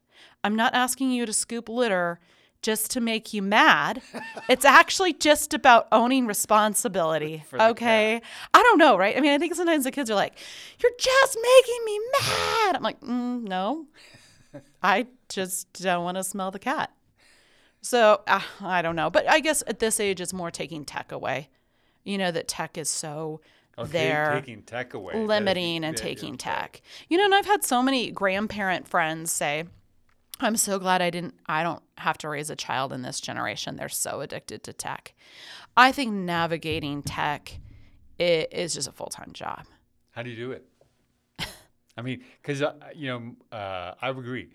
I'm 0.42 0.56
not 0.56 0.74
asking 0.74 1.12
you 1.12 1.26
to 1.26 1.32
scoop 1.32 1.68
litter 1.68 2.18
just 2.60 2.90
to 2.90 3.00
make 3.00 3.32
you 3.32 3.40
mad. 3.40 4.02
it's 4.48 4.64
actually 4.64 5.12
just 5.12 5.54
about 5.54 5.86
owning 5.92 6.26
responsibility. 6.26 7.44
Okay. 7.52 8.20
I 8.52 8.62
don't 8.62 8.78
know, 8.78 8.98
right? 8.98 9.16
I 9.16 9.20
mean, 9.20 9.32
I 9.32 9.38
think 9.38 9.54
sometimes 9.54 9.84
the 9.84 9.92
kids 9.92 10.10
are 10.10 10.16
like, 10.16 10.34
you're 10.82 10.92
just 10.98 11.38
making 11.40 11.84
me 11.84 12.00
mad. 12.20 12.76
I'm 12.76 12.82
like, 12.82 13.00
mm, 13.00 13.42
no, 13.42 13.86
I 14.82 15.06
just 15.28 15.72
don't 15.74 16.02
want 16.02 16.16
to 16.16 16.24
smell 16.24 16.50
the 16.50 16.58
cat. 16.58 16.90
So 17.88 18.20
uh, 18.26 18.42
I 18.60 18.82
don't 18.82 18.96
know, 18.96 19.08
but 19.08 19.26
I 19.26 19.40
guess 19.40 19.62
at 19.66 19.78
this 19.78 19.98
age, 19.98 20.20
it's 20.20 20.34
more 20.34 20.50
taking 20.50 20.84
tech 20.84 21.10
away. 21.10 21.48
You 22.04 22.18
know 22.18 22.30
that 22.30 22.46
tech 22.46 22.76
is 22.76 22.90
so 22.90 23.40
Okay, 23.78 23.90
there, 23.92 24.30
taking 24.42 24.60
tech 24.62 24.92
away. 24.92 25.24
limiting 25.24 25.84
and 25.84 25.96
taking 25.96 26.36
tech. 26.36 26.82
You 27.08 27.16
know, 27.16 27.24
and 27.24 27.34
I've 27.34 27.46
had 27.46 27.64
so 27.64 27.82
many 27.82 28.10
grandparent 28.10 28.86
friends 28.88 29.32
say, 29.32 29.64
"I'm 30.38 30.58
so 30.58 30.78
glad 30.78 31.00
I 31.00 31.08
didn't. 31.08 31.36
I 31.46 31.62
don't 31.62 31.82
have 31.96 32.18
to 32.18 32.28
raise 32.28 32.50
a 32.50 32.56
child 32.56 32.92
in 32.92 33.00
this 33.00 33.22
generation. 33.22 33.76
They're 33.76 33.88
so 33.88 34.20
addicted 34.20 34.62
to 34.64 34.74
tech." 34.74 35.14
I 35.74 35.90
think 35.90 36.12
navigating 36.12 37.02
tech 37.02 37.58
i- 38.20 38.48
is 38.52 38.74
just 38.74 38.88
a 38.88 38.92
full 38.92 39.06
time 39.08 39.30
job. 39.32 39.64
How 40.10 40.22
do 40.22 40.28
you 40.28 40.36
do 40.36 40.52
it? 40.52 40.68
I 41.96 42.02
mean, 42.02 42.22
because 42.42 42.60
uh, 42.60 42.74
you 42.94 43.08
know, 43.08 43.56
uh, 43.56 43.94
I 44.02 44.10
agree. 44.10 44.50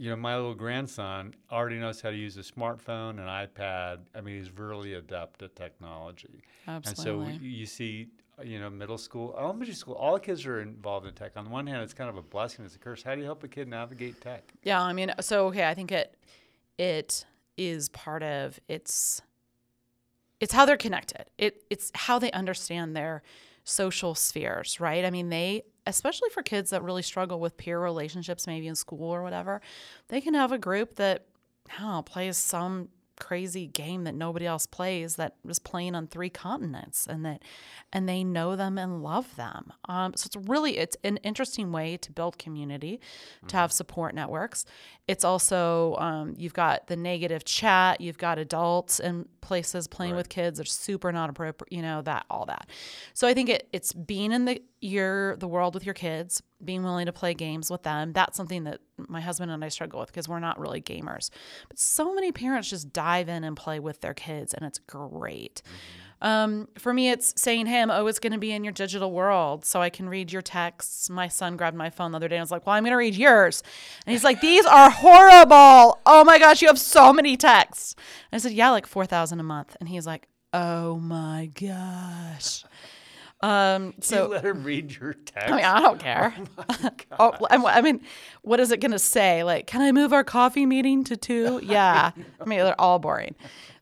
You 0.00 0.08
know, 0.08 0.16
my 0.16 0.34
little 0.34 0.54
grandson 0.54 1.34
already 1.52 1.76
knows 1.76 2.00
how 2.00 2.08
to 2.08 2.16
use 2.16 2.38
a 2.38 2.40
smartphone, 2.40 3.18
an 3.18 3.26
iPad. 3.26 3.98
I 4.14 4.22
mean, 4.22 4.38
he's 4.38 4.50
really 4.50 4.94
adept 4.94 5.42
at 5.42 5.54
technology. 5.54 6.42
Absolutely. 6.66 7.32
And 7.32 7.38
so 7.38 7.44
you 7.44 7.66
see, 7.66 8.08
you 8.42 8.58
know, 8.58 8.70
middle 8.70 8.96
school, 8.96 9.36
elementary 9.38 9.74
school, 9.74 9.96
all 9.96 10.14
the 10.14 10.20
kids 10.20 10.46
are 10.46 10.62
involved 10.62 11.06
in 11.06 11.12
tech. 11.12 11.32
On 11.36 11.44
the 11.44 11.50
one 11.50 11.66
hand, 11.66 11.82
it's 11.82 11.92
kind 11.92 12.08
of 12.08 12.16
a 12.16 12.22
blessing, 12.22 12.64
it's 12.64 12.76
a 12.76 12.78
curse. 12.78 13.02
How 13.02 13.14
do 13.14 13.20
you 13.20 13.26
help 13.26 13.44
a 13.44 13.48
kid 13.48 13.68
navigate 13.68 14.18
tech? 14.22 14.42
Yeah, 14.62 14.80
I 14.80 14.94
mean, 14.94 15.12
so 15.20 15.48
okay, 15.48 15.68
I 15.68 15.74
think 15.74 15.92
it 15.92 16.16
it 16.78 17.26
is 17.58 17.90
part 17.90 18.22
of 18.22 18.58
it's 18.68 19.20
it's 20.40 20.54
how 20.54 20.64
they're 20.64 20.78
connected. 20.78 21.26
It 21.36 21.62
it's 21.68 21.92
how 21.94 22.18
they 22.18 22.32
understand 22.32 22.96
their 22.96 23.22
social 23.64 24.14
spheres, 24.14 24.80
right? 24.80 25.04
I 25.04 25.10
mean, 25.10 25.28
they 25.28 25.64
especially 25.86 26.28
for 26.30 26.42
kids 26.42 26.70
that 26.70 26.82
really 26.82 27.02
struggle 27.02 27.40
with 27.40 27.56
peer 27.56 27.80
relationships 27.80 28.46
maybe 28.46 28.66
in 28.66 28.74
school 28.74 29.10
or 29.10 29.22
whatever, 29.22 29.60
they 30.08 30.20
can 30.20 30.34
have 30.34 30.52
a 30.52 30.58
group 30.58 30.96
that 30.96 31.26
I 31.76 31.82
don't 31.82 31.90
know, 31.90 32.02
plays 32.02 32.36
some 32.36 32.88
crazy 33.20 33.68
game 33.68 34.04
that 34.04 34.14
nobody 34.14 34.46
else 34.46 34.66
plays 34.66 35.16
that 35.16 35.34
is 35.48 35.58
playing 35.58 35.94
on 35.94 36.06
three 36.06 36.30
continents 36.30 37.06
and 37.06 37.24
that 37.24 37.42
and 37.92 38.08
they 38.08 38.24
know 38.24 38.56
them 38.56 38.78
and 38.78 39.02
love 39.02 39.36
them. 39.36 39.72
Um, 39.88 40.14
so 40.16 40.26
it's 40.26 40.48
really 40.48 40.78
it's 40.78 40.96
an 41.04 41.18
interesting 41.18 41.70
way 41.70 41.96
to 41.98 42.10
build 42.10 42.38
community 42.38 43.00
to 43.46 43.56
have 43.56 43.72
support 43.72 44.14
networks. 44.14 44.64
It's 45.06 45.24
also 45.24 45.96
um, 45.96 46.34
you've 46.36 46.54
got 46.54 46.86
the 46.86 46.96
negative 46.96 47.44
chat 47.44 48.00
you've 48.00 48.18
got 48.18 48.38
adults 48.38 48.98
and 48.98 49.28
places 49.40 49.86
playing 49.86 50.16
with 50.16 50.28
kids 50.28 50.58
that 50.58 50.66
are 50.66 50.70
super 50.70 51.12
not 51.12 51.30
appropriate 51.30 51.72
you 51.72 51.82
know 51.82 52.02
that 52.02 52.24
all 52.30 52.46
that. 52.46 52.68
So 53.14 53.28
i 53.28 53.34
think 53.34 53.48
it, 53.48 53.68
it's 53.72 53.92
being 53.92 54.32
in 54.32 54.46
the 54.46 54.62
your 54.80 55.36
the 55.36 55.48
world 55.48 55.74
with 55.74 55.84
your 55.84 55.94
kids 55.94 56.42
being 56.64 56.82
willing 56.82 57.06
to 57.06 57.12
play 57.12 57.34
games 57.34 57.70
with 57.70 57.82
them 57.82 58.12
that's 58.12 58.36
something 58.36 58.64
that 58.64 58.80
my 59.08 59.20
husband 59.20 59.50
and 59.50 59.64
i 59.64 59.68
struggle 59.68 60.00
with 60.00 60.08
because 60.08 60.28
we're 60.28 60.40
not 60.40 60.58
really 60.58 60.80
gamers. 60.80 61.30
But 61.68 61.78
so 61.78 62.14
many 62.14 62.32
parents 62.32 62.68
just 62.68 62.92
dive 62.92 63.28
in 63.28 63.44
and 63.44 63.56
play 63.56 63.80
with 63.80 64.00
their 64.00 64.14
kids 64.14 64.54
and 64.54 64.64
it's 64.64 64.78
great. 64.78 65.62
Um, 66.22 66.68
for 66.76 66.92
me 66.92 67.08
it's 67.08 67.32
saying 67.40 67.64
hey 67.64 67.80
i'm 67.80 67.90
always 67.90 68.18
going 68.18 68.34
to 68.34 68.38
be 68.38 68.52
in 68.52 68.62
your 68.62 68.74
digital 68.74 69.10
world 69.10 69.64
so 69.64 69.80
i 69.80 69.88
can 69.88 70.08
read 70.08 70.32
your 70.32 70.42
texts. 70.42 71.08
My 71.08 71.28
son 71.28 71.56
grabbed 71.56 71.76
my 71.76 71.88
phone 71.88 72.12
the 72.12 72.16
other 72.16 72.28
day 72.28 72.36
and 72.36 72.42
was 72.42 72.50
like 72.50 72.66
well 72.66 72.76
i'm 72.76 72.82
going 72.82 72.92
to 72.92 72.96
read 72.96 73.14
yours. 73.14 73.62
And 74.04 74.12
he's 74.12 74.24
like 74.24 74.40
these 74.40 74.66
are 74.66 74.90
horrible. 74.90 76.00
Oh 76.04 76.24
my 76.24 76.38
gosh 76.38 76.60
you 76.60 76.68
have 76.68 76.78
so 76.78 77.12
many 77.12 77.36
texts. 77.36 77.94
And 78.30 78.38
i 78.38 78.42
said 78.42 78.52
yeah 78.52 78.70
like 78.70 78.86
4000 78.86 79.40
a 79.40 79.42
month. 79.42 79.76
And 79.80 79.88
he's 79.88 80.06
like 80.06 80.28
oh 80.52 80.98
my 80.98 81.50
gosh 81.54 82.64
um, 83.42 83.94
So 84.00 84.24
you 84.26 84.28
let 84.32 84.44
him 84.44 84.64
read 84.64 84.94
your 84.94 85.14
text. 85.14 85.48
I 85.50 85.56
mean, 85.56 85.64
I 85.64 85.80
don't 85.80 85.98
care. 85.98 86.34
oh, 87.18 87.32
I'm- 87.50 87.64
I 87.66 87.80
mean, 87.80 88.00
what 88.42 88.60
is 88.60 88.70
it 88.70 88.80
going 88.80 88.90
to 88.92 88.98
say? 88.98 89.44
Like, 89.44 89.66
can 89.66 89.80
I 89.80 89.92
move 89.92 90.12
our 90.12 90.24
coffee 90.24 90.66
meeting 90.66 91.04
to 91.04 91.16
two? 91.16 91.60
Yeah. 91.70 92.10
I 92.40 92.44
mean, 92.44 92.58
they're 92.58 92.80
all 92.80 92.98
boring. 92.98 93.34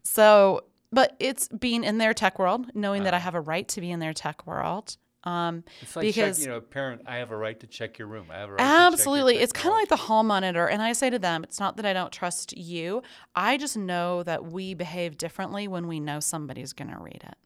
So, 0.02 0.64
but 0.92 1.16
it's 1.20 1.48
being 1.48 1.84
in 1.84 1.98
their 1.98 2.14
tech 2.14 2.38
world, 2.38 2.66
knowing 2.74 3.04
that 3.04 3.14
I 3.14 3.18
have 3.18 3.34
a 3.34 3.40
right 3.40 3.66
to 3.68 3.80
be 3.80 3.90
in 3.90 3.98
their 4.00 4.12
tech 4.12 4.46
world. 4.46 4.96
Um, 5.24 5.64
it's 5.82 5.96
like 5.96 6.04
because 6.04 6.38
check, 6.38 6.46
you 6.46 6.52
know, 6.52 6.60
parent. 6.60 7.02
I 7.06 7.16
have 7.16 7.30
a 7.32 7.36
right 7.36 7.58
to 7.60 7.66
check 7.66 7.98
your 7.98 8.08
room. 8.08 8.26
I 8.30 8.36
have 8.38 8.48
a 8.48 8.52
right. 8.52 8.58
To 8.58 8.62
check 8.64 8.70
your 8.70 8.86
absolutely, 8.92 9.38
it's 9.38 9.52
kind 9.52 9.72
of 9.72 9.78
like 9.78 9.88
the 9.88 9.96
hall 9.96 10.22
monitor. 10.22 10.66
And 10.68 10.80
I 10.80 10.92
say 10.92 11.10
to 11.10 11.18
them, 11.18 11.42
it's 11.44 11.58
not 11.60 11.76
that 11.76 11.84
I 11.84 11.92
don't 11.92 12.12
trust 12.12 12.56
you. 12.56 13.02
I 13.34 13.56
just 13.58 13.76
know 13.76 14.22
that 14.22 14.46
we 14.46 14.74
behave 14.74 15.18
differently 15.18 15.66
when 15.68 15.88
we 15.88 15.98
know 16.00 16.20
somebody's 16.20 16.72
going 16.72 16.90
to 16.90 16.98
read 16.98 17.22
it. 17.26 17.36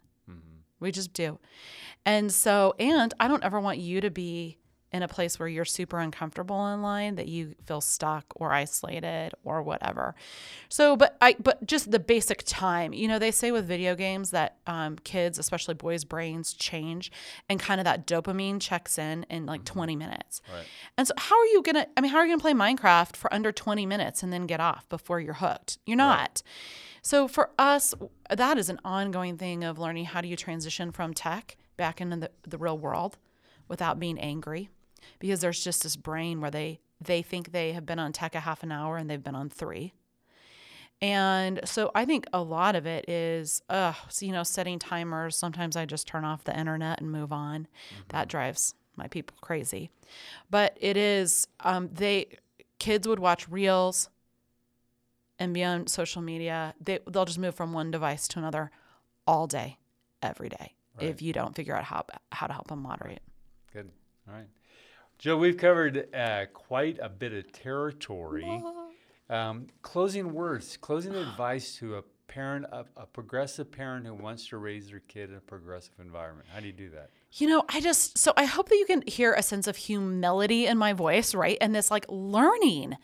We 0.82 0.92
just 0.92 1.12
do. 1.12 1.38
And 2.04 2.32
so, 2.32 2.74
and 2.78 3.14
I 3.20 3.28
don't 3.28 3.44
ever 3.44 3.60
want 3.60 3.78
you 3.78 4.00
to 4.00 4.10
be 4.10 4.58
in 4.93 5.03
a 5.03 5.09
place 5.09 5.38
where 5.38 5.49
you're 5.49 5.64
super 5.64 5.99
uncomfortable 5.99 6.66
in 6.68 6.82
line 6.82 7.14
that 7.14 7.28
you 7.28 7.55
feel 7.64 7.80
stuck 7.80 8.26
or 8.36 8.53
isolated 8.53 9.32
or 9.45 9.62
whatever. 9.62 10.14
So 10.68 10.97
but 10.97 11.16
i 11.20 11.34
but 11.43 11.64
just 11.66 11.90
the 11.90 11.99
basic 11.99 12.43
time 12.45 12.93
you 12.93 13.09
know 13.09 13.18
they 13.18 13.30
say 13.30 13.51
with 13.53 13.66
video 13.66 13.95
games 13.95 14.30
that 14.30 14.57
um, 14.66 14.97
kids 14.97 15.38
especially 15.38 15.74
boys 15.74 16.05
brains 16.05 16.53
change 16.53 17.11
and 17.49 17.59
kind 17.59 17.80
of 17.80 17.84
that 17.84 18.07
dopamine 18.07 18.61
checks 18.61 18.99
in 18.99 19.24
in 19.30 19.47
like 19.47 19.64
20 19.64 19.97
minutes. 19.97 20.40
Right. 20.53 20.64
and 20.99 21.07
so 21.09 21.14
how 21.16 21.38
are 21.38 21.47
you 21.47 21.62
gonna 21.62 21.86
i 21.97 22.01
mean 22.01 22.11
how 22.11 22.18
are 22.18 22.26
you 22.26 22.32
gonna 22.32 22.40
play 22.40 22.53
minecraft 22.53 23.16
for 23.16 23.32
under 23.32 23.53
20 23.53 23.86
minutes 23.86 24.22
and 24.22 24.32
then 24.32 24.47
get 24.47 24.61
off 24.61 24.88
before 24.88 25.20
you're 25.20 25.34
hooked? 25.34 25.78
You're 25.86 25.97
not. 25.97 26.43
So 27.03 27.26
for 27.28 27.51
us 27.59 27.95
that 28.30 28.59
is 28.59 28.68
an 28.68 28.78
ongoing 28.84 29.36
thing 29.38 29.64
of 29.64 29.78
learning 29.78 30.07
how 30.07 30.20
do 30.20 30.28
you 30.28 30.36
transition 30.36 30.93
from 30.93 31.14
tech 31.14 31.57
back 31.76 32.01
into 32.01 32.16
the, 32.16 32.30
the 32.49 32.59
real 32.59 32.78
world 32.78 33.16
without 33.68 33.99
being 33.99 34.18
angry 34.18 34.68
because 35.18 35.40
there's 35.40 35.62
just 35.62 35.82
this 35.82 35.96
brain 35.96 36.40
where 36.40 36.50
they 36.50 36.80
they 37.00 37.22
think 37.22 37.53
they 37.53 37.72
have 37.72 37.84
been 37.84 37.98
on 37.98 38.12
tech 38.12 38.34
a 38.34 38.40
half 38.40 38.62
an 38.62 38.70
hour 38.72 38.96
and 38.96 39.11
they've 39.11 39.24
been 39.24 39.34
on 39.34 39.48
three. 39.50 39.92
And 41.00 41.61
so 41.64 41.90
i 41.94 42.05
think 42.05 42.26
a 42.32 42.40
lot 42.40 42.76
of 42.76 42.86
it 42.86 43.09
is 43.09 43.61
uh 43.68 43.92
so, 44.09 44.24
you 44.26 44.32
know 44.32 44.44
setting 44.44 44.78
timers. 44.78 45.36
Sometimes 45.36 45.76
i 45.76 45.84
just 45.84 46.07
turn 46.07 46.24
off 46.24 46.44
the 46.44 46.57
internet 46.59 47.00
and 47.00 47.11
move 47.11 47.32
on. 47.32 47.66
That 48.11 48.28
drives 48.28 48.74
my 48.96 49.09
people 49.09 49.36
crazy. 49.40 49.90
But 50.50 50.76
it 50.80 50.96
is 50.96 51.48
um 51.61 51.88
they 51.92 52.38
kids 52.78 53.09
would 53.09 53.18
watch 53.18 53.48
reels 53.48 54.11
and 55.38 55.53
be 55.55 55.64
on 55.64 55.86
social 55.88 56.22
media. 56.22 56.74
They, 56.80 57.00
they'll 57.11 57.24
just 57.24 57.38
move 57.38 57.55
from 57.55 57.72
one 57.72 57.90
device 57.90 58.28
to 58.28 58.38
another 58.38 58.70
all 59.26 59.46
day 59.46 59.78
every 60.22 60.48
day 60.48 60.74
Right. 60.96 61.09
if 61.09 61.22
you 61.22 61.32
don't 61.32 61.55
figure 61.55 61.74
out 61.74 61.84
how, 61.84 62.05
how 62.30 62.46
to 62.46 62.53
help 62.53 62.68
them 62.68 62.82
moderate. 62.82 63.22
Good. 63.72 63.90
All 64.28 64.34
right. 64.34 64.46
Joe, 65.22 65.36
we've 65.36 65.56
covered 65.56 66.12
uh, 66.12 66.46
quite 66.52 66.98
a 67.00 67.08
bit 67.08 67.32
of 67.32 67.52
territory. 67.52 68.60
Um, 69.30 69.68
closing 69.80 70.32
words, 70.32 70.76
closing 70.76 71.14
advice 71.14 71.76
to 71.76 71.98
a 71.98 72.02
parent, 72.26 72.66
a, 72.72 72.84
a 72.96 73.06
progressive 73.06 73.70
parent 73.70 74.04
who 74.04 74.14
wants 74.14 74.48
to 74.48 74.56
raise 74.56 74.90
their 74.90 74.98
kid 74.98 75.30
in 75.30 75.36
a 75.36 75.40
progressive 75.40 75.94
environment. 76.00 76.48
How 76.52 76.58
do 76.58 76.66
you 76.66 76.72
do 76.72 76.90
that? 76.90 77.10
You 77.34 77.46
know, 77.46 77.62
I 77.68 77.80
just 77.80 78.18
so 78.18 78.32
I 78.36 78.46
hope 78.46 78.68
that 78.68 78.74
you 78.74 78.84
can 78.84 79.04
hear 79.06 79.32
a 79.32 79.44
sense 79.44 79.68
of 79.68 79.76
humility 79.76 80.66
in 80.66 80.76
my 80.76 80.92
voice, 80.92 81.36
right? 81.36 81.56
And 81.60 81.72
this 81.72 81.88
like 81.88 82.04
learning. 82.08 82.96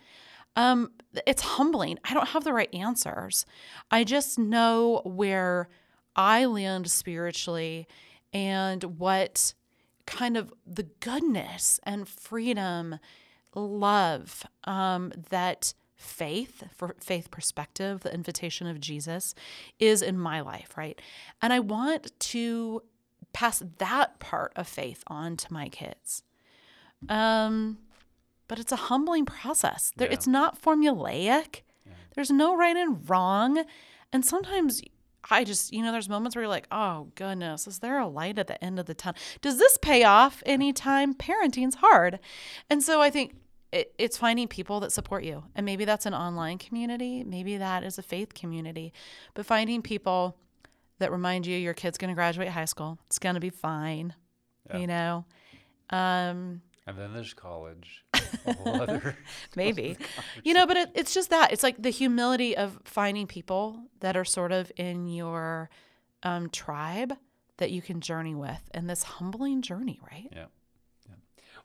Um 0.56 0.90
it's 1.24 1.42
humbling. 1.42 2.00
I 2.02 2.14
don't 2.14 2.30
have 2.30 2.42
the 2.42 2.52
right 2.52 2.74
answers. 2.74 3.46
I 3.92 4.02
just 4.02 4.40
know 4.40 5.02
where 5.04 5.68
I 6.16 6.46
land 6.46 6.90
spiritually 6.90 7.86
and 8.32 8.82
what 8.98 9.54
kind 10.08 10.36
of 10.36 10.52
the 10.66 10.84
goodness 11.00 11.78
and 11.84 12.08
freedom, 12.08 12.98
love 13.54 14.44
um, 14.64 15.12
that 15.30 15.74
faith, 15.96 16.64
for 16.74 16.96
faith 17.00 17.30
perspective, 17.30 18.00
the 18.00 18.12
invitation 18.14 18.66
of 18.66 18.80
Jesus 18.80 19.34
is 19.78 20.00
in 20.00 20.18
my 20.18 20.40
life, 20.40 20.76
right? 20.76 21.00
And 21.42 21.52
I 21.52 21.60
want 21.60 22.18
to 22.18 22.82
pass 23.32 23.62
that 23.78 24.18
part 24.18 24.52
of 24.56 24.66
faith 24.66 25.04
on 25.08 25.36
to 25.36 25.52
my 25.52 25.68
kids. 25.68 26.22
Um, 27.08 27.78
but 28.48 28.58
it's 28.58 28.72
a 28.72 28.76
humbling 28.76 29.26
process. 29.26 29.92
There, 29.96 30.08
Yeah. 30.08 30.14
It's 30.14 30.26
not 30.26 30.60
formulaic. 30.60 31.62
There's 32.14 32.30
no 32.30 32.56
right 32.56 32.76
and 32.76 33.08
wrong. 33.08 33.64
And 34.12 34.24
sometimes 34.24 34.82
I 35.30 35.44
just, 35.44 35.72
you 35.72 35.82
know, 35.82 35.92
there's 35.92 36.08
moments 36.08 36.34
where 36.36 36.42
you're 36.44 36.48
like, 36.50 36.66
oh, 36.70 37.08
goodness, 37.14 37.66
is 37.66 37.80
there 37.80 37.98
a 37.98 38.06
light 38.06 38.38
at 38.38 38.46
the 38.46 38.62
end 38.64 38.78
of 38.78 38.86
the 38.86 38.94
tunnel? 38.94 39.18
Does 39.40 39.58
this 39.58 39.78
pay 39.78 40.04
off 40.04 40.42
anytime? 40.46 41.14
Parenting's 41.14 41.76
hard. 41.76 42.18
And 42.70 42.82
so 42.82 43.00
I 43.02 43.10
think 43.10 43.36
it, 43.72 43.92
it's 43.98 44.16
finding 44.16 44.48
people 44.48 44.80
that 44.80 44.92
support 44.92 45.24
you. 45.24 45.44
And 45.54 45.66
maybe 45.66 45.84
that's 45.84 46.06
an 46.06 46.14
online 46.14 46.56
community, 46.58 47.24
maybe 47.24 47.58
that 47.58 47.84
is 47.84 47.98
a 47.98 48.02
faith 48.02 48.32
community, 48.34 48.92
but 49.34 49.44
finding 49.44 49.82
people 49.82 50.36
that 50.98 51.12
remind 51.12 51.46
you 51.46 51.56
your 51.56 51.74
kid's 51.74 51.98
going 51.98 52.08
to 52.08 52.14
graduate 52.14 52.48
high 52.48 52.64
school. 52.64 52.98
It's 53.06 53.18
going 53.18 53.34
to 53.34 53.40
be 53.40 53.50
fine, 53.50 54.14
Yeah. 54.70 54.78
you 54.78 54.86
know? 54.86 55.24
Um, 55.90 56.62
And 56.86 56.96
then 56.98 57.12
there's 57.12 57.34
college. 57.34 58.04
A 58.46 58.52
whole 58.54 58.82
other. 58.82 59.16
maybe 59.56 59.96
you 60.44 60.54
know 60.54 60.66
but 60.66 60.76
it, 60.76 60.90
it's 60.94 61.14
just 61.14 61.30
that 61.30 61.52
it's 61.52 61.62
like 61.62 61.80
the 61.82 61.90
humility 61.90 62.56
of 62.56 62.78
finding 62.84 63.26
people 63.26 63.82
that 64.00 64.16
are 64.16 64.24
sort 64.24 64.52
of 64.52 64.70
in 64.76 65.06
your 65.06 65.70
um, 66.22 66.48
tribe 66.50 67.14
that 67.58 67.70
you 67.70 67.82
can 67.82 68.00
journey 68.00 68.34
with 68.34 68.70
and 68.72 68.88
this 68.88 69.02
humbling 69.02 69.62
journey 69.62 70.00
right 70.10 70.28
Yeah. 70.32 70.46
yeah. 71.08 71.14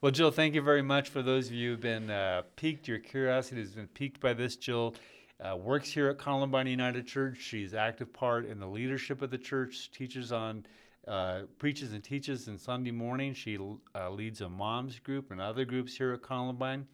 Well, 0.01 0.11
Jill, 0.11 0.31
thank 0.31 0.53
you 0.55 0.61
very 0.61 0.81
much 0.81 1.09
for 1.09 1.21
those 1.21 1.47
of 1.47 1.53
you 1.53 1.71
who've 1.71 1.79
been 1.79 2.09
uh, 2.09 2.41
piqued. 2.55 2.87
Your 2.87 2.99
curiosity 2.99 3.61
has 3.61 3.71
been 3.71 3.87
piqued 3.87 4.19
by 4.19 4.33
this. 4.33 4.55
Jill 4.57 4.95
uh, 5.39 5.55
works 5.55 5.89
here 5.91 6.09
at 6.09 6.17
Columbine 6.17 6.67
United 6.67 7.07
Church. 7.07 7.37
She's 7.39 7.73
active 7.73 8.11
part 8.11 8.45
in 8.45 8.59
the 8.59 8.67
leadership 8.67 9.21
of 9.21 9.29
the 9.31 9.37
church, 9.37 9.91
teaches 9.91 10.31
on, 10.31 10.65
uh, 11.07 11.41
preaches 11.57 11.93
and 11.93 12.03
teaches 12.03 12.47
in 12.47 12.57
Sunday 12.57 12.91
morning. 12.91 13.33
She 13.33 13.57
uh, 13.95 14.09
leads 14.09 14.41
a 14.41 14.49
moms 14.49 14.99
group 14.99 15.31
and 15.31 15.41
other 15.41 15.65
groups 15.65 15.95
here 15.97 16.13
at 16.13 16.21
Columbine. 16.21 16.87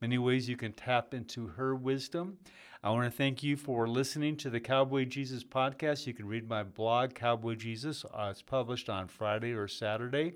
Many 0.00 0.18
ways 0.18 0.48
you 0.48 0.56
can 0.56 0.72
tap 0.72 1.14
into 1.14 1.46
her 1.46 1.74
wisdom. 1.74 2.38
I 2.82 2.90
want 2.90 3.04
to 3.04 3.16
thank 3.16 3.44
you 3.44 3.56
for 3.56 3.88
listening 3.88 4.36
to 4.38 4.50
the 4.50 4.58
Cowboy 4.58 5.04
Jesus 5.04 5.44
podcast. 5.44 6.06
You 6.06 6.14
can 6.14 6.26
read 6.26 6.48
my 6.48 6.64
blog, 6.64 7.14
Cowboy 7.14 7.54
Jesus. 7.54 8.04
Uh, 8.04 8.28
it's 8.30 8.42
published 8.42 8.88
on 8.88 9.06
Friday 9.06 9.52
or 9.52 9.68
Saturday. 9.68 10.32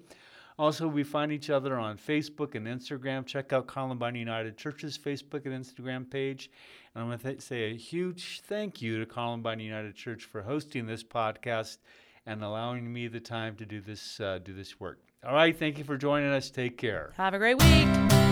Also, 0.59 0.87
we 0.87 1.03
find 1.03 1.33
each 1.33 1.51
other 1.51 1.77
on 1.77 1.99
Facebook 1.99 2.55
and 2.55 2.67
Instagram. 2.67 3.27
Check 3.27 3.53
out 3.53 3.67
Columbine 3.67 4.15
United 4.15 4.57
Church's 4.57 4.97
Facebook 4.97 5.45
and 5.45 5.53
Instagram 5.53 6.09
page. 6.09 6.51
And 6.95 7.03
I 7.03 7.07
want 7.07 7.21
to 7.21 7.29
th- 7.29 7.43
say 7.43 7.73
a 7.73 7.77
huge 7.77 8.43
thank 8.47 8.81
you 8.81 9.01
to 9.01 9.07
Columbine 9.07 9.61
United 9.61 9.97
Church 9.97 10.25
for 10.25 10.43
hosting 10.43 10.87
this 10.87 11.03
podcast 11.03 11.79
and 12.27 12.43
allowing 12.43 12.93
me 12.93 13.09
the 13.09 13.21
time 13.21 13.57
to 13.57 13.67
do 13.67 13.81
this 13.81 14.21
uh, 14.21 14.39
do 14.43 14.53
this 14.53 14.79
work. 14.81 15.01
All 15.27 15.35
right, 15.35 15.57
thank 15.57 15.79
you 15.79 15.85
for 15.85 15.97
joining 15.97 16.31
us. 16.31 16.51
Take 16.51 16.79
care. 16.79 17.13
have 17.17 17.35
a 17.35 17.39
great 17.39 17.59
week 17.59 18.26